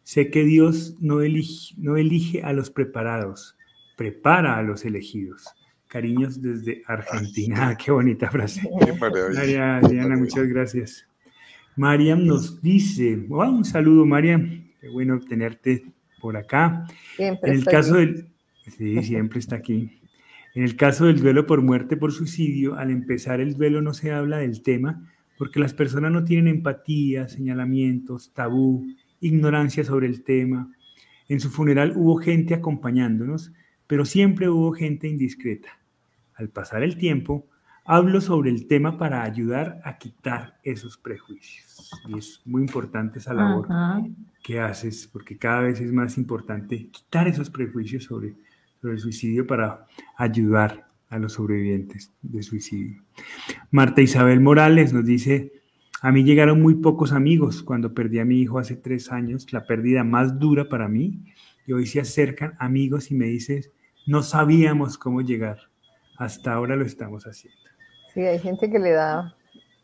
sé 0.02 0.32
que 0.32 0.44
Dios 0.44 0.96
no 1.00 1.22
elige, 1.22 1.76
no 1.78 1.96
elige 1.96 2.42
a 2.42 2.54
los 2.54 2.72
preparados, 2.72 3.56
prepara 3.96 4.58
a 4.58 4.64
los 4.64 4.84
elegidos. 4.84 5.46
Cariños 5.88 6.42
desde 6.42 6.82
Argentina. 6.88 7.78
qué 7.86 7.92
bonita 7.92 8.32
frase. 8.32 8.68
María 9.00 9.80
Diana, 9.88 10.18
muchas 10.18 10.48
gracias. 10.48 11.06
Mariam 11.76 12.26
nos 12.26 12.64
dice, 12.64 13.28
un 13.30 13.64
saludo 13.64 14.08
Mariam, 14.08 14.72
qué 14.82 14.90
bueno 14.90 15.20
tenerte 15.20 15.86
por 16.20 16.38
acá. 16.38 16.88
Siempre 17.16 17.52
en 17.52 17.58
el 17.58 17.66
caso 17.66 17.94
del, 17.94 18.28
sí, 18.76 19.04
siempre 19.04 19.38
está 19.38 19.58
aquí. 19.58 20.00
En 20.56 20.64
el 20.64 20.76
caso 20.76 21.06
del 21.06 21.22
duelo 21.22 21.46
por 21.46 21.62
muerte 21.62 21.96
por 21.96 22.12
suicidio, 22.12 22.74
al 22.74 22.90
empezar 22.90 23.40
el 23.40 23.56
duelo 23.56 23.84
no 23.84 23.94
se 23.94 24.12
habla 24.12 24.40
del 24.40 24.64
tema 24.64 25.12
porque 25.38 25.60
las 25.60 25.74
personas 25.74 26.12
no 26.12 26.24
tienen 26.24 26.48
empatía, 26.48 27.28
señalamientos, 27.28 28.34
tabú, 28.34 28.86
ignorancia 29.20 29.84
sobre 29.84 30.08
el 30.08 30.24
tema. 30.24 30.72
En 31.28 31.40
su 31.40 31.50
funeral 31.50 31.94
hubo 31.96 32.18
gente 32.18 32.54
acompañándonos, 32.54 33.52
pero 33.88 34.06
siempre 34.06 34.50
hubo 34.50 34.72
gente 34.72 35.08
indiscreta. 35.08 35.80
Al 36.36 36.50
pasar 36.50 36.84
el 36.84 36.98
tiempo, 36.98 37.48
hablo 37.86 38.20
sobre 38.20 38.50
el 38.50 38.68
tema 38.68 38.98
para 38.98 39.24
ayudar 39.24 39.80
a 39.84 39.98
quitar 39.98 40.60
esos 40.64 40.98
prejuicios. 40.98 41.92
Y 42.08 42.18
es 42.18 42.42
muy 42.46 42.62
importante 42.62 43.20
esa 43.20 43.34
labor 43.34 43.68
que 44.44 44.60
haces, 44.60 45.10
porque 45.12 45.38
cada 45.38 45.62
vez 45.62 45.80
es 45.80 45.92
más 45.92 46.18
importante 46.18 46.90
quitar 46.90 47.28
esos 47.28 47.50
prejuicios 47.50 48.04
sobre 48.04 48.36
el 48.84 49.00
suicidio 49.00 49.48
para 49.48 49.86
ayudar 50.18 50.88
a 51.10 51.20
los 51.20 51.34
sobrevivientes 51.34 52.12
de 52.22 52.44
suicidio. 52.44 53.04
Marta 53.72 54.02
Isabel 54.02 54.42
Morales 54.42 54.94
nos 54.94 55.06
dice, 55.06 55.52
a 56.02 56.12
mí 56.12 56.24
llegaron 56.24 56.62
muy 56.62 56.76
pocos 56.76 57.14
amigos 57.14 57.64
cuando 57.64 57.94
perdí 57.94 58.20
a 58.20 58.26
mi 58.26 58.40
hijo 58.40 58.60
hace 58.60 58.76
tres 58.76 59.12
años, 59.12 59.52
la 59.54 59.66
pérdida 59.66 60.04
más 60.04 60.40
dura 60.40 60.70
para 60.70 60.88
mí, 60.88 61.24
y 61.66 61.74
hoy 61.74 61.88
se 61.88 62.00
acercan 62.00 62.54
amigos 62.60 63.12
y 63.12 63.16
me 63.16 63.26
dicen, 63.26 63.64
no 64.06 64.22
sabíamos 64.22 64.98
cómo 64.98 65.22
llegar, 65.22 65.58
hasta 66.18 66.54
ahora 66.54 66.76
lo 66.76 66.86
estamos 66.86 67.26
haciendo. 67.26 67.60
Sí, 68.14 68.22
hay 68.22 68.40
gente 68.40 68.70
que 68.70 68.80
le 68.80 68.92
da, 68.92 69.36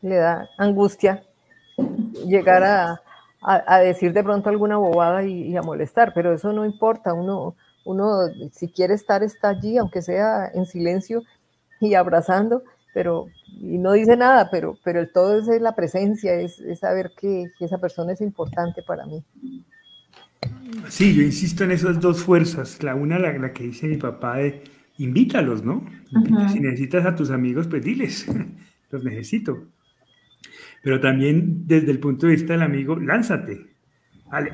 le 0.02 0.16
da 0.16 0.48
angustia 0.58 1.24
llegar 2.26 2.64
a, 2.64 3.02
decir 3.80 4.14
de 4.14 4.24
pronto 4.24 4.50
alguna 4.50 4.78
bobada 4.78 5.24
y, 5.24 5.56
a 5.58 5.62
molestar, 5.62 6.14
pero 6.14 6.34
eso 6.34 6.54
no 6.54 6.66
importa, 6.66 7.14
uno, 7.14 7.56
uno, 7.86 8.28
si 8.52 8.68
quiere 8.68 8.94
estar, 8.94 9.24
está 9.24 9.50
allí, 9.50 9.78
aunque 9.78 10.02
sea 10.02 10.52
en 10.54 10.66
silencio 10.66 11.24
y 11.80 11.96
abrazando, 11.96 12.64
pero 12.94 13.28
y 13.48 13.78
no 13.78 13.94
dice 13.94 14.16
nada, 14.16 14.50
pero, 14.52 14.78
pero 14.84 15.00
el 15.00 15.12
todo 15.12 15.40
es 15.40 15.62
la 15.62 15.76
presencia, 15.76 16.34
es, 16.34 16.62
saber 16.80 17.12
que, 17.20 17.52
esa 17.60 17.80
persona 17.80 18.14
es 18.14 18.22
importante 18.22 18.82
para 18.84 19.06
mí. 19.06 19.24
Sí, 20.90 21.14
yo 21.14 21.22
insisto 21.22 21.64
en 21.64 21.72
esas 21.72 22.00
dos 22.00 22.22
fuerzas. 22.22 22.82
La 22.82 22.96
una, 22.96 23.20
la, 23.20 23.54
que 23.54 23.64
dice 23.64 23.88
mi 23.88 23.98
papá 23.98 24.38
de 24.38 24.64
invítalos, 24.98 25.64
¿no? 25.64 25.86
Si 26.52 26.60
necesitas 26.60 27.06
a 27.06 27.16
tus 27.16 27.30
amigos, 27.30 27.68
pues 27.68 27.84
diles, 27.84 28.26
los 28.90 29.04
necesito. 29.04 29.68
Pero 30.84 31.00
también 31.00 31.68
desde 31.68 31.92
el 31.92 32.00
punto 32.00 32.26
de 32.26 32.34
vista 32.34 32.54
del 32.54 32.64
amigo, 32.64 32.98
lánzate. 32.98 33.68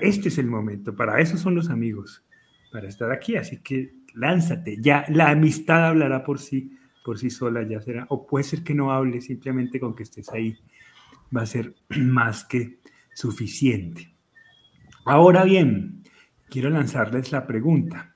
Este 0.01 0.29
es 0.29 0.37
el 0.39 0.47
momento, 0.47 0.95
para 0.95 1.21
eso 1.21 1.37
son 1.37 1.53
los 1.53 1.69
amigos 1.69 2.23
para 2.71 2.87
estar 2.87 3.11
aquí, 3.11 3.35
así 3.35 3.57
que 3.57 3.93
lánzate, 4.13 4.77
ya 4.81 5.05
la 5.09 5.29
amistad 5.29 5.87
hablará 5.87 6.23
por 6.23 6.39
sí, 6.39 6.71
por 7.03 7.17
sí 7.17 7.29
sola, 7.29 7.67
ya 7.67 7.81
será, 7.81 8.05
o 8.09 8.25
puede 8.27 8.43
ser 8.43 8.63
que 8.63 8.73
no 8.73 8.91
hable, 8.91 9.21
simplemente 9.21 9.79
con 9.79 9.95
que 9.95 10.03
estés 10.03 10.29
ahí 10.29 10.57
va 11.35 11.41
a 11.41 11.45
ser 11.45 11.75
más 11.89 12.45
que 12.45 12.79
suficiente. 13.13 14.13
Ahora 15.05 15.43
bien, 15.43 16.03
quiero 16.49 16.69
lanzarles 16.69 17.31
la 17.31 17.47
pregunta, 17.47 18.15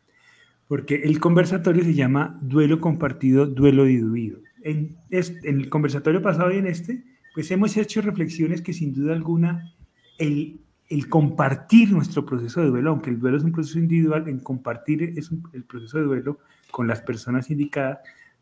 porque 0.67 0.95
el 0.95 1.19
conversatorio 1.19 1.83
se 1.83 1.93
llama 1.93 2.39
duelo 2.41 2.79
compartido, 2.79 3.45
duelo 3.45 3.85
diluido. 3.85 4.39
En, 4.63 4.97
en 5.09 5.59
el 5.59 5.69
conversatorio 5.69 6.21
pasado 6.21 6.51
y 6.51 6.57
en 6.57 6.67
este, 6.67 7.03
pues 7.33 7.49
hemos 7.51 7.75
hecho 7.77 8.01
reflexiones 8.01 8.61
que 8.61 8.73
sin 8.73 8.93
duda 8.93 9.13
alguna 9.13 9.73
el 10.17 10.61
el 10.91 11.07
compartir 11.07 11.89
nuestro 11.91 12.25
proceso 12.25 12.59
de 12.59 12.67
duelo, 12.67 12.89
aunque 12.89 13.09
el 13.09 13.19
duelo 13.19 13.37
es 13.37 13.43
un 13.43 13.53
proceso 13.53 13.79
individual, 13.79 14.27
en 14.27 14.39
compartir 14.39 15.01
es 15.17 15.31
el 15.53 15.63
proceso 15.63 15.99
de 15.99 16.03
duelo 16.03 16.39
con 16.69 16.85
las 16.85 17.01
personas 17.01 17.49
indicadas, 17.49 17.99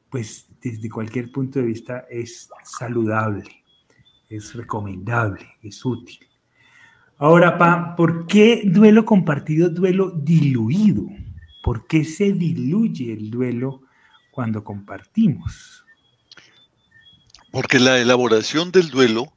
pues 0.09 0.47
desde 0.59 0.89
cualquier 0.89 1.31
punto 1.31 1.59
de 1.59 1.65
vista 1.65 2.05
es 2.09 2.49
saludable, 2.63 3.63
es 4.29 4.55
recomendable, 4.55 5.45
es 5.61 5.85
útil. 5.85 6.17
Ahora, 7.19 7.57
Pa, 7.59 7.95
¿por 7.95 8.25
qué 8.25 8.63
duelo 8.65 9.05
compartido, 9.05 9.69
duelo 9.69 10.09
diluido? 10.09 11.05
¿Por 11.63 11.85
qué 11.85 12.03
se 12.03 12.33
diluye 12.33 13.13
el 13.13 13.29
duelo 13.29 13.83
cuando 14.31 14.63
compartimos? 14.63 15.85
Porque 17.51 17.79
la 17.79 17.99
elaboración 17.99 18.71
del 18.71 18.89
duelo 18.89 19.33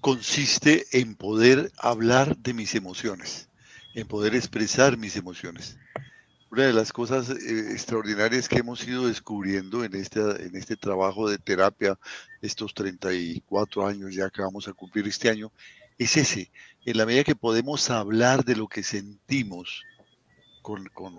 consiste 0.00 0.86
en 0.92 1.14
poder 1.14 1.72
hablar 1.78 2.36
de 2.36 2.54
mis 2.54 2.74
emociones, 2.74 3.48
en 3.94 4.06
poder 4.06 4.34
expresar 4.34 4.96
mis 4.96 5.16
emociones. 5.16 5.76
Una 6.50 6.64
de 6.64 6.72
las 6.72 6.92
cosas 6.92 7.28
eh, 7.28 7.72
extraordinarias 7.72 8.48
que 8.48 8.58
hemos 8.58 8.86
ido 8.86 9.06
descubriendo 9.06 9.84
en 9.84 9.94
este, 9.94 10.20
en 10.20 10.56
este 10.56 10.76
trabajo 10.76 11.28
de 11.28 11.38
terapia, 11.38 11.98
estos 12.40 12.72
34 12.72 13.86
años 13.86 14.14
ya 14.14 14.30
que 14.30 14.40
vamos 14.40 14.66
a 14.66 14.72
cumplir 14.72 15.06
este 15.06 15.28
año, 15.28 15.52
es 15.98 16.16
ese, 16.16 16.50
en 16.86 16.96
la 16.96 17.04
medida 17.04 17.24
que 17.24 17.34
podemos 17.34 17.90
hablar 17.90 18.44
de 18.44 18.56
lo 18.56 18.68
que 18.68 18.82
sentimos 18.82 19.84
con, 20.62 20.86
con, 20.94 21.16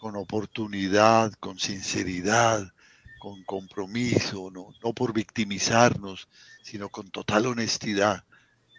con 0.00 0.16
oportunidad, 0.16 1.32
con 1.34 1.58
sinceridad, 1.58 2.72
con 3.20 3.44
compromiso, 3.44 4.50
¿no? 4.50 4.74
no 4.82 4.92
por 4.92 5.12
victimizarnos, 5.12 6.28
sino 6.64 6.88
con 6.88 7.10
total 7.10 7.46
honestidad, 7.46 8.24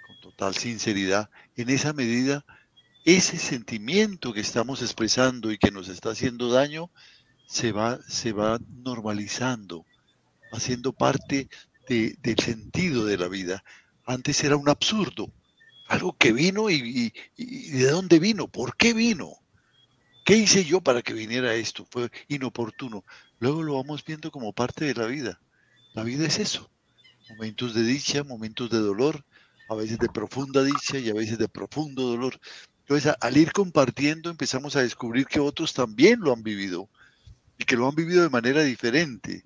con 0.05 0.19
total 0.19 0.55
sinceridad, 0.55 1.29
en 1.55 1.69
esa 1.69 1.93
medida, 1.93 2.43
ese 3.05 3.37
sentimiento 3.37 4.33
que 4.33 4.41
estamos 4.41 4.81
expresando 4.81 5.51
y 5.51 5.57
que 5.57 5.71
nos 5.71 5.87
está 5.87 6.09
haciendo 6.09 6.51
daño, 6.51 6.91
se 7.47 7.71
va, 7.71 7.99
se 8.07 8.33
va 8.33 8.59
normalizando, 8.83 9.85
haciendo 10.51 10.91
parte 10.91 11.47
del 11.87 12.39
sentido 12.39 13.05
de 13.05 13.17
la 13.17 13.27
vida. 13.27 13.63
Antes 14.05 14.43
era 14.43 14.55
un 14.55 14.69
absurdo, 14.69 15.31
algo 15.87 16.13
que 16.13 16.31
vino 16.31 16.69
y, 16.69 17.13
de 17.37 17.91
dónde 17.91 18.19
vino, 18.19 18.47
por 18.47 18.75
qué 18.75 18.93
vino. 18.93 19.33
¿Qué 20.31 20.37
hice 20.37 20.63
yo 20.63 20.79
para 20.79 21.01
que 21.01 21.11
viniera 21.11 21.53
esto? 21.55 21.85
Fue 21.91 22.09
inoportuno. 22.29 23.03
Luego 23.39 23.63
lo 23.63 23.73
vamos 23.73 24.05
viendo 24.05 24.31
como 24.31 24.53
parte 24.53 24.85
de 24.85 24.93
la 24.93 25.05
vida. 25.05 25.41
La 25.93 26.03
vida 26.03 26.25
es 26.25 26.39
eso. 26.39 26.71
Momentos 27.31 27.73
de 27.73 27.83
dicha, 27.83 28.23
momentos 28.23 28.69
de 28.69 28.77
dolor, 28.77 29.25
a 29.67 29.75
veces 29.75 29.99
de 29.99 30.07
profunda 30.07 30.63
dicha 30.63 30.97
y 30.99 31.09
a 31.09 31.13
veces 31.13 31.37
de 31.37 31.49
profundo 31.49 32.03
dolor. 32.03 32.39
Entonces, 32.79 33.13
al 33.19 33.35
ir 33.35 33.51
compartiendo, 33.51 34.29
empezamos 34.29 34.77
a 34.77 34.83
descubrir 34.83 35.25
que 35.25 35.41
otros 35.41 35.73
también 35.73 36.21
lo 36.21 36.31
han 36.31 36.43
vivido 36.43 36.87
y 37.57 37.65
que 37.65 37.75
lo 37.75 37.89
han 37.89 37.95
vivido 37.95 38.23
de 38.23 38.29
manera 38.29 38.63
diferente. 38.63 39.43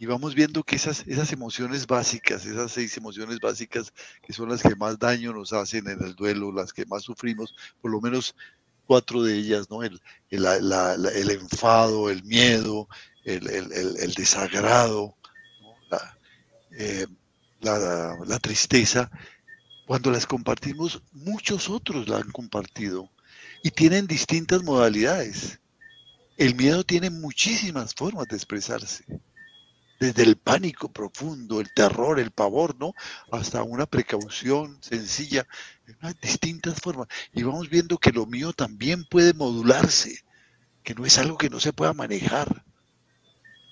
Y 0.00 0.06
vamos 0.06 0.34
viendo 0.34 0.64
que 0.64 0.74
esas, 0.74 1.06
esas 1.06 1.32
emociones 1.32 1.86
básicas, 1.86 2.44
esas 2.44 2.72
seis 2.72 2.96
emociones 2.96 3.38
básicas 3.38 3.94
que 4.20 4.32
son 4.32 4.48
las 4.48 4.62
que 4.62 4.74
más 4.74 4.98
daño 4.98 5.32
nos 5.32 5.52
hacen 5.52 5.86
en 5.86 6.02
el 6.02 6.16
duelo, 6.16 6.50
las 6.50 6.72
que 6.72 6.86
más 6.86 7.04
sufrimos, 7.04 7.54
por 7.80 7.92
lo 7.92 8.00
menos 8.00 8.34
cuatro 8.92 9.22
de 9.22 9.38
ellas, 9.38 9.70
¿no? 9.70 9.82
El, 9.82 10.02
el, 10.28 11.30
enfado, 11.30 12.10
el 12.10 12.22
miedo, 12.24 12.88
el, 13.24 14.14
desagrado, 14.14 15.16
eh, 16.72 17.06
la, 17.62 18.18
la, 18.22 18.38
tristeza. 18.38 19.10
Cuando 19.86 20.10
las 20.10 20.26
compartimos, 20.26 21.02
muchos 21.12 21.70
otros 21.70 22.06
la 22.06 22.18
han 22.18 22.30
compartido 22.32 23.10
y 23.62 23.70
tienen 23.70 24.06
distintas 24.06 24.62
modalidades. 24.62 25.58
El 26.36 26.54
miedo 26.54 26.84
tiene 26.84 27.08
muchísimas 27.08 27.94
formas 27.94 28.28
de 28.28 28.36
expresarse 28.36 29.06
desde 30.02 30.24
el 30.24 30.36
pánico 30.36 30.90
profundo, 30.90 31.60
el 31.60 31.72
terror, 31.72 32.18
el 32.18 32.32
pavor, 32.32 32.76
¿no? 32.76 32.92
Hasta 33.30 33.62
una 33.62 33.86
precaución 33.86 34.76
sencilla, 34.82 35.46
en 35.86 36.16
distintas 36.20 36.80
formas. 36.80 37.06
Y 37.32 37.44
vamos 37.44 37.68
viendo 37.70 37.98
que 37.98 38.10
lo 38.10 38.26
mío 38.26 38.52
también 38.52 39.04
puede 39.04 39.32
modularse, 39.32 40.24
que 40.82 40.96
no 40.96 41.06
es 41.06 41.18
algo 41.18 41.38
que 41.38 41.50
no 41.50 41.60
se 41.60 41.72
pueda 41.72 41.92
manejar. 41.92 42.64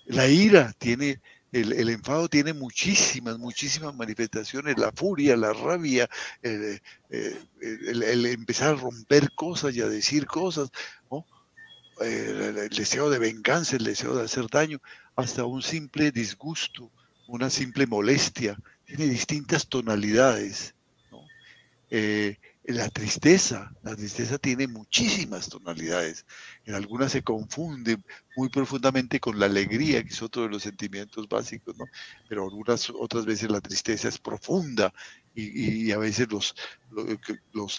La 0.07 0.29
ira 0.29 0.73
tiene, 0.79 1.21
el, 1.51 1.89
enfado 1.89 2.29
tiene 2.29 2.53
muchísimas, 2.53 3.37
muchísimas 3.37 3.97
manifestaciones, 3.97 4.79
la 4.79 4.93
furia, 4.93 5.37
la 5.37 5.53
rabia, 5.53 6.09
el, 6.43 6.81
el 7.11 8.27
empezar 8.27 8.75
a 8.75 8.81
romper 8.81 9.33
cosas 9.35 9.75
y 9.75 9.81
a 9.81 9.89
decir 9.89 10.27
cosas. 10.27 10.71
El 12.01 12.69
deseo 12.71 13.11
de 13.11 13.19
venganza, 13.19 13.77
el 13.77 13.85
deseo 13.85 14.17
de 14.17 14.25
hacer 14.25 14.47
daño, 14.49 14.81
hasta 15.17 15.45
un 15.45 15.63
simple 15.63 16.11
disgusto, 16.11 16.91
una 17.27 17.51
simple 17.51 17.87
molestia, 17.87 18.57
tiene 18.85 19.07
distintas 19.07 19.69
tonalidades. 19.69 20.75
eh, 21.91 22.37
la 22.65 22.89
tristeza, 22.89 23.73
la 23.83 23.97
tristeza 23.97 24.39
tiene 24.39 24.69
muchísimas 24.69 25.49
tonalidades. 25.49 26.25
En 26.65 26.75
algunas 26.75 27.13
se 27.13 27.23
confunde 27.23 27.99
muy 28.37 28.49
profundamente 28.49 29.19
con 29.19 29.39
la 29.39 29.47
alegría, 29.47 30.03
que 30.03 30.11
es 30.11 30.23
otro 30.23 30.43
de 30.43 30.51
los 30.51 30.63
sentimientos 30.63 31.29
básicos, 31.29 31.77
¿no? 31.77 31.87
Pero 32.29 32.45
algunas 32.45 32.91
otras 32.91 33.25
veces 33.25 33.51
la 33.51 33.61
tristeza 33.61 34.09
es 34.09 34.19
profunda 34.19 34.93
y, 35.35 35.93
a 35.93 35.99
veces 35.99 36.29
los, 36.31 36.55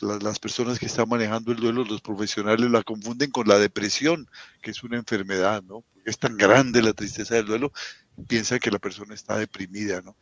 las 0.01 0.39
personas 0.39 0.79
que 0.79 0.85
están 0.85 1.09
manejando 1.09 1.51
el 1.51 1.59
duelo, 1.59 1.83
los 1.83 2.01
profesionales 2.01 2.71
la 2.71 2.83
confunden 2.83 3.29
con 3.31 3.47
la 3.47 3.59
depresión, 3.59 4.29
que 4.61 4.71
es 4.71 4.83
una 4.83 4.97
enfermedad, 4.97 5.61
¿no? 5.63 5.83
es 6.05 6.17
tan 6.17 6.37
grande 6.37 6.81
la 6.81 6.93
tristeza 6.93 7.35
del 7.35 7.45
duelo, 7.45 7.71
piensa 8.27 8.59
que 8.59 8.71
la 8.71 8.79
persona 8.79 9.13
está 9.13 9.37
deprimida, 9.37 10.01
¿no? 10.01 10.15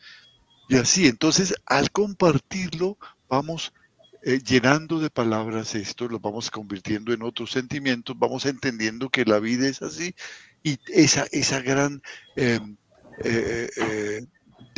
Y 0.68 0.78
así, 0.78 1.08
entonces, 1.08 1.56
al 1.66 1.92
compartirlo, 1.92 2.98
vamos 3.28 3.74
eh, 4.22 4.40
llenando 4.46 5.00
de 5.00 5.10
palabras 5.10 5.74
esto, 5.76 6.08
lo 6.08 6.20
vamos 6.20 6.52
convirtiendo 6.52 7.14
en 7.14 7.24
otros 7.24 7.52
sentimientos, 7.52 8.18
vamos 8.20 8.46
entendiendo 8.46 9.10
que 9.10 9.26
la 9.26 9.40
vida 9.40 9.68
es 9.68 9.82
así 9.82 10.14
y 10.62 10.78
esa, 10.88 11.26
esa 11.32 11.62
gran 11.62 12.02
em, 12.36 12.76
eh, 13.24 13.70
eh, 13.78 14.26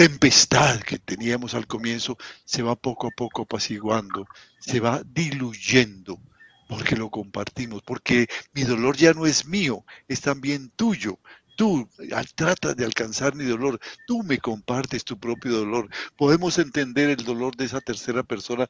tempestad 0.02 0.80
que 0.80 0.97
teníamos 0.97 1.54
al 1.54 1.68
comienzo 1.68 2.18
se 2.43 2.64
va 2.64 2.76
poco 2.76 3.06
a 3.06 3.12
poco 3.12 3.43
apaciguando, 3.43 4.26
se 4.58 4.80
va 4.80 5.04
diluyendo 5.06 6.20
porque 6.68 6.95
lo 6.95 7.12
compartimos, 7.12 7.84
porque 7.84 8.26
mi 8.52 8.64
dolor 8.64 8.97
ya 8.97 9.14
no 9.14 9.28
es 9.28 9.45
mío, 9.45 9.86
es 10.08 10.22
también 10.22 10.72
tuyo. 10.76 11.20
Tú 11.56 11.88
tratas 12.34 12.76
de 12.76 12.84
alcanzar 12.84 13.36
mi 13.36 13.43
dolor, 13.43 13.80
tú 14.08 14.24
me 14.24 14.39
compartes 14.39 15.04
tu 15.04 15.20
propio 15.20 15.52
dolor. 15.52 15.88
Podemos 16.18 16.58
entender 16.58 17.12
el 17.12 17.24
dolor 17.24 17.56
de 17.56 17.66
esa 17.66 17.80
tercera 17.80 18.24
persona 18.24 18.66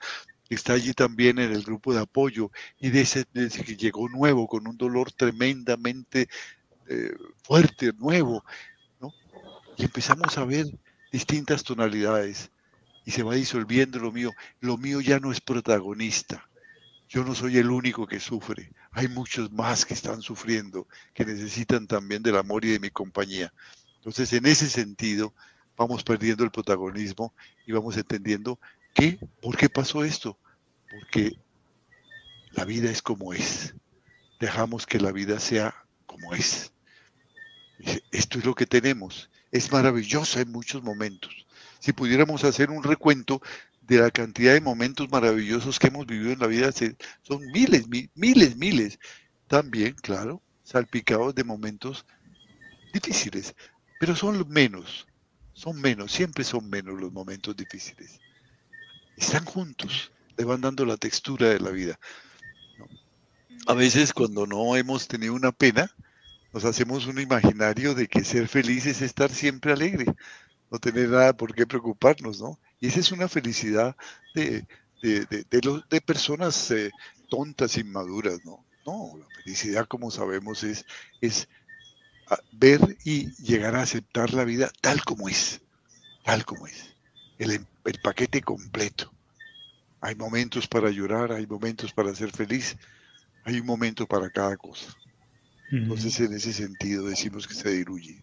que 0.49 0.55
está 0.55 0.73
allí 0.73 0.93
también 0.93 1.39
en 1.39 1.53
el 1.53 1.63
grupo 1.63 1.93
de 1.93 2.01
apoyo 2.01 2.51
y 2.77 2.89
de 2.89 3.01
ese, 3.01 3.23
que 3.65 3.77
llegó 3.77 4.09
nuevo, 4.09 4.49
con 4.49 4.67
un 4.67 4.75
dolor 4.75 5.13
tremendamente 5.13 6.27
eh, 6.89 7.13
fuerte, 7.41 7.93
nuevo, 7.93 8.43
¿no? 8.99 9.13
Y 9.77 9.84
empezamos 9.84 10.38
a 10.38 10.43
ver 10.43 10.65
distintas 11.12 11.64
tonalidades 11.64 12.51
y 13.05 13.12
se 13.12 13.24
va 13.24 13.36
disolviendo 13.36 13.99
lo 13.99 14.12
mío. 14.12 14.32
Lo 14.59 14.78
mío 14.78 15.01
ya 15.01 15.20
no 15.20 15.32
es 15.32 15.41
protagonista. 15.41 16.47
Yo 17.09 17.24
no 17.26 17.36
soy 17.36 17.57
el 17.57 17.70
único 17.70 18.07
que 18.07 18.20
sufre. 18.20 18.72
Hay 18.91 19.07
muchos 19.07 19.51
más 19.51 19.86
que 19.86 19.93
están 19.93 20.22
sufriendo, 20.22 20.88
que 21.14 21.26
necesitan 21.26 21.88
también 21.88 22.24
del 22.24 22.38
amor 22.38 22.64
y 22.64 22.70
de 22.70 22.80
mi 22.80 22.89
compañía. 22.89 23.53
Entonces, 23.97 24.32
en 24.34 24.45
ese 24.45 24.70
sentido, 24.70 25.34
vamos 25.76 26.03
perdiendo 26.03 26.43
el 26.43 26.51
protagonismo 26.51 27.34
y 27.68 27.74
vamos 27.74 27.97
entendiendo 27.97 28.59
que, 28.93 29.20
¿por 29.41 29.57
qué 29.57 29.70
pasó 29.70 30.03
esto? 30.03 30.39
Porque 30.89 31.38
la 32.51 32.66
vida 32.66 32.89
es 32.89 33.01
como 33.01 33.34
es. 33.34 33.76
Dejamos 34.39 34.86
que 34.86 34.99
la 34.99 35.12
vida 35.12 35.39
sea 35.39 35.76
como 36.05 36.34
es. 36.34 36.72
Esto 38.12 38.39
es 38.39 38.45
lo 38.45 38.55
que 38.55 38.66
tenemos 38.66 39.30
es 39.51 39.71
maravillosa 39.71 40.41
en 40.41 40.51
muchos 40.51 40.81
momentos. 40.81 41.45
Si 41.79 41.93
pudiéramos 41.93 42.43
hacer 42.43 42.69
un 42.69 42.83
recuento 42.83 43.41
de 43.81 43.97
la 43.97 44.11
cantidad 44.11 44.53
de 44.53 44.61
momentos 44.61 45.09
maravillosos 45.09 45.77
que 45.77 45.87
hemos 45.87 46.05
vivido 46.05 46.31
en 46.31 46.39
la 46.39 46.47
vida, 46.47 46.71
son 47.21 47.45
miles, 47.51 47.87
miles, 48.15 48.55
miles. 48.55 48.99
También, 49.47 49.95
claro, 49.95 50.41
salpicados 50.63 51.35
de 51.35 51.43
momentos 51.43 52.05
difíciles, 52.93 53.53
pero 53.99 54.15
son 54.15 54.47
menos, 54.49 55.07
son 55.53 55.81
menos, 55.81 56.11
siempre 56.11 56.43
son 56.43 56.69
menos 56.69 56.99
los 56.99 57.11
momentos 57.11 57.55
difíciles. 57.55 58.19
Están 59.17 59.43
juntos, 59.43 60.11
le 60.37 60.45
van 60.45 60.61
dando 60.61 60.85
la 60.85 60.97
textura 60.97 61.49
de 61.49 61.59
la 61.59 61.71
vida. 61.71 61.99
A 63.67 63.73
veces 63.73 64.13
cuando 64.13 64.47
no 64.47 64.75
hemos 64.75 65.07
tenido 65.07 65.33
una 65.33 65.51
pena, 65.51 65.93
nos 66.53 66.65
hacemos 66.65 67.05
un 67.05 67.19
imaginario 67.19 67.95
de 67.95 68.07
que 68.07 68.23
ser 68.23 68.47
feliz 68.47 68.85
es 68.85 69.01
estar 69.01 69.29
siempre 69.31 69.71
alegre, 69.71 70.05
no 70.69 70.79
tener 70.79 71.09
nada 71.09 71.33
por 71.33 71.55
qué 71.55 71.65
preocuparnos, 71.65 72.41
¿no? 72.41 72.59
Y 72.79 72.87
esa 72.87 72.99
es 72.99 73.11
una 73.11 73.27
felicidad 73.27 73.95
de, 74.35 74.65
de, 75.01 75.25
de, 75.25 76.01
personas 76.01 76.71
eh, 76.71 76.91
tontas, 77.29 77.77
inmaduras, 77.77 78.43
¿no? 78.43 78.63
No, 78.85 79.17
la 79.17 79.25
felicidad, 79.35 79.87
como 79.87 80.11
sabemos, 80.11 80.63
es, 80.63 80.85
es 81.21 81.47
ah, 82.29 82.39
ver 82.51 82.97
y 83.05 83.31
llegar 83.41 83.75
a 83.75 83.83
aceptar 83.83 84.33
la 84.33 84.43
vida 84.43 84.71
tal 84.81 85.03
como 85.03 85.29
es, 85.29 85.61
tal 86.25 86.43
como 86.45 86.67
es, 86.67 86.95
el, 87.37 87.65
el 87.85 88.01
paquete 88.01 88.41
completo. 88.41 89.13
Hay 90.01 90.15
momentos 90.15 90.67
para 90.67 90.89
llorar, 90.89 91.31
hay 91.31 91.45
momentos 91.45 91.93
para 91.93 92.13
ser 92.15 92.31
feliz, 92.31 92.75
hay 93.43 93.59
un 93.59 93.67
momento 93.67 94.07
para 94.07 94.29
cada 94.31 94.57
cosa. 94.57 94.95
Entonces, 95.72 96.19
en 96.19 96.34
ese 96.34 96.53
sentido, 96.53 97.05
decimos 97.07 97.47
que 97.47 97.53
se 97.53 97.78
diluye. 97.78 98.22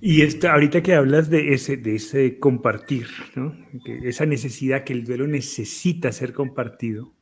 Y 0.00 0.22
esta, 0.22 0.52
ahorita 0.52 0.82
que 0.82 0.94
hablas 0.94 1.28
de 1.28 1.54
ese, 1.54 1.76
de 1.76 1.96
ese 1.96 2.38
compartir, 2.38 3.08
¿no? 3.34 3.56
esa 4.04 4.26
necesidad 4.26 4.84
que 4.84 4.92
el 4.92 5.04
duelo 5.04 5.26
necesita 5.26 6.12
ser 6.12 6.32
compartido, 6.32 7.12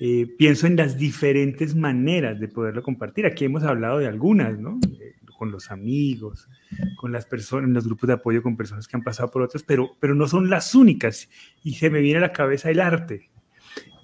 eh, 0.00 0.28
pienso 0.38 0.66
en 0.66 0.76
las 0.76 0.96
diferentes 0.98 1.74
maneras 1.74 2.38
de 2.38 2.48
poderlo 2.48 2.82
compartir. 2.82 3.26
Aquí 3.26 3.44
hemos 3.44 3.64
hablado 3.64 3.98
de 3.98 4.06
algunas, 4.06 4.58
¿no? 4.58 4.78
Eh, 5.00 5.14
con 5.36 5.50
los 5.50 5.72
amigos, 5.72 6.48
con 6.96 7.10
las 7.10 7.26
personas, 7.26 7.66
en 7.66 7.74
los 7.74 7.86
grupos 7.86 8.06
de 8.06 8.14
apoyo 8.14 8.42
con 8.42 8.56
personas 8.56 8.86
que 8.86 8.96
han 8.96 9.02
pasado 9.02 9.30
por 9.30 9.42
otras, 9.42 9.64
pero, 9.64 9.96
pero 9.98 10.14
no 10.14 10.28
son 10.28 10.48
las 10.48 10.74
únicas. 10.76 11.28
Y 11.64 11.74
se 11.74 11.90
me 11.90 12.00
viene 12.00 12.18
a 12.18 12.22
la 12.22 12.32
cabeza 12.32 12.70
el 12.70 12.80
arte. 12.80 13.30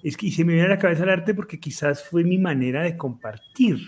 Es 0.03 0.17
que 0.17 0.27
y 0.27 0.31
se 0.31 0.43
me 0.43 0.53
viene 0.53 0.67
a 0.67 0.71
la 0.71 0.79
cabeza 0.79 1.03
el 1.03 1.09
arte 1.09 1.33
porque 1.33 1.59
quizás 1.59 2.03
fue 2.03 2.25
mi 2.25 2.37
manera 2.37 2.83
de 2.83 2.97
compartir 2.97 3.79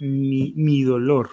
mi, 0.00 0.82
dolor. 0.82 1.30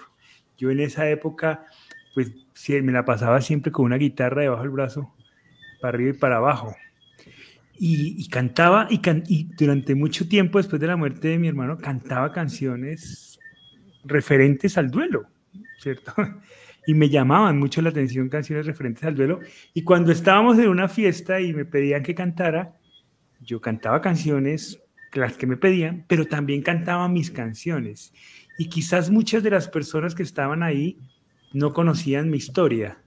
Yo 0.56 0.70
en 0.70 0.80
esa 0.80 1.08
época, 1.08 1.66
pues 2.14 2.32
me 2.68 2.92
la 2.92 3.04
pasaba 3.04 3.40
siempre 3.40 3.72
con 3.72 3.86
una 3.86 3.96
guitarra 3.96 4.42
debajo 4.42 4.62
del 4.62 4.70
brazo, 4.70 5.14
para 5.80 5.94
arriba 5.94 6.10
y 6.10 6.18
para 6.18 6.36
abajo. 6.36 6.74
Y, 7.80 8.28
cantaba, 8.28 8.88
y, 8.90 9.00
y, 9.28 9.44
durante 9.56 9.94
mucho 9.94 10.28
tiempo 10.28 10.58
después 10.58 10.80
de 10.80 10.88
la 10.88 10.96
muerte 10.96 11.28
de 11.28 11.38
mi 11.38 11.46
hermano, 11.46 11.78
cantaba 11.78 12.32
canciones 12.32 13.38
referentes 14.04 14.76
al 14.78 14.90
duelo, 14.90 15.26
¿cierto? 15.78 16.12
Y 16.86 16.94
me 16.94 17.10
llamaban 17.10 17.58
mucho 17.58 17.82
la 17.82 17.90
atención 17.90 18.30
canciones 18.30 18.64
referentes 18.64 19.04
al 19.04 19.14
duelo. 19.14 19.40
Y 19.74 19.82
cuando 19.82 20.10
estábamos 20.10 20.58
en 20.58 20.70
una 20.70 20.88
fiesta 20.88 21.38
y 21.38 21.52
me 21.52 21.66
pedían 21.66 22.02
que 22.02 22.14
cantara, 22.14 22.78
yo 23.42 23.60
cantaba 23.60 24.00
canciones, 24.00 24.82
las 25.12 25.36
que 25.36 25.46
me 25.46 25.58
pedían, 25.58 26.06
pero 26.08 26.24
también 26.24 26.62
cantaba 26.62 27.06
mis 27.08 27.30
canciones. 27.30 28.14
Y 28.58 28.68
quizás 28.68 29.08
muchas 29.08 29.44
de 29.44 29.50
las 29.50 29.68
personas 29.68 30.16
que 30.16 30.24
estaban 30.24 30.64
ahí 30.64 30.98
no 31.52 31.72
conocían 31.72 32.28
mi 32.28 32.38
historia, 32.38 32.98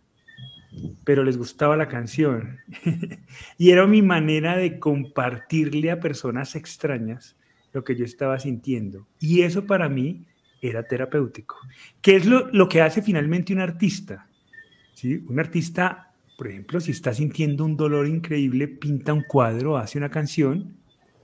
pero 1.04 1.26
les 1.26 1.38
gustaba 1.38 1.76
la 1.76 1.90
canción. 1.90 2.60
y 3.58 3.72
era 3.72 3.86
mi 3.86 4.02
manera 4.02 4.56
de 4.56 4.80
compartirle 4.80 5.92
a 5.92 6.00
personas 6.00 6.56
extrañas 6.56 7.36
lo 7.74 7.84
que 7.84 7.98
yo 7.98 8.06
estaba 8.06 8.40
sintiendo. 8.40 9.08
Y 9.20 9.42
eso 9.42 9.66
para 9.66 9.90
mí 9.90 10.26
era 10.62 10.84
terapéutico. 10.84 11.58
¿Qué 12.02 12.16
es 12.16 12.26
lo, 12.26 12.48
lo 12.52 12.70
que 12.70 12.82
hace 12.82 13.02
finalmente 13.02 13.52
un 13.52 13.60
artista? 13.60 14.28
¿Sí? 14.94 15.22
Un 15.28 15.38
artista, 15.38 16.14
por 16.38 16.48
ejemplo, 16.48 16.80
si 16.80 16.92
está 16.92 17.14
sintiendo 17.14 17.66
un 17.66 17.76
dolor 17.76 18.08
increíble, 18.08 18.70
pinta 18.70 19.12
un 19.12 19.24
cuadro, 19.24 19.78
hace 19.78 19.98
una 19.98 20.10
canción 20.10 20.78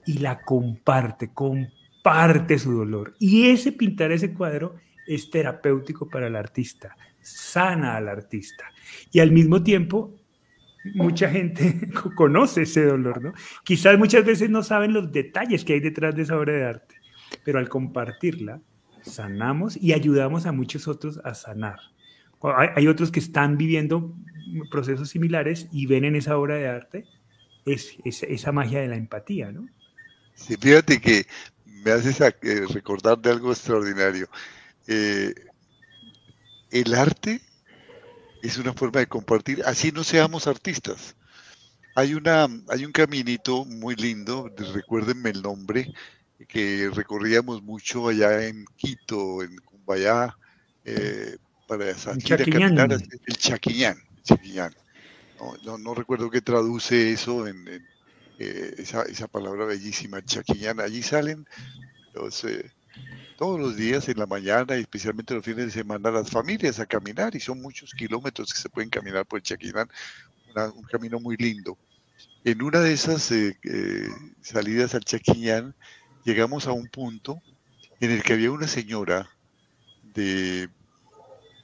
y 0.04 0.18
la 0.18 0.42
comparte, 0.42 1.32
comparte 1.32 1.77
parte 2.02 2.58
su 2.58 2.72
dolor. 2.72 3.14
Y 3.18 3.48
ese 3.48 3.72
pintar 3.72 4.12
ese 4.12 4.32
cuadro 4.32 4.76
es 5.06 5.30
terapéutico 5.30 6.08
para 6.08 6.26
el 6.26 6.36
artista, 6.36 6.96
sana 7.20 7.96
al 7.96 8.08
artista. 8.08 8.64
Y 9.12 9.20
al 9.20 9.32
mismo 9.32 9.62
tiempo, 9.62 10.14
mucha 10.94 11.28
gente 11.28 11.88
conoce 12.16 12.62
ese 12.62 12.84
dolor, 12.84 13.22
¿no? 13.22 13.32
Quizás 13.64 13.98
muchas 13.98 14.24
veces 14.24 14.50
no 14.50 14.62
saben 14.62 14.92
los 14.92 15.10
detalles 15.12 15.64
que 15.64 15.74
hay 15.74 15.80
detrás 15.80 16.14
de 16.14 16.22
esa 16.22 16.38
obra 16.38 16.52
de 16.52 16.64
arte, 16.64 16.94
pero 17.44 17.58
al 17.58 17.68
compartirla, 17.68 18.60
sanamos 19.02 19.76
y 19.76 19.92
ayudamos 19.92 20.46
a 20.46 20.52
muchos 20.52 20.88
otros 20.88 21.20
a 21.24 21.34
sanar. 21.34 21.78
Hay, 22.76 22.86
otros 22.86 23.10
que 23.10 23.18
están 23.18 23.56
viviendo 23.56 24.14
procesos 24.70 25.08
similares 25.08 25.68
y 25.72 25.86
ven 25.86 26.04
en 26.04 26.14
esa 26.14 26.36
obra 26.36 26.54
de 26.54 26.68
arte 26.68 27.04
es, 27.66 27.98
esa 28.04 28.52
magia 28.52 28.80
de 28.80 28.88
la 28.88 28.96
empatía, 28.96 29.50
¿no? 29.50 29.66
Sí, 30.34 30.56
fíjate 30.56 31.00
que 31.00 31.26
me 31.84 31.92
haces 31.92 32.20
eh, 32.20 32.66
recordar 32.72 33.18
de 33.18 33.30
algo 33.30 33.52
extraordinario. 33.52 34.28
Eh, 34.86 35.34
el 36.70 36.94
arte 36.94 37.40
es 38.42 38.58
una 38.58 38.72
forma 38.72 39.00
de 39.00 39.06
compartir, 39.06 39.62
así 39.64 39.92
no 39.92 40.04
seamos 40.04 40.46
artistas. 40.46 41.16
Hay, 41.94 42.14
una, 42.14 42.46
hay 42.68 42.84
un 42.84 42.92
caminito 42.92 43.64
muy 43.64 43.96
lindo, 43.96 44.50
recuérdenme 44.74 45.30
el 45.30 45.42
nombre, 45.42 45.92
que 46.46 46.90
recorríamos 46.94 47.62
mucho 47.62 48.08
allá 48.08 48.46
en 48.46 48.64
Quito, 48.76 49.42
en 49.42 49.56
Cumbayá, 49.58 50.36
eh, 50.84 51.36
para 51.66 51.92
salir 51.98 52.32
a 52.34 52.36
caminar, 52.38 52.92
el 52.92 53.36
Chaquiñán. 53.36 53.98
No, 55.64 55.78
no, 55.78 55.94
recuerdo 55.94 56.30
qué 56.30 56.40
traduce 56.40 57.12
eso 57.12 57.46
en 57.46 57.64
eh, 58.38 58.74
esa, 58.78 59.02
esa, 59.02 59.28
palabra 59.28 59.64
bellísima, 59.64 60.24
Chaquiñán. 60.24 60.80
Allí 60.80 61.02
salen 61.02 61.46
eh, 62.44 62.70
todos 63.36 63.60
los 63.60 63.76
días 63.76 64.08
en 64.08 64.18
la 64.18 64.26
mañana 64.26 64.76
y 64.76 64.80
especialmente 64.80 65.34
los 65.34 65.44
fines 65.44 65.66
de 65.66 65.70
semana 65.70 66.10
las 66.10 66.30
familias 66.30 66.80
a 66.80 66.86
caminar 66.86 67.36
y 67.36 67.40
son 67.40 67.60
muchos 67.60 67.92
kilómetros 67.94 68.52
que 68.52 68.58
se 68.58 68.68
pueden 68.68 68.90
caminar 68.90 69.26
por 69.26 69.40
el 69.40 69.88
un 70.74 70.82
camino 70.84 71.20
muy 71.20 71.36
lindo. 71.36 71.78
En 72.44 72.62
una 72.62 72.80
de 72.80 72.92
esas 72.92 73.30
eh, 73.30 73.56
eh, 73.62 74.08
salidas 74.40 74.94
al 74.94 75.04
Chaquiñán 75.04 75.74
llegamos 76.24 76.66
a 76.66 76.72
un 76.72 76.88
punto 76.88 77.40
en 78.00 78.10
el 78.10 78.22
que 78.22 78.32
había 78.32 78.50
una 78.50 78.66
señora 78.66 79.28
de, 80.14 80.68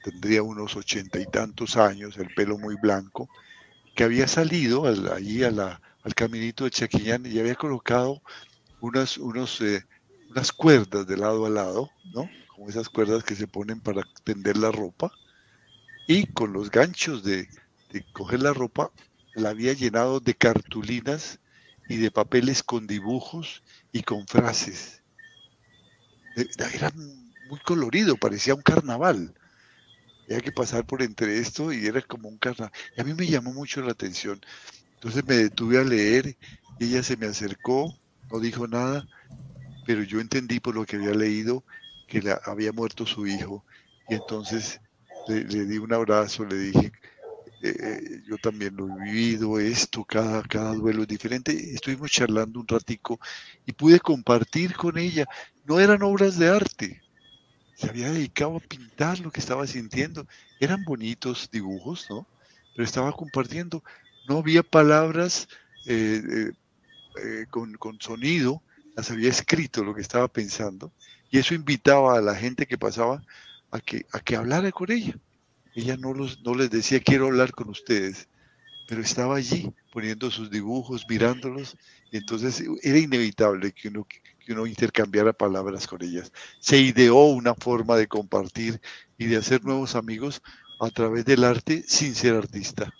tendría 0.03 0.43
unos 0.43 0.75
ochenta 0.75 1.19
y 1.19 1.25
tantos 1.25 1.75
años, 1.77 2.17
el 2.17 2.33
pelo 2.33 2.57
muy 2.57 2.75
blanco, 2.75 3.27
que 3.95 4.03
había 4.03 4.27
salido 4.27 4.85
allí 5.13 5.43
al 6.05 6.13
caminito 6.13 6.63
de 6.63 6.69
Chaquiñán 6.69 7.25
y 7.25 7.39
había 7.39 7.55
colocado 7.55 8.21
unas, 8.79 9.17
eh, 9.61 9.83
unas 10.29 10.51
cuerdas 10.51 11.07
de 11.07 11.17
lado 11.17 11.47
a 11.47 11.49
lado, 11.49 11.89
¿no? 12.13 12.29
Como 12.47 12.69
esas 12.69 12.89
cuerdas 12.89 13.23
que 13.23 13.35
se 13.35 13.47
ponen 13.47 13.81
para 13.81 14.03
tender 14.23 14.55
la 14.55 14.71
ropa. 14.71 15.11
Y 16.07 16.27
con 16.27 16.53
los 16.53 16.69
ganchos 16.69 17.23
de, 17.23 17.49
coger 18.13 18.43
la 18.43 18.53
ropa, 18.53 18.91
la 19.33 19.49
había 19.49 19.73
llenado 19.73 20.19
de 20.19 20.35
cartulinas 20.35 21.39
y 21.89 21.97
de 21.97 22.11
papeles 22.11 22.61
con 22.61 22.85
dibujos 22.85 23.63
y 23.91 24.03
con 24.03 24.27
frases. 24.27 25.01
E, 26.37 26.47
era 26.75 26.91
muy 27.49 27.59
colorido, 27.61 28.15
parecía 28.15 28.53
un 28.53 28.61
carnaval. 28.61 29.33
Había 30.25 30.41
que 30.41 30.51
pasar 30.51 30.85
por 30.85 31.01
entre 31.01 31.39
esto 31.39 31.73
y 31.73 31.87
era 31.87 31.99
como 32.03 32.29
un 32.29 32.37
carnaval. 32.37 32.71
Y 32.95 33.01
a 33.01 33.03
mí 33.03 33.15
me 33.15 33.25
llamó 33.25 33.53
mucho 33.53 33.81
la 33.81 33.93
atención. 33.93 34.39
Entonces 35.05 35.25
me 35.27 35.35
detuve 35.35 35.79
a 35.79 35.83
leer 35.83 36.35
ella 36.79 37.03
se 37.03 37.15
me 37.17 37.27
acercó, 37.27 37.99
no 38.31 38.39
dijo 38.39 38.67
nada 38.67 39.07
pero 39.83 40.03
yo 40.03 40.19
entendí 40.19 40.59
por 40.59 40.75
lo 40.75 40.85
que 40.85 40.97
había 40.97 41.11
leído 41.13 41.65
que 42.07 42.21
le 42.21 42.35
había 42.45 42.71
muerto 42.73 43.05
su 43.05 43.27
hijo 43.27 43.65
y 44.07 44.15
entonces 44.15 44.81
le, 45.25 45.43
di 45.45 45.77
un 45.79 45.93
abrazo, 45.93 46.45
le 46.45 46.57
dije, 46.57 46.91
eh, 47.61 47.75
eh, 47.79 48.21
yo 48.27 48.37
también 48.39 48.75
lo 48.75 48.87
he 48.89 48.93
vivido, 49.03 49.59
esto, 49.59 50.05
cada, 50.05 50.43
cada 50.43 50.73
duelo 50.73 51.03
es 51.03 51.07
diferente. 51.09 51.53
Estuvimos 51.73 52.11
charlando 52.11 52.59
un 52.59 52.67
ratico 52.67 53.19
y 53.65 53.73
pude 53.73 53.99
compartir 53.99 54.75
con 54.75 54.97
ella. 54.97 55.27
No 55.63 55.79
eran 55.79 56.03
obras 56.03 56.37
de 56.39 56.49
arte, 56.49 57.03
se 57.73 57.89
había 57.89 58.11
dedicado 58.11 58.57
a 58.57 58.59
pintar 58.61 59.19
lo 59.19 59.31
que 59.31 59.39
estaba 59.41 59.67
sintiendo. 59.67 60.25
Eran 60.59 60.83
bonitos 60.85 61.49
dibujos, 61.51 62.07
¿no? 62.09 62.29
Pero 62.73 62.85
estaba 62.85 63.11
compartiendo. 63.13 63.83
No 64.27 64.39
había 64.39 64.63
palabras 64.63 65.47
eh, 65.85 66.51
con, 67.49 67.73
con, 67.75 67.99
sonido, 68.01 68.61
las 68.95 69.11
había 69.11 69.29
escrito 69.29 69.83
lo 69.83 69.93
que 69.93 70.01
estaba 70.01 70.27
pensando 70.27 70.91
y 71.29 71.37
eso 71.37 71.53
invitaba 71.53 72.17
a 72.17 72.21
la 72.21 72.35
gente 72.35 72.65
que 72.65 72.77
pasaba 72.77 73.21
a 73.71 73.79
que, 73.79 74.05
a 74.13 74.19
que 74.19 74.35
hablara 74.35 74.71
con 74.71 74.91
ella. 74.91 75.17
Ella 75.73 75.97
no, 75.97 76.13
los, 76.13 76.41
no 76.43 76.55
les 76.55 76.69
decía 76.69 77.01
quiero 77.01 77.27
hablar 77.27 77.51
con 77.51 77.69
ustedes, 77.69 78.29
pero 78.87 79.01
estaba 79.01 79.35
allí 79.35 79.71
poniendo 79.91 80.31
sus 80.31 80.49
dibujos, 80.49 81.05
mirándolos, 81.09 81.75
y 82.11 82.17
entonces 82.17 82.63
era 82.81 82.97
inevitable 82.97 83.73
que 83.73 83.89
uno, 83.89 84.05
que 84.05 84.53
uno 84.53 84.65
intercambiara 84.65 85.33
palabras 85.33 85.87
con 85.87 86.01
ellas. 86.03 86.31
Se 86.59 86.77
ideó 86.77 87.25
una 87.25 87.55
forma 87.55 87.97
de 87.97 88.07
compartir 88.07 88.79
y 89.17 89.25
de 89.25 89.37
hacer 89.37 89.63
nuevos 89.65 89.95
amigos 89.95 90.41
a 90.79 90.89
través 90.89 91.25
del 91.25 91.43
arte 91.43 91.83
sin 91.87 92.15
ser 92.15 92.35
artista. 92.35 92.93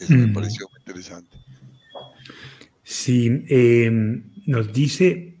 Eso 0.00 0.14
me 0.14 0.26
mm. 0.26 0.32
pareció 0.32 0.66
muy 0.70 0.80
interesante. 0.80 1.36
Sí, 2.82 3.44
em, 3.48 4.24
nos 4.46 4.72
dice 4.72 5.36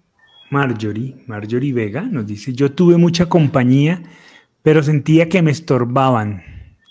Marjorie, 0.50 1.16
Marjorie 1.26 1.72
Vega, 1.72 2.02
nos 2.02 2.26
dice, 2.26 2.52
yo 2.52 2.72
tuve 2.72 2.96
mucha 2.96 3.28
compañía, 3.28 4.02
pero 4.62 4.82
sentía 4.82 5.28
que 5.28 5.42
me 5.42 5.50
estorbaban 5.50 6.44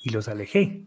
y 0.04 0.10
los 0.10 0.28
alejé. 0.28 0.86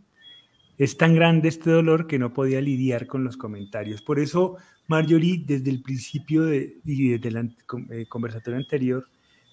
Es 0.76 0.97
tan 0.97 1.14
grande 1.14 1.49
este 1.49 1.70
dolor 1.70 2.07
que 2.07 2.18
no 2.18 2.33
podía 2.33 2.61
lidiar 2.61 3.07
con 3.07 3.24
los 3.24 3.37
comentarios. 3.37 4.03
Por 4.03 4.18
eso, 4.18 4.57
Marjorie, 4.89 5.45
desde 5.47 5.70
el 5.70 5.83
principio 5.83 6.43
de, 6.43 6.78
y 6.85 7.11
desde 7.11 7.28
el 7.28 7.55
eh, 7.91 8.07
conversatorio 8.09 8.59
anterior, 8.59 9.07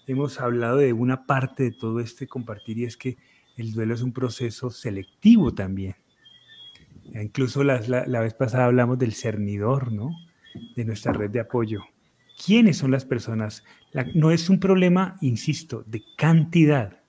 hemos 0.06 0.40
hablado 0.40 0.78
de 0.78 0.92
una 0.92 1.26
parte 1.26 1.62
de 1.62 1.72
todo 1.72 2.00
este 2.00 2.26
compartir 2.26 2.78
y 2.78 2.84
es 2.84 2.96
que 2.96 3.16
el 3.56 3.72
duelo 3.72 3.94
es 3.94 4.02
un 4.02 4.12
proceso 4.12 4.70
selectivo 4.70 5.54
también. 5.54 5.94
Incluso 7.04 7.64
la, 7.64 7.78
vez 8.20 8.34
pasada 8.34 8.66
hablamos 8.66 8.98
del 8.98 9.14
cernidor, 9.14 9.92
¿no? 9.92 10.10
De 10.76 10.84
nuestra 10.84 11.12
red 11.12 11.30
de 11.30 11.40
apoyo. 11.40 11.82
¿Quiénes 12.44 12.78
son 12.78 12.90
las 12.90 13.04
personas? 13.04 13.64
no 14.14 14.30
es 14.30 14.48
un 14.48 14.60
problema, 14.60 15.16
insisto, 15.20 15.82
de 15.86 16.02
cantidad. 16.16 17.02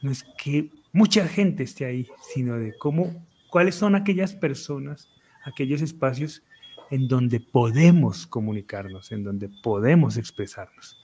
No 0.00 0.10
es 0.10 0.24
que 0.42 0.70
mucha 0.92 1.28
gente 1.28 1.62
esté 1.62 1.84
ahí, 1.84 2.08
sino 2.34 2.56
de 2.56 2.76
cómo, 2.78 3.26
cuáles 3.50 3.74
son 3.74 3.94
aquellas 3.94 4.34
personas, 4.34 5.08
aquellos 5.44 5.82
espacios 5.82 6.42
en 6.90 7.08
donde 7.08 7.40
podemos 7.40 8.26
comunicarnos, 8.26 9.12
en 9.12 9.24
donde 9.24 9.50
podemos 9.62 10.16
expresarnos. 10.16 10.98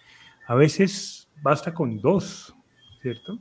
A 0.47 0.55
veces 0.55 1.29
basta 1.43 1.73
con 1.73 2.01
dos, 2.01 2.55
¿cierto? 3.01 3.39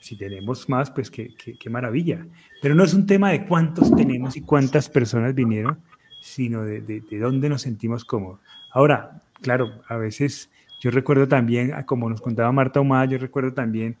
Si 0.00 0.16
tenemos 0.16 0.68
más, 0.68 0.90
pues 0.90 1.10
qué, 1.10 1.34
qué, 1.36 1.70
maravilla. 1.70 2.26
Pero 2.62 2.74
no 2.74 2.84
es 2.84 2.94
un 2.94 3.06
tema 3.06 3.30
de 3.30 3.44
cuántos 3.44 3.94
tenemos 3.94 4.36
y 4.36 4.40
cuántas 4.40 4.88
personas 4.88 5.34
vinieron, 5.34 5.78
sino 6.22 6.64
de, 6.64 6.80
de, 6.80 7.00
de 7.02 7.18
dónde 7.18 7.48
nos 7.48 7.62
sentimos 7.62 8.04
cómodos. 8.04 8.40
Ahora, 8.72 9.20
claro, 9.42 9.82
a 9.88 9.96
veces 9.96 10.50
yo 10.80 10.90
recuerdo 10.90 11.28
también, 11.28 11.72
ah, 11.74 11.84
como 11.84 12.08
nos 12.08 12.22
contaba 12.22 12.50
Marta 12.52 12.80
Humada, 12.80 13.04
yo 13.04 13.18
recuerdo 13.18 13.52
también 13.52 13.96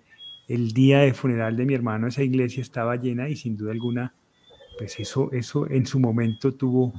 el 0.48 0.72
día 0.72 1.00
de 1.00 1.12
funeral 1.12 1.56
de 1.56 1.66
mi 1.66 1.74
hermano, 1.74 2.08
esa 2.08 2.22
iglesia 2.22 2.62
estaba 2.62 2.96
llena 2.96 3.28
y 3.28 3.36
sin 3.36 3.56
duda 3.56 3.72
alguna, 3.72 4.14
pues 4.78 4.98
eso, 4.98 5.30
eso 5.32 5.70
en 5.70 5.86
su 5.86 6.00
momento 6.00 6.54
tuvo, 6.54 6.92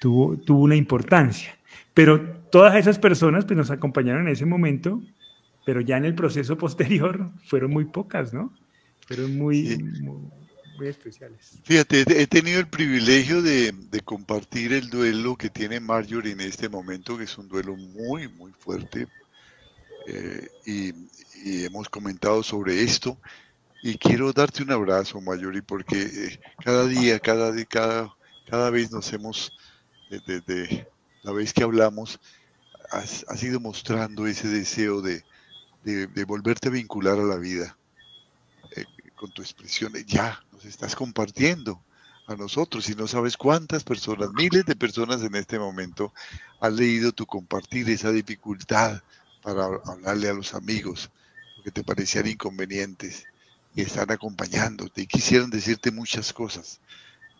tuvo, 0.00 0.36
tuvo 0.38 0.62
una 0.62 0.76
importancia. 0.76 1.58
Pero 1.92 2.20
todas 2.50 2.76
esas 2.76 2.98
personas 2.98 3.44
pues, 3.44 3.56
nos 3.56 3.70
acompañaron 3.70 4.22
en 4.22 4.32
ese 4.32 4.46
momento 4.46 5.02
pero 5.68 5.82
ya 5.82 5.98
en 5.98 6.06
el 6.06 6.14
proceso 6.14 6.56
posterior 6.64 7.30
fueron 7.44 7.72
muy 7.72 7.84
pocas, 7.84 8.32
¿no? 8.32 8.54
Fueron 9.06 9.36
muy, 9.36 9.76
muy, 10.00 10.88
especiales. 10.88 11.58
Fíjate, 11.62 12.06
he 12.22 12.26
tenido 12.26 12.58
el 12.58 12.68
privilegio 12.68 13.42
de, 13.42 13.74
compartir 14.02 14.72
el 14.72 14.88
duelo 14.88 15.36
que 15.36 15.50
tiene 15.50 15.78
Marjorie 15.78 16.32
en 16.32 16.40
este 16.40 16.70
momento, 16.70 17.18
que 17.18 17.24
es 17.24 17.36
un 17.36 17.48
duelo 17.48 17.76
muy, 17.76 18.28
muy 18.28 18.50
fuerte. 18.52 19.08
Eh, 20.06 20.48
y, 20.64 21.64
hemos 21.66 21.90
comentado 21.90 22.42
sobre 22.42 22.82
esto. 22.82 23.18
Y 23.82 23.98
quiero 23.98 24.32
darte 24.32 24.62
un 24.62 24.72
abrazo, 24.72 25.20
Marjorie, 25.20 25.60
porque 25.60 26.00
eh, 26.00 26.40
cada 26.64 26.86
día, 26.86 27.20
cada, 27.20 27.52
cada, 27.66 28.16
cada 28.48 28.70
vez 28.70 28.90
nos 28.90 29.12
hemos, 29.12 29.52
desde 30.08 30.88
la 31.22 31.32
vez 31.32 31.52
que 31.52 31.62
hablamos, 31.62 32.18
has, 32.90 33.26
has 33.28 33.42
ido 33.42 33.60
mostrando 33.60 34.26
ese 34.26 34.48
deseo 34.48 35.02
de, 35.02 35.24
de, 35.92 36.24
volverte 36.24 36.68
a 36.68 36.70
vincular 36.70 37.18
a 37.18 37.24
la 37.24 37.36
vida 37.36 37.76
eh, 38.76 38.84
con 39.14 39.30
tu 39.32 39.42
expresión. 39.42 39.92
Ya, 40.06 40.42
nos 40.52 40.64
estás 40.64 40.94
compartiendo 40.94 41.82
a 42.26 42.36
nosotros 42.36 42.88
y 42.90 42.94
no 42.94 43.06
sabes 43.06 43.36
cuántas 43.36 43.84
personas, 43.84 44.30
miles 44.34 44.66
de 44.66 44.76
personas 44.76 45.22
en 45.22 45.34
este 45.34 45.58
momento 45.58 46.12
han 46.60 46.76
leído 46.76 47.12
tu 47.12 47.24
compartir 47.24 47.88
esa 47.88 48.10
dificultad 48.10 49.00
para 49.42 49.64
hablarle 49.86 50.28
a 50.28 50.34
los 50.34 50.54
amigos, 50.54 51.10
porque 51.56 51.70
te 51.70 51.84
parecían 51.84 52.26
inconvenientes 52.26 53.24
y 53.74 53.82
están 53.82 54.10
acompañándote 54.10 55.02
y 55.02 55.06
quisieran 55.06 55.48
decirte 55.48 55.90
muchas 55.90 56.32
cosas. 56.32 56.80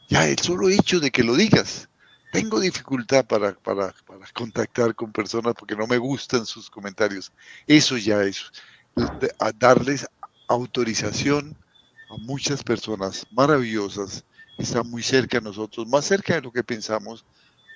Ya 0.08 0.26
el 0.26 0.38
solo 0.38 0.70
hecho 0.70 1.00
de 1.00 1.10
que 1.10 1.22
lo 1.22 1.36
digas 1.36 1.88
tengo 2.30 2.60
dificultad 2.60 3.24
para, 3.26 3.54
para, 3.54 3.94
contactar 4.34 4.94
con 4.94 5.12
personas 5.12 5.54
porque 5.54 5.76
no 5.76 5.86
me 5.86 5.98
gustan 5.98 6.44
sus 6.46 6.70
comentarios. 6.70 7.32
Eso 7.66 7.96
ya 7.96 8.22
es 8.22 8.50
a 9.38 9.52
darles 9.52 10.06
autorización 10.48 11.56
a 12.10 12.16
muchas 12.18 12.62
personas 12.62 13.26
maravillosas 13.30 14.24
que 14.56 14.62
están 14.62 14.90
muy 14.90 15.02
cerca 15.02 15.38
de 15.38 15.44
nosotros, 15.44 15.86
más 15.86 16.04
cerca 16.04 16.34
de 16.34 16.42
lo 16.42 16.52
que 16.52 16.64
pensamos, 16.64 17.24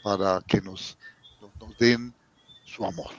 para 0.03 0.43
que 0.47 0.61
nos, 0.61 0.99
nos, 1.41 1.79
den 1.79 2.13
su 2.65 2.85
amor. 2.85 3.13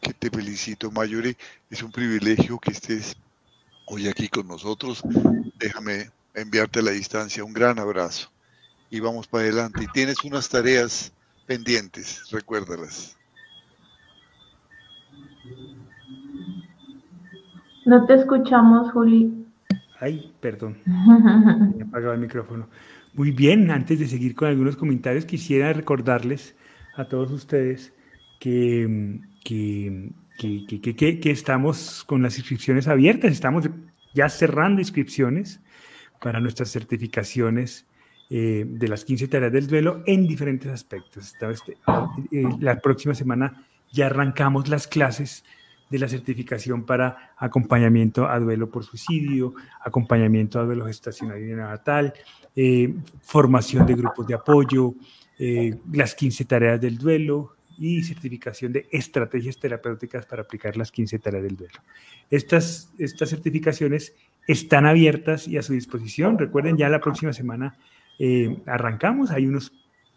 que 0.00 0.12
te 0.12 0.30
felicito, 0.30 0.90
Mayore. 0.90 1.36
Es 1.70 1.82
un 1.82 1.92
privilegio 1.92 2.58
que 2.58 2.72
estés 2.72 3.16
hoy 3.86 4.08
aquí 4.08 4.28
con 4.28 4.48
nosotros. 4.48 5.02
Déjame 5.58 6.10
enviarte 6.34 6.80
a 6.80 6.82
la 6.82 6.90
distancia 6.90 7.44
un 7.44 7.52
gran 7.52 7.78
abrazo 7.78 8.33
y 8.90 9.00
vamos 9.00 9.26
para 9.26 9.44
adelante. 9.44 9.84
Y 9.84 9.86
tienes 9.88 10.22
unas 10.24 10.48
tareas 10.48 11.12
pendientes, 11.46 12.30
recuérdalas. 12.30 13.16
No 17.86 18.06
te 18.06 18.14
escuchamos, 18.14 18.90
Juli. 18.92 19.46
Ay, 20.00 20.32
perdón, 20.40 20.78
me 20.86 21.84
he 21.84 21.86
apagado 21.86 22.14
el 22.14 22.20
micrófono. 22.20 22.68
Muy 23.14 23.30
bien, 23.30 23.70
antes 23.70 23.98
de 24.00 24.06
seguir 24.06 24.34
con 24.34 24.48
algunos 24.48 24.76
comentarios, 24.76 25.24
quisiera 25.24 25.72
recordarles 25.72 26.56
a 26.96 27.04
todos 27.04 27.30
ustedes 27.30 27.92
que, 28.40 29.20
que, 29.44 30.10
que, 30.38 31.20
que 31.20 31.30
estamos 31.30 32.04
con 32.04 32.22
las 32.22 32.38
inscripciones 32.38 32.88
abiertas, 32.88 33.30
estamos 33.32 33.68
ya 34.14 34.28
cerrando 34.28 34.80
inscripciones 34.80 35.60
para 36.20 36.40
nuestras 36.40 36.70
certificaciones 36.70 37.86
eh, 38.30 38.64
de 38.66 38.88
las 38.88 39.04
15 39.04 39.28
tareas 39.28 39.52
del 39.52 39.66
duelo 39.66 40.02
en 40.06 40.26
diferentes 40.26 40.70
aspectos. 40.70 41.34
Este, 41.50 41.76
eh, 42.32 42.44
la 42.58 42.80
próxima 42.80 43.14
semana 43.14 43.66
ya 43.92 44.06
arrancamos 44.06 44.68
las 44.68 44.86
clases 44.88 45.44
de 45.90 45.98
la 45.98 46.08
certificación 46.08 46.84
para 46.84 47.34
acompañamiento 47.36 48.26
a 48.26 48.38
duelo 48.40 48.70
por 48.70 48.82
suicidio, 48.82 49.54
acompañamiento 49.80 50.58
a 50.58 50.64
duelo 50.64 50.86
gestacional 50.86 51.38
y 51.42 51.52
natal, 51.52 52.14
eh, 52.56 52.94
formación 53.20 53.86
de 53.86 53.94
grupos 53.94 54.26
de 54.26 54.34
apoyo, 54.34 54.94
las 55.92 56.14
15 56.14 56.44
tareas 56.44 56.80
del 56.80 56.96
duelo 56.96 57.56
y 57.76 58.02
certificación 58.04 58.72
de 58.72 58.88
estrategias 58.90 59.58
terapéuticas 59.58 60.24
para 60.26 60.42
aplicar 60.42 60.76
las 60.76 60.90
15 60.90 61.18
tareas 61.18 61.42
del 61.42 61.56
duelo. 61.56 61.74
Estas, 62.30 62.90
estas 62.98 63.30
certificaciones 63.30 64.14
están 64.46 64.86
abiertas 64.86 65.48
y 65.48 65.56
a 65.56 65.62
su 65.62 65.72
disposición. 65.72 66.38
Recuerden, 66.38 66.76
ya 66.76 66.88
la 66.88 67.00
próxima 67.00 67.32
semana 67.32 67.76
eh, 68.18 68.62
arrancamos, 68.66 69.30
hay 69.30 69.46
unos 69.46 69.72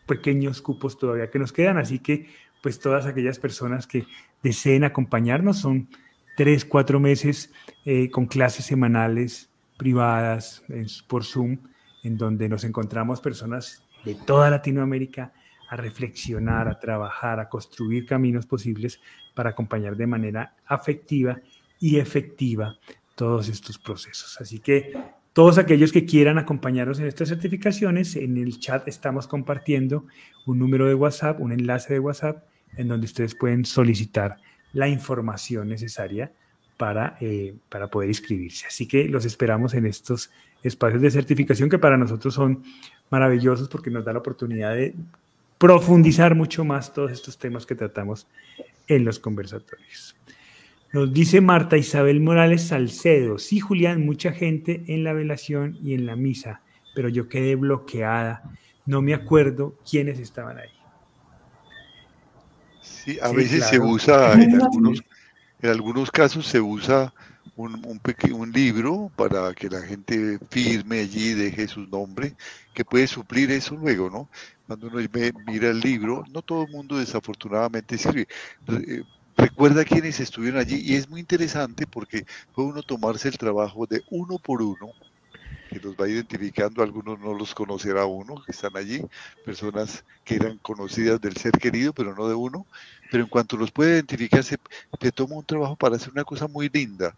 pequeños 0.05 0.61
cupos 0.61 0.97
todavía 0.97 1.29
que 1.29 1.39
nos 1.39 1.51
quedan, 1.51 1.77
así 1.77 1.99
que 1.99 2.27
pues 2.61 2.79
todas 2.79 3.05
aquellas 3.05 3.39
personas 3.39 3.87
que 3.87 4.05
deseen 4.41 4.83
acompañarnos 4.83 5.59
son 5.59 5.89
tres, 6.35 6.65
cuatro 6.65 6.99
meses 6.99 7.51
eh, 7.85 8.09
con 8.09 8.25
clases 8.25 8.65
semanales 8.65 9.49
privadas 9.77 10.63
por 11.07 11.23
Zoom, 11.23 11.57
en 12.03 12.17
donde 12.17 12.49
nos 12.49 12.63
encontramos 12.63 13.21
personas 13.21 13.83
de 14.05 14.15
toda 14.15 14.49
Latinoamérica 14.49 15.33
a 15.69 15.75
reflexionar, 15.75 16.67
a 16.67 16.79
trabajar, 16.79 17.39
a 17.39 17.49
construir 17.49 18.05
caminos 18.05 18.45
posibles 18.45 19.01
para 19.35 19.51
acompañar 19.51 19.95
de 19.95 20.07
manera 20.07 20.55
afectiva 20.65 21.39
y 21.79 21.97
efectiva 21.97 22.77
todos 23.15 23.49
estos 23.49 23.77
procesos. 23.77 24.39
Así 24.39 24.59
que 24.59 24.93
todos 25.37 25.59
aquellos 25.59 25.91
que 25.91 26.03
quieran 26.03 26.39
acompañarnos 26.39 26.99
en 26.99 27.05
estas 27.05 27.29
certificaciones, 27.29 28.15
en 28.15 28.37
el 28.37 28.57
chat 28.59 28.87
estamos 28.87 29.27
compartiendo 29.27 30.07
un 30.47 30.57
número 30.57 30.87
de 30.87 30.95
WhatsApp, 30.95 31.39
un 31.39 31.51
enlace 31.51 31.93
de 31.93 31.99
WhatsApp, 31.99 32.43
en 32.75 32.87
donde 32.87 33.05
ustedes 33.05 33.35
pueden 33.35 33.63
solicitar 33.63 34.37
la 34.73 34.87
información 34.87 35.69
necesaria 35.69 36.31
para, 36.75 37.17
eh, 37.21 37.53
para 37.69 37.87
poder 37.87 38.09
inscribirse. 38.09 38.65
Así 38.65 38.87
que 38.87 39.07
los 39.07 39.25
esperamos 39.25 39.75
en 39.75 39.85
estos 39.85 40.31
espacios 40.63 41.03
de 41.03 41.11
certificación 41.11 41.69
que 41.69 41.77
para 41.77 41.97
nosotros 41.97 42.33
son 42.33 42.63
maravillosos 43.11 43.69
porque 43.69 43.91
nos 43.91 44.03
da 44.03 44.13
la 44.13 44.19
oportunidad 44.19 44.73
de 44.73 44.95
profundizar 45.59 46.33
mucho 46.33 46.65
más 46.65 46.91
todos 46.91 47.11
estos 47.11 47.37
temas 47.37 47.67
que 47.67 47.75
tratamos 47.75 48.25
en 48.87 49.05
los 49.05 49.19
conversatorios. 49.19 50.15
Nos 50.93 51.13
dice 51.13 51.41
Marta 51.41 51.77
Isabel 51.77 52.21
Morales 52.21 52.67
Salcedo, 52.67 53.37
sí 53.37 53.59
Julián, 53.59 54.05
mucha 54.05 54.31
gente 54.31 54.83
en 54.87 55.03
la 55.03 55.13
velación 55.13 55.77
y 55.83 55.93
en 55.93 56.05
la 56.05 56.15
misa, 56.15 56.61
pero 56.95 57.09
yo 57.09 57.27
quedé 57.27 57.55
bloqueada, 57.55 58.43
no 58.85 59.01
me 59.01 59.13
acuerdo 59.13 59.75
quiénes 59.89 60.17
estaban 60.19 60.57
ahí. 60.57 60.69
Sí, 62.81 63.19
a 63.21 63.31
veces 63.31 63.65
se 63.65 63.79
usa, 63.79 64.33
en 64.33 64.55
algunos, 64.61 65.03
en 65.61 65.69
algunos 65.69 66.09
casos 66.09 66.47
se 66.47 66.61
usa 66.61 67.13
un, 67.57 67.73
un, 67.85 68.01
un, 68.33 68.51
libro 68.51 69.11
para 69.15 69.53
que 69.53 69.69
la 69.69 69.81
gente 69.81 70.39
firme 70.49 70.99
allí, 70.99 71.33
deje 71.33 71.67
su 71.67 71.81
nombre, 71.81 72.33
que 72.73 72.85
puede 72.85 73.07
suplir 73.07 73.51
eso 73.51 73.75
luego, 73.75 74.09
¿no? 74.09 74.29
Cuando 74.67 74.87
uno 74.87 74.99
mira 75.47 75.69
el 75.69 75.79
libro, 75.79 76.23
no 76.31 76.41
todo 76.41 76.63
el 76.63 76.71
mundo 76.71 76.97
desafortunadamente 76.97 77.95
escribe. 77.95 78.27
Eh, 78.67 79.03
recuerda 79.37 79.85
quiénes 79.85 80.19
estuvieron 80.19 80.59
allí 80.59 80.81
y 80.83 80.95
es 80.95 81.07
muy 81.07 81.19
interesante 81.19 81.85
porque 81.85 82.25
puede 82.53 82.69
uno 82.69 82.81
tomarse 82.81 83.27
el 83.29 83.37
trabajo 83.37 83.85
de 83.85 84.03
uno 84.09 84.39
por 84.39 84.61
uno, 84.61 84.91
que 85.69 85.79
los 85.79 85.95
va 85.95 86.09
identificando, 86.09 86.81
algunos 86.81 87.19
no 87.19 87.33
los 87.33 87.53
conocerá 87.53 88.05
uno, 88.05 88.41
que 88.43 88.51
están 88.51 88.75
allí, 88.75 89.01
personas 89.45 90.03
que 90.23 90.35
eran 90.35 90.57
conocidas 90.57 91.21
del 91.21 91.37
ser 91.37 91.51
querido, 91.53 91.93
pero 91.93 92.15
no 92.15 92.27
de 92.27 92.35
uno, 92.35 92.65
pero 93.11 93.23
en 93.23 93.29
cuanto 93.29 93.57
los 93.57 93.71
puede 93.71 93.95
identificar, 93.95 94.43
se, 94.43 94.57
toma 95.13 95.35
un 95.35 95.45
trabajo 95.45 95.75
para 95.75 95.95
hacer 95.95 96.11
una 96.11 96.23
cosa 96.23 96.47
muy 96.47 96.69
linda, 96.69 97.15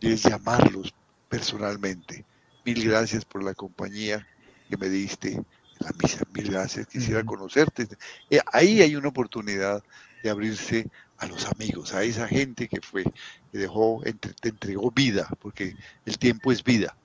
y 0.00 0.12
es 0.12 0.24
llamarlos 0.24 0.92
personalmente. 1.28 2.24
Mil 2.64 2.84
gracias 2.84 3.24
por 3.24 3.42
la 3.42 3.54
compañía 3.54 4.26
que 4.68 4.76
me 4.76 4.88
diste 4.88 5.42
la 5.78 5.90
misa, 6.00 6.24
mil 6.32 6.50
gracias, 6.50 6.86
quisiera 6.86 7.24
conocerte. 7.24 7.88
Eh, 8.30 8.40
ahí 8.52 8.82
hay 8.82 8.94
una 8.94 9.08
oportunidad 9.08 9.82
de 10.22 10.30
abrirse 10.30 10.86
a 11.22 11.26
los 11.26 11.46
amigos, 11.46 11.94
a 11.94 12.02
esa 12.02 12.26
gente 12.26 12.66
que 12.66 12.80
fue, 12.80 13.04
que 13.04 13.58
dejó, 13.58 14.02
te 14.40 14.48
entregó 14.48 14.90
vida, 14.90 15.28
porque 15.40 15.76
el 16.04 16.18
tiempo 16.18 16.50
es 16.50 16.64
vida, 16.64 16.96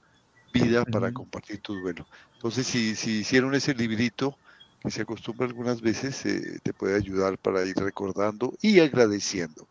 vida 0.52 0.84
para 0.86 1.12
compartir 1.12 1.60
tu 1.60 1.76
duelo. 1.76 2.08
Entonces, 2.34 2.66
si, 2.66 2.96
si 2.96 3.20
hicieron 3.20 3.54
ese 3.54 3.76
librito, 3.76 4.36
que 4.82 4.90
se 4.90 5.04
acostumbra 5.04 5.46
algunas 5.46 5.82
veces, 5.82 6.26
eh, 6.26 6.60
te 6.64 6.74
puede 6.74 6.96
ayudar 6.96 7.38
para 7.38 7.64
ir 7.64 7.76
recordando 7.76 8.56
y 8.60 8.80
agradeciendo. 8.80 9.68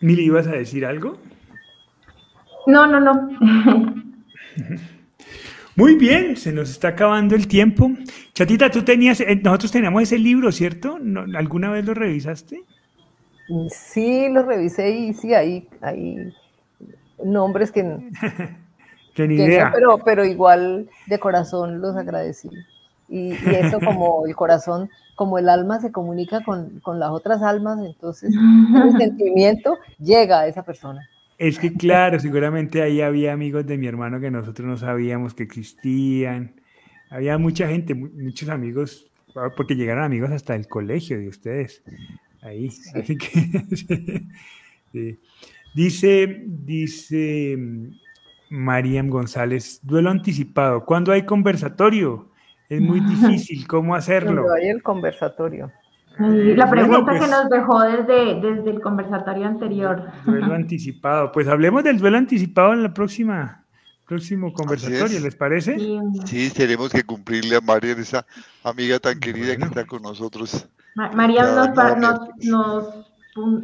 Mili, 0.00 0.24
¿ibas 0.24 0.46
a 0.46 0.52
decir 0.52 0.86
algo? 0.86 1.18
No, 2.66 2.86
no, 2.86 2.98
no. 2.98 3.94
Muy 5.76 5.96
bien, 5.96 6.38
se 6.38 6.50
nos 6.52 6.70
está 6.70 6.88
acabando 6.88 7.34
el 7.34 7.46
tiempo. 7.46 7.90
Chatita, 8.32 8.70
tú 8.70 8.82
tenías, 8.82 9.20
eh, 9.20 9.38
nosotros 9.42 9.70
teníamos 9.70 10.02
ese 10.02 10.18
libro, 10.18 10.50
¿cierto? 10.50 10.98
¿Alguna 11.34 11.70
vez 11.70 11.84
lo 11.84 11.92
revisaste? 11.92 12.64
Sí, 13.70 14.28
lo 14.28 14.42
revisé 14.42 14.90
y 14.90 15.14
sí, 15.14 15.34
hay, 15.34 15.68
hay 15.80 16.34
nombres 17.24 17.70
que, 17.70 17.82
que 19.14 19.28
ni 19.28 19.36
idea. 19.36 19.70
pero, 19.72 19.98
pero 19.98 20.24
igual 20.24 20.88
de 21.06 21.18
corazón 21.18 21.80
los 21.80 21.96
agradecí. 21.96 22.50
Y, 23.08 23.32
eso 23.32 23.78
como 23.84 24.26
el 24.26 24.34
corazón, 24.34 24.90
como 25.14 25.38
el 25.38 25.48
alma 25.48 25.80
se 25.80 25.92
comunica 25.92 26.42
con, 26.44 26.80
con 26.80 26.98
las 26.98 27.10
otras 27.10 27.42
almas, 27.42 27.78
entonces 27.84 28.34
el 28.84 28.98
sentimiento 28.98 29.78
llega 29.98 30.40
a 30.40 30.46
esa 30.46 30.62
persona. 30.62 31.08
Es 31.38 31.58
que 31.58 31.72
claro, 31.72 32.18
seguramente 32.18 32.82
ahí 32.82 33.02
había 33.02 33.32
amigos 33.32 33.66
de 33.66 33.76
mi 33.76 33.86
hermano 33.86 34.20
que 34.20 34.30
nosotros 34.30 34.66
no 34.66 34.76
sabíamos 34.78 35.34
que 35.34 35.42
existían. 35.42 36.54
Había 37.10 37.36
mucha 37.36 37.68
gente, 37.68 37.94
muchos 37.94 38.48
amigos, 38.48 39.12
porque 39.54 39.76
llegaron 39.76 40.02
amigos 40.02 40.30
hasta 40.30 40.54
el 40.54 40.66
colegio 40.66 41.18
de 41.18 41.28
ustedes. 41.28 41.82
Ahí, 42.46 42.68
así 42.94 43.18
que 43.18 44.22
dice, 45.74 46.44
dice 46.46 47.56
mm, 47.58 47.88
Mariam 48.50 49.08
González, 49.08 49.80
duelo 49.82 50.10
anticipado. 50.10 50.84
¿Cuándo 50.84 51.10
hay 51.10 51.24
conversatorio? 51.24 52.30
Es 52.68 52.80
muy 52.80 53.00
difícil, 53.08 53.66
¿cómo 53.66 53.96
hacerlo? 53.96 54.42
Cuando 54.42 54.54
hay 54.54 54.68
el 54.68 54.80
conversatorio. 54.80 55.72
la 56.18 56.70
pregunta 56.70 57.12
que 57.14 57.18
pues 57.18 57.30
nos 57.30 57.50
dejó 57.50 57.80
desde, 57.82 58.40
desde 58.40 58.70
el 58.70 58.80
conversatorio 58.80 59.44
anterior. 59.44 60.04
Duelo 60.24 60.54
anticipado. 60.54 61.32
Pues 61.32 61.48
hablemos 61.48 61.82
del 61.82 61.98
duelo 61.98 62.16
anticipado 62.16 62.74
en 62.74 62.84
la 62.84 62.94
próxima 62.94 63.64
próximo 64.06 64.52
conversatorio, 64.52 65.18
¿les 65.18 65.34
parece? 65.34 65.76
Sí, 66.26 66.48
tenemos 66.50 66.90
que 66.90 67.02
cumplirle 67.02 67.56
a 67.56 67.60
Mariam, 67.60 67.98
esa 67.98 68.24
amiga 68.62 69.00
tan 69.00 69.18
querida 69.18 69.56
que 69.56 69.64
está 69.64 69.84
con 69.84 70.00
nosotros 70.02 70.68
María 70.96 71.44
nos, 71.44 73.06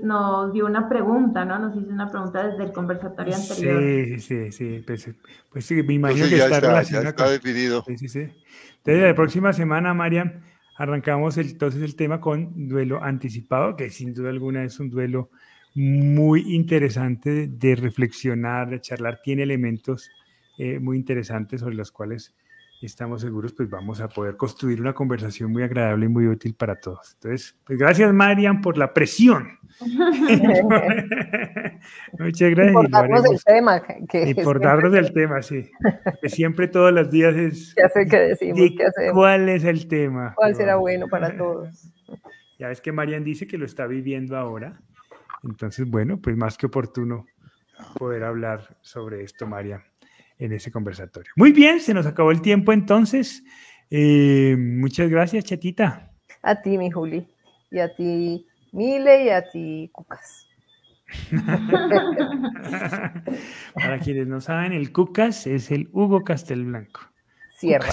nos, 0.03 0.53
dio 0.53 0.67
una 0.67 0.89
pregunta, 0.89 1.45
¿no? 1.47 1.59
Nos 1.59 1.77
hizo 1.77 1.91
una 1.91 2.11
pregunta 2.11 2.47
desde 2.47 2.65
el 2.65 2.73
conversatorio 2.73 3.35
anterior. 3.35 3.83
Sí, 3.83 4.21
sí, 4.21 4.53
sí. 4.53 4.85
Pues, 4.87 5.11
pues 5.51 5.65
sí, 5.65 5.83
me 5.83 5.95
imagino 5.95 6.29
que 6.29 6.37
está, 6.37 6.61
relacionado. 6.61 7.05
Ya 7.05 7.11
está 7.11 7.31
definido. 7.31 7.83
Sí, 7.87 7.97
sí, 7.97 8.09
sí. 8.09 8.21
Entonces, 8.21 9.03
la 9.03 9.15
próxima 9.15 9.53
semana, 9.55 9.95
María, 9.95 10.43
arrancamos 10.77 11.39
entonces 11.39 11.83
el 11.83 11.97
tema 11.97 12.21
con 12.21 12.69
duelo 12.69 13.03
anticipado, 13.03 13.77
que 13.77 13.89
sin 13.89 14.13
duda 14.13 14.29
alguna 14.29 14.65
es 14.65 14.79
un 14.79 14.91
duelo 14.91 15.31
muy 15.75 16.55
interesante 16.55 17.47
de 17.49 17.75
reflexionar, 17.77 18.69
de 18.69 18.81
charlar, 18.81 19.21
tiene 19.23 19.45
elementos 19.45 20.11
eh, 20.59 20.79
muy 20.79 20.99
interesantes 20.99 21.61
sobre 21.61 21.77
los 21.77 21.91
cuales 21.91 22.35
estamos 22.87 23.21
seguros, 23.21 23.53
pues 23.53 23.71
vamos 23.71 24.01
a 24.01 24.09
poder 24.09 24.37
construir 24.37 24.81
una 24.81 24.93
conversación 24.93 25.53
muy 25.53 25.63
agradable 25.63 26.07
y 26.07 26.09
muy 26.09 26.27
útil 26.27 26.55
para 26.55 26.81
todos. 26.81 27.15
Entonces, 27.15 27.57
pues 27.65 27.79
gracias, 27.79 28.13
Marian, 28.13 28.61
por 28.61 28.77
la 28.77 28.93
presión. 28.93 29.59
Muchas 32.19 32.51
gracias. 32.51 32.71
Y 32.71 32.73
por 32.73 32.91
darnos 32.91 33.25
el 33.25 33.43
tema. 33.45 33.83
y 34.13 34.35
por 34.35 34.61
darnos 34.61 34.95
el 34.95 35.13
tema, 35.13 35.43
sí. 35.43 35.71
Que 36.21 36.29
siempre 36.29 36.69
todos 36.69 36.93
los 36.93 37.11
días 37.11 37.35
es... 37.35 37.75
¿Qué 37.77 37.83
hace 37.83 38.07
que 38.07 38.19
decimos? 38.19 38.59
¿Qué 38.77 38.85
hacemos? 38.85 39.13
¿Cuál 39.13 39.49
es 39.49 39.65
el 39.65 39.87
tema? 39.87 40.35
¿Cuál 40.35 40.55
será 40.55 40.77
bueno 40.77 41.07
para 41.09 41.37
todos? 41.37 41.89
Ya 42.59 42.69
ves 42.69 42.81
que 42.81 42.93
Marian 42.93 43.25
dice 43.25 43.49
que 43.49 43.59
lo 43.59 43.65
está 43.67 43.89
viviendo 43.89 44.37
ahora. 44.37 44.81
Entonces, 45.43 45.85
bueno, 45.91 46.21
pues 46.21 46.37
más 46.37 46.57
que 46.57 46.67
oportuno 46.67 47.27
poder 47.99 48.23
hablar 48.23 48.77
sobre 48.83 49.25
esto, 49.25 49.49
Marian. 49.49 49.83
En 50.45 50.53
ese 50.53 50.71
conversatorio. 50.71 51.33
Muy 51.37 51.53
bien, 51.53 51.81
se 51.81 51.95
nos 51.95 52.07
acabó 52.07 52.31
el 52.31 52.43
tiempo 52.43 52.73
entonces. 52.73 53.45
Eh, 53.91 54.57
muchas 54.59 55.09
gracias, 55.09 55.45
Chatita. 55.45 56.11
A 56.43 56.61
ti, 56.61 56.77
mi 56.77 56.91
Juli, 56.91 57.27
y 57.71 57.79
a 57.79 57.95
ti, 57.95 58.47
Mile, 58.73 59.25
y 59.25 59.29
a 59.31 59.49
ti, 59.49 59.89
Cucas. 59.93 60.49
Para 63.75 63.99
quienes 64.01 64.27
no 64.27 64.41
saben, 64.41 64.73
el 64.73 64.93
Cucas 64.93 65.47
es 65.47 65.71
el 65.71 65.89
Hugo 65.93 66.25
Castelblanco. 66.25 67.01
Sierra. 67.57 67.93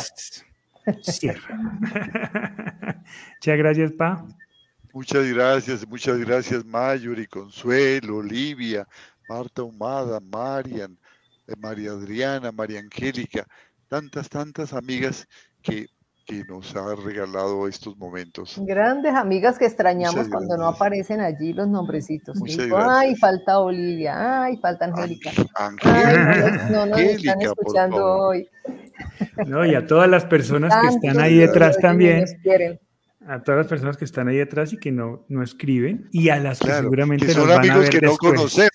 Sierra. 1.01 1.47
Muchas 3.35 3.57
gracias, 3.57 3.91
Pa. 3.91 4.25
Muchas 4.91 5.27
gracias, 5.27 5.87
muchas 5.87 6.17
gracias, 6.17 6.65
Mayuri, 6.65 7.27
Consuelo, 7.27 8.17
Olivia, 8.17 8.87
Marta 9.29 9.61
Humada, 9.61 10.19
Marian, 10.19 10.97
María 11.57 11.91
Adriana, 11.91 12.51
María 12.51 12.79
Angélica, 12.79 13.45
tantas, 13.87 14.29
tantas 14.29 14.73
amigas 14.73 15.27
que, 15.61 15.87
que 16.25 16.43
nos 16.45 16.75
ha 16.75 16.95
regalado 16.95 17.67
estos 17.67 17.97
momentos. 17.97 18.55
Grandes 18.59 19.15
amigas 19.15 19.57
que 19.57 19.65
extrañamos 19.65 20.27
cuando 20.29 20.57
no 20.57 20.67
aparecen 20.67 21.21
allí 21.21 21.53
los 21.53 21.67
nombrecitos. 21.67 22.37
ay, 22.75 23.15
falta 23.15 23.59
Olivia, 23.59 24.43
ay, 24.43 24.57
falta 24.57 24.85
Angélica. 24.85 25.31
Angélica, 25.55 26.69
no, 26.71 26.85
nos 26.85 26.99
están 26.99 27.41
escuchando 27.41 28.05
hoy. 28.05 28.47
No, 29.47 29.65
y 29.65 29.75
a 29.75 29.85
todas 29.87 30.09
las 30.09 30.25
personas 30.25 30.73
que 30.81 30.87
están 30.87 31.19
ahí 31.19 31.37
detrás 31.37 31.77
también 31.77 32.25
a 33.29 33.43
todas 33.43 33.59
las 33.59 33.67
personas 33.67 33.95
que 33.95 34.05
están 34.05 34.27
ahí 34.27 34.37
detrás 34.37 34.73
y 34.73 34.77
que 34.77 34.91
no, 34.91 35.25
no 35.29 35.43
escriben 35.43 36.09
y 36.11 36.29
a 36.29 36.39
las 36.39 36.59
que 36.59 36.71
seguramente 36.71 37.27
que 37.27 37.33
son 37.33 37.51
amigos 37.51 37.89
que 37.89 38.01
no 38.01 38.17
conocemos. 38.17 38.71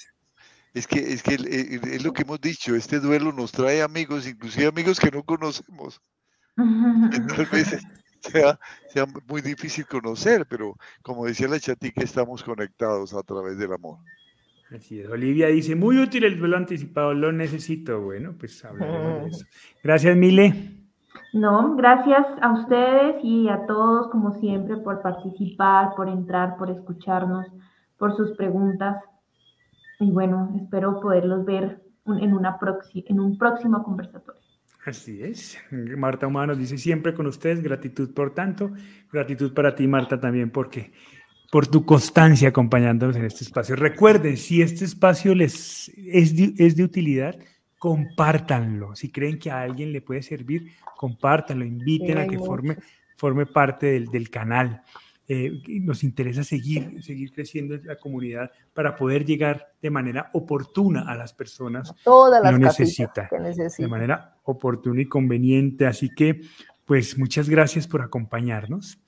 Es 0.74 0.86
que, 0.86 0.98
es 0.98 1.22
que 1.22 1.34
es 1.34 2.04
lo 2.04 2.12
que 2.12 2.22
hemos 2.22 2.40
dicho, 2.40 2.74
este 2.74 2.98
duelo 2.98 3.32
nos 3.32 3.52
trae 3.52 3.80
amigos, 3.80 4.26
inclusive 4.26 4.66
amigos 4.66 4.98
que 4.98 5.10
no 5.10 5.22
conocemos. 5.22 6.00
Entonces 6.56 7.50
veces 7.50 7.82
sea, 8.32 8.58
sea 8.88 9.06
muy 9.28 9.42
difícil 9.42 9.86
conocer, 9.86 10.46
pero 10.48 10.76
como 11.02 11.26
decía 11.26 11.48
la 11.48 11.60
chatica, 11.60 12.02
estamos 12.02 12.42
conectados 12.42 13.14
a 13.14 13.22
través 13.22 13.58
del 13.58 13.72
amor. 13.72 13.98
Así 14.74 15.00
es. 15.00 15.08
Olivia 15.08 15.48
dice, 15.48 15.76
muy 15.76 15.98
útil 15.98 16.24
el 16.24 16.38
duelo 16.38 16.56
anticipado, 16.56 17.14
lo 17.14 17.32
necesito. 17.32 18.00
Bueno, 18.00 18.34
pues 18.38 18.64
hablaremos 18.64 19.24
de 19.24 19.28
eso. 19.30 19.46
Gracias, 19.82 20.16
Mile. 20.16 20.80
No, 21.32 21.74
gracias 21.74 22.24
a 22.42 22.52
ustedes 22.52 23.16
y 23.24 23.48
a 23.48 23.66
todos, 23.66 24.08
como 24.10 24.38
siempre, 24.38 24.76
por 24.76 25.02
participar, 25.02 25.94
por 25.96 26.08
entrar, 26.08 26.56
por 26.56 26.70
escucharnos, 26.70 27.46
por 27.98 28.16
sus 28.16 28.36
preguntas. 28.36 28.96
Y 30.00 30.10
bueno, 30.10 30.54
espero 30.60 31.00
poderlos 31.00 31.44
ver 31.44 31.82
en, 32.06 32.34
una 32.34 32.58
en 32.94 33.20
un 33.20 33.38
próximo 33.38 33.82
conversatorio. 33.82 34.40
Así 34.84 35.22
es. 35.22 35.56
Marta 35.70 36.26
Humanos 36.26 36.58
dice 36.58 36.76
siempre 36.76 37.14
con 37.14 37.26
ustedes, 37.26 37.62
gratitud 37.62 38.12
por 38.12 38.34
tanto, 38.34 38.70
gratitud 39.10 39.54
para 39.54 39.74
ti, 39.74 39.86
Marta, 39.86 40.20
también 40.20 40.50
porque 40.50 40.92
por 41.50 41.66
tu 41.66 41.86
constancia 41.86 42.48
acompañándonos 42.48 43.16
en 43.16 43.24
este 43.24 43.44
espacio. 43.44 43.76
Recuerden, 43.76 44.36
si 44.36 44.60
este 44.60 44.84
espacio 44.84 45.34
les 45.34 45.88
es 45.96 46.34
es 46.58 46.76
de 46.76 46.84
utilidad, 46.84 47.34
compártanlo. 47.78 48.94
Si 48.94 49.10
creen 49.10 49.38
que 49.38 49.50
a 49.50 49.62
alguien 49.62 49.92
le 49.92 50.02
puede 50.02 50.22
servir, 50.22 50.72
compártanlo, 50.96 51.64
inviten 51.64 52.18
a 52.18 52.26
que 52.26 52.38
forme, 52.38 52.76
forme 53.16 53.46
parte 53.46 53.86
del, 53.86 54.06
del 54.06 54.28
canal. 54.30 54.82
Eh, 55.26 55.62
nos 55.80 56.04
interesa 56.04 56.44
seguir, 56.44 57.02
seguir 57.02 57.32
creciendo 57.32 57.78
la 57.82 57.96
comunidad 57.96 58.50
para 58.74 58.94
poder 58.94 59.24
llegar 59.24 59.72
de 59.80 59.88
manera 59.88 60.28
oportuna 60.34 61.04
a 61.08 61.14
las 61.14 61.32
personas 61.32 61.94
Todas 62.04 62.42
las 62.42 62.52
que 62.52 62.58
necesitan, 62.58 63.28
de 63.78 63.88
manera 63.88 64.36
oportuna 64.42 65.00
y 65.00 65.06
conveniente. 65.06 65.86
Así 65.86 66.10
que, 66.10 66.42
pues 66.84 67.16
muchas 67.16 67.48
gracias 67.48 67.86
por 67.86 68.02
acompañarnos 68.02 68.98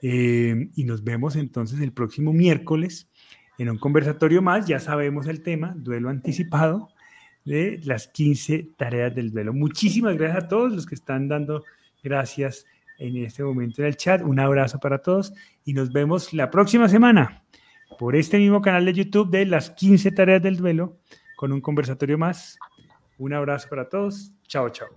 eh, 0.00 0.70
y 0.76 0.84
nos 0.84 1.02
vemos 1.02 1.34
entonces 1.34 1.80
el 1.80 1.92
próximo 1.92 2.32
miércoles 2.32 3.10
en 3.58 3.68
un 3.68 3.78
conversatorio 3.78 4.42
más. 4.42 4.66
Ya 4.66 4.78
sabemos 4.78 5.26
el 5.26 5.42
tema, 5.42 5.74
duelo 5.76 6.08
anticipado 6.08 6.88
de 7.44 7.80
las 7.84 8.06
15 8.06 8.68
tareas 8.76 9.12
del 9.12 9.32
duelo. 9.32 9.52
Muchísimas 9.52 10.16
gracias 10.16 10.44
a 10.44 10.48
todos 10.48 10.72
los 10.72 10.86
que 10.86 10.94
están 10.94 11.26
dando 11.26 11.64
gracias 12.02 12.64
en 12.98 13.16
este 13.16 13.42
momento 13.42 13.82
en 13.82 13.88
el 13.88 13.96
chat. 13.96 14.22
Un 14.22 14.38
abrazo 14.38 14.78
para 14.78 14.98
todos 14.98 15.32
y 15.64 15.74
nos 15.74 15.92
vemos 15.92 16.32
la 16.32 16.50
próxima 16.50 16.88
semana 16.88 17.44
por 17.98 18.16
este 18.16 18.38
mismo 18.38 18.60
canal 18.60 18.84
de 18.84 18.92
YouTube 18.92 19.30
de 19.30 19.46
las 19.46 19.70
15 19.70 20.12
tareas 20.12 20.42
del 20.42 20.56
duelo 20.56 20.98
con 21.36 21.52
un 21.52 21.60
conversatorio 21.60 22.18
más. 22.18 22.58
Un 23.18 23.32
abrazo 23.32 23.68
para 23.68 23.88
todos. 23.88 24.32
Chao, 24.46 24.68
chao. 24.70 24.88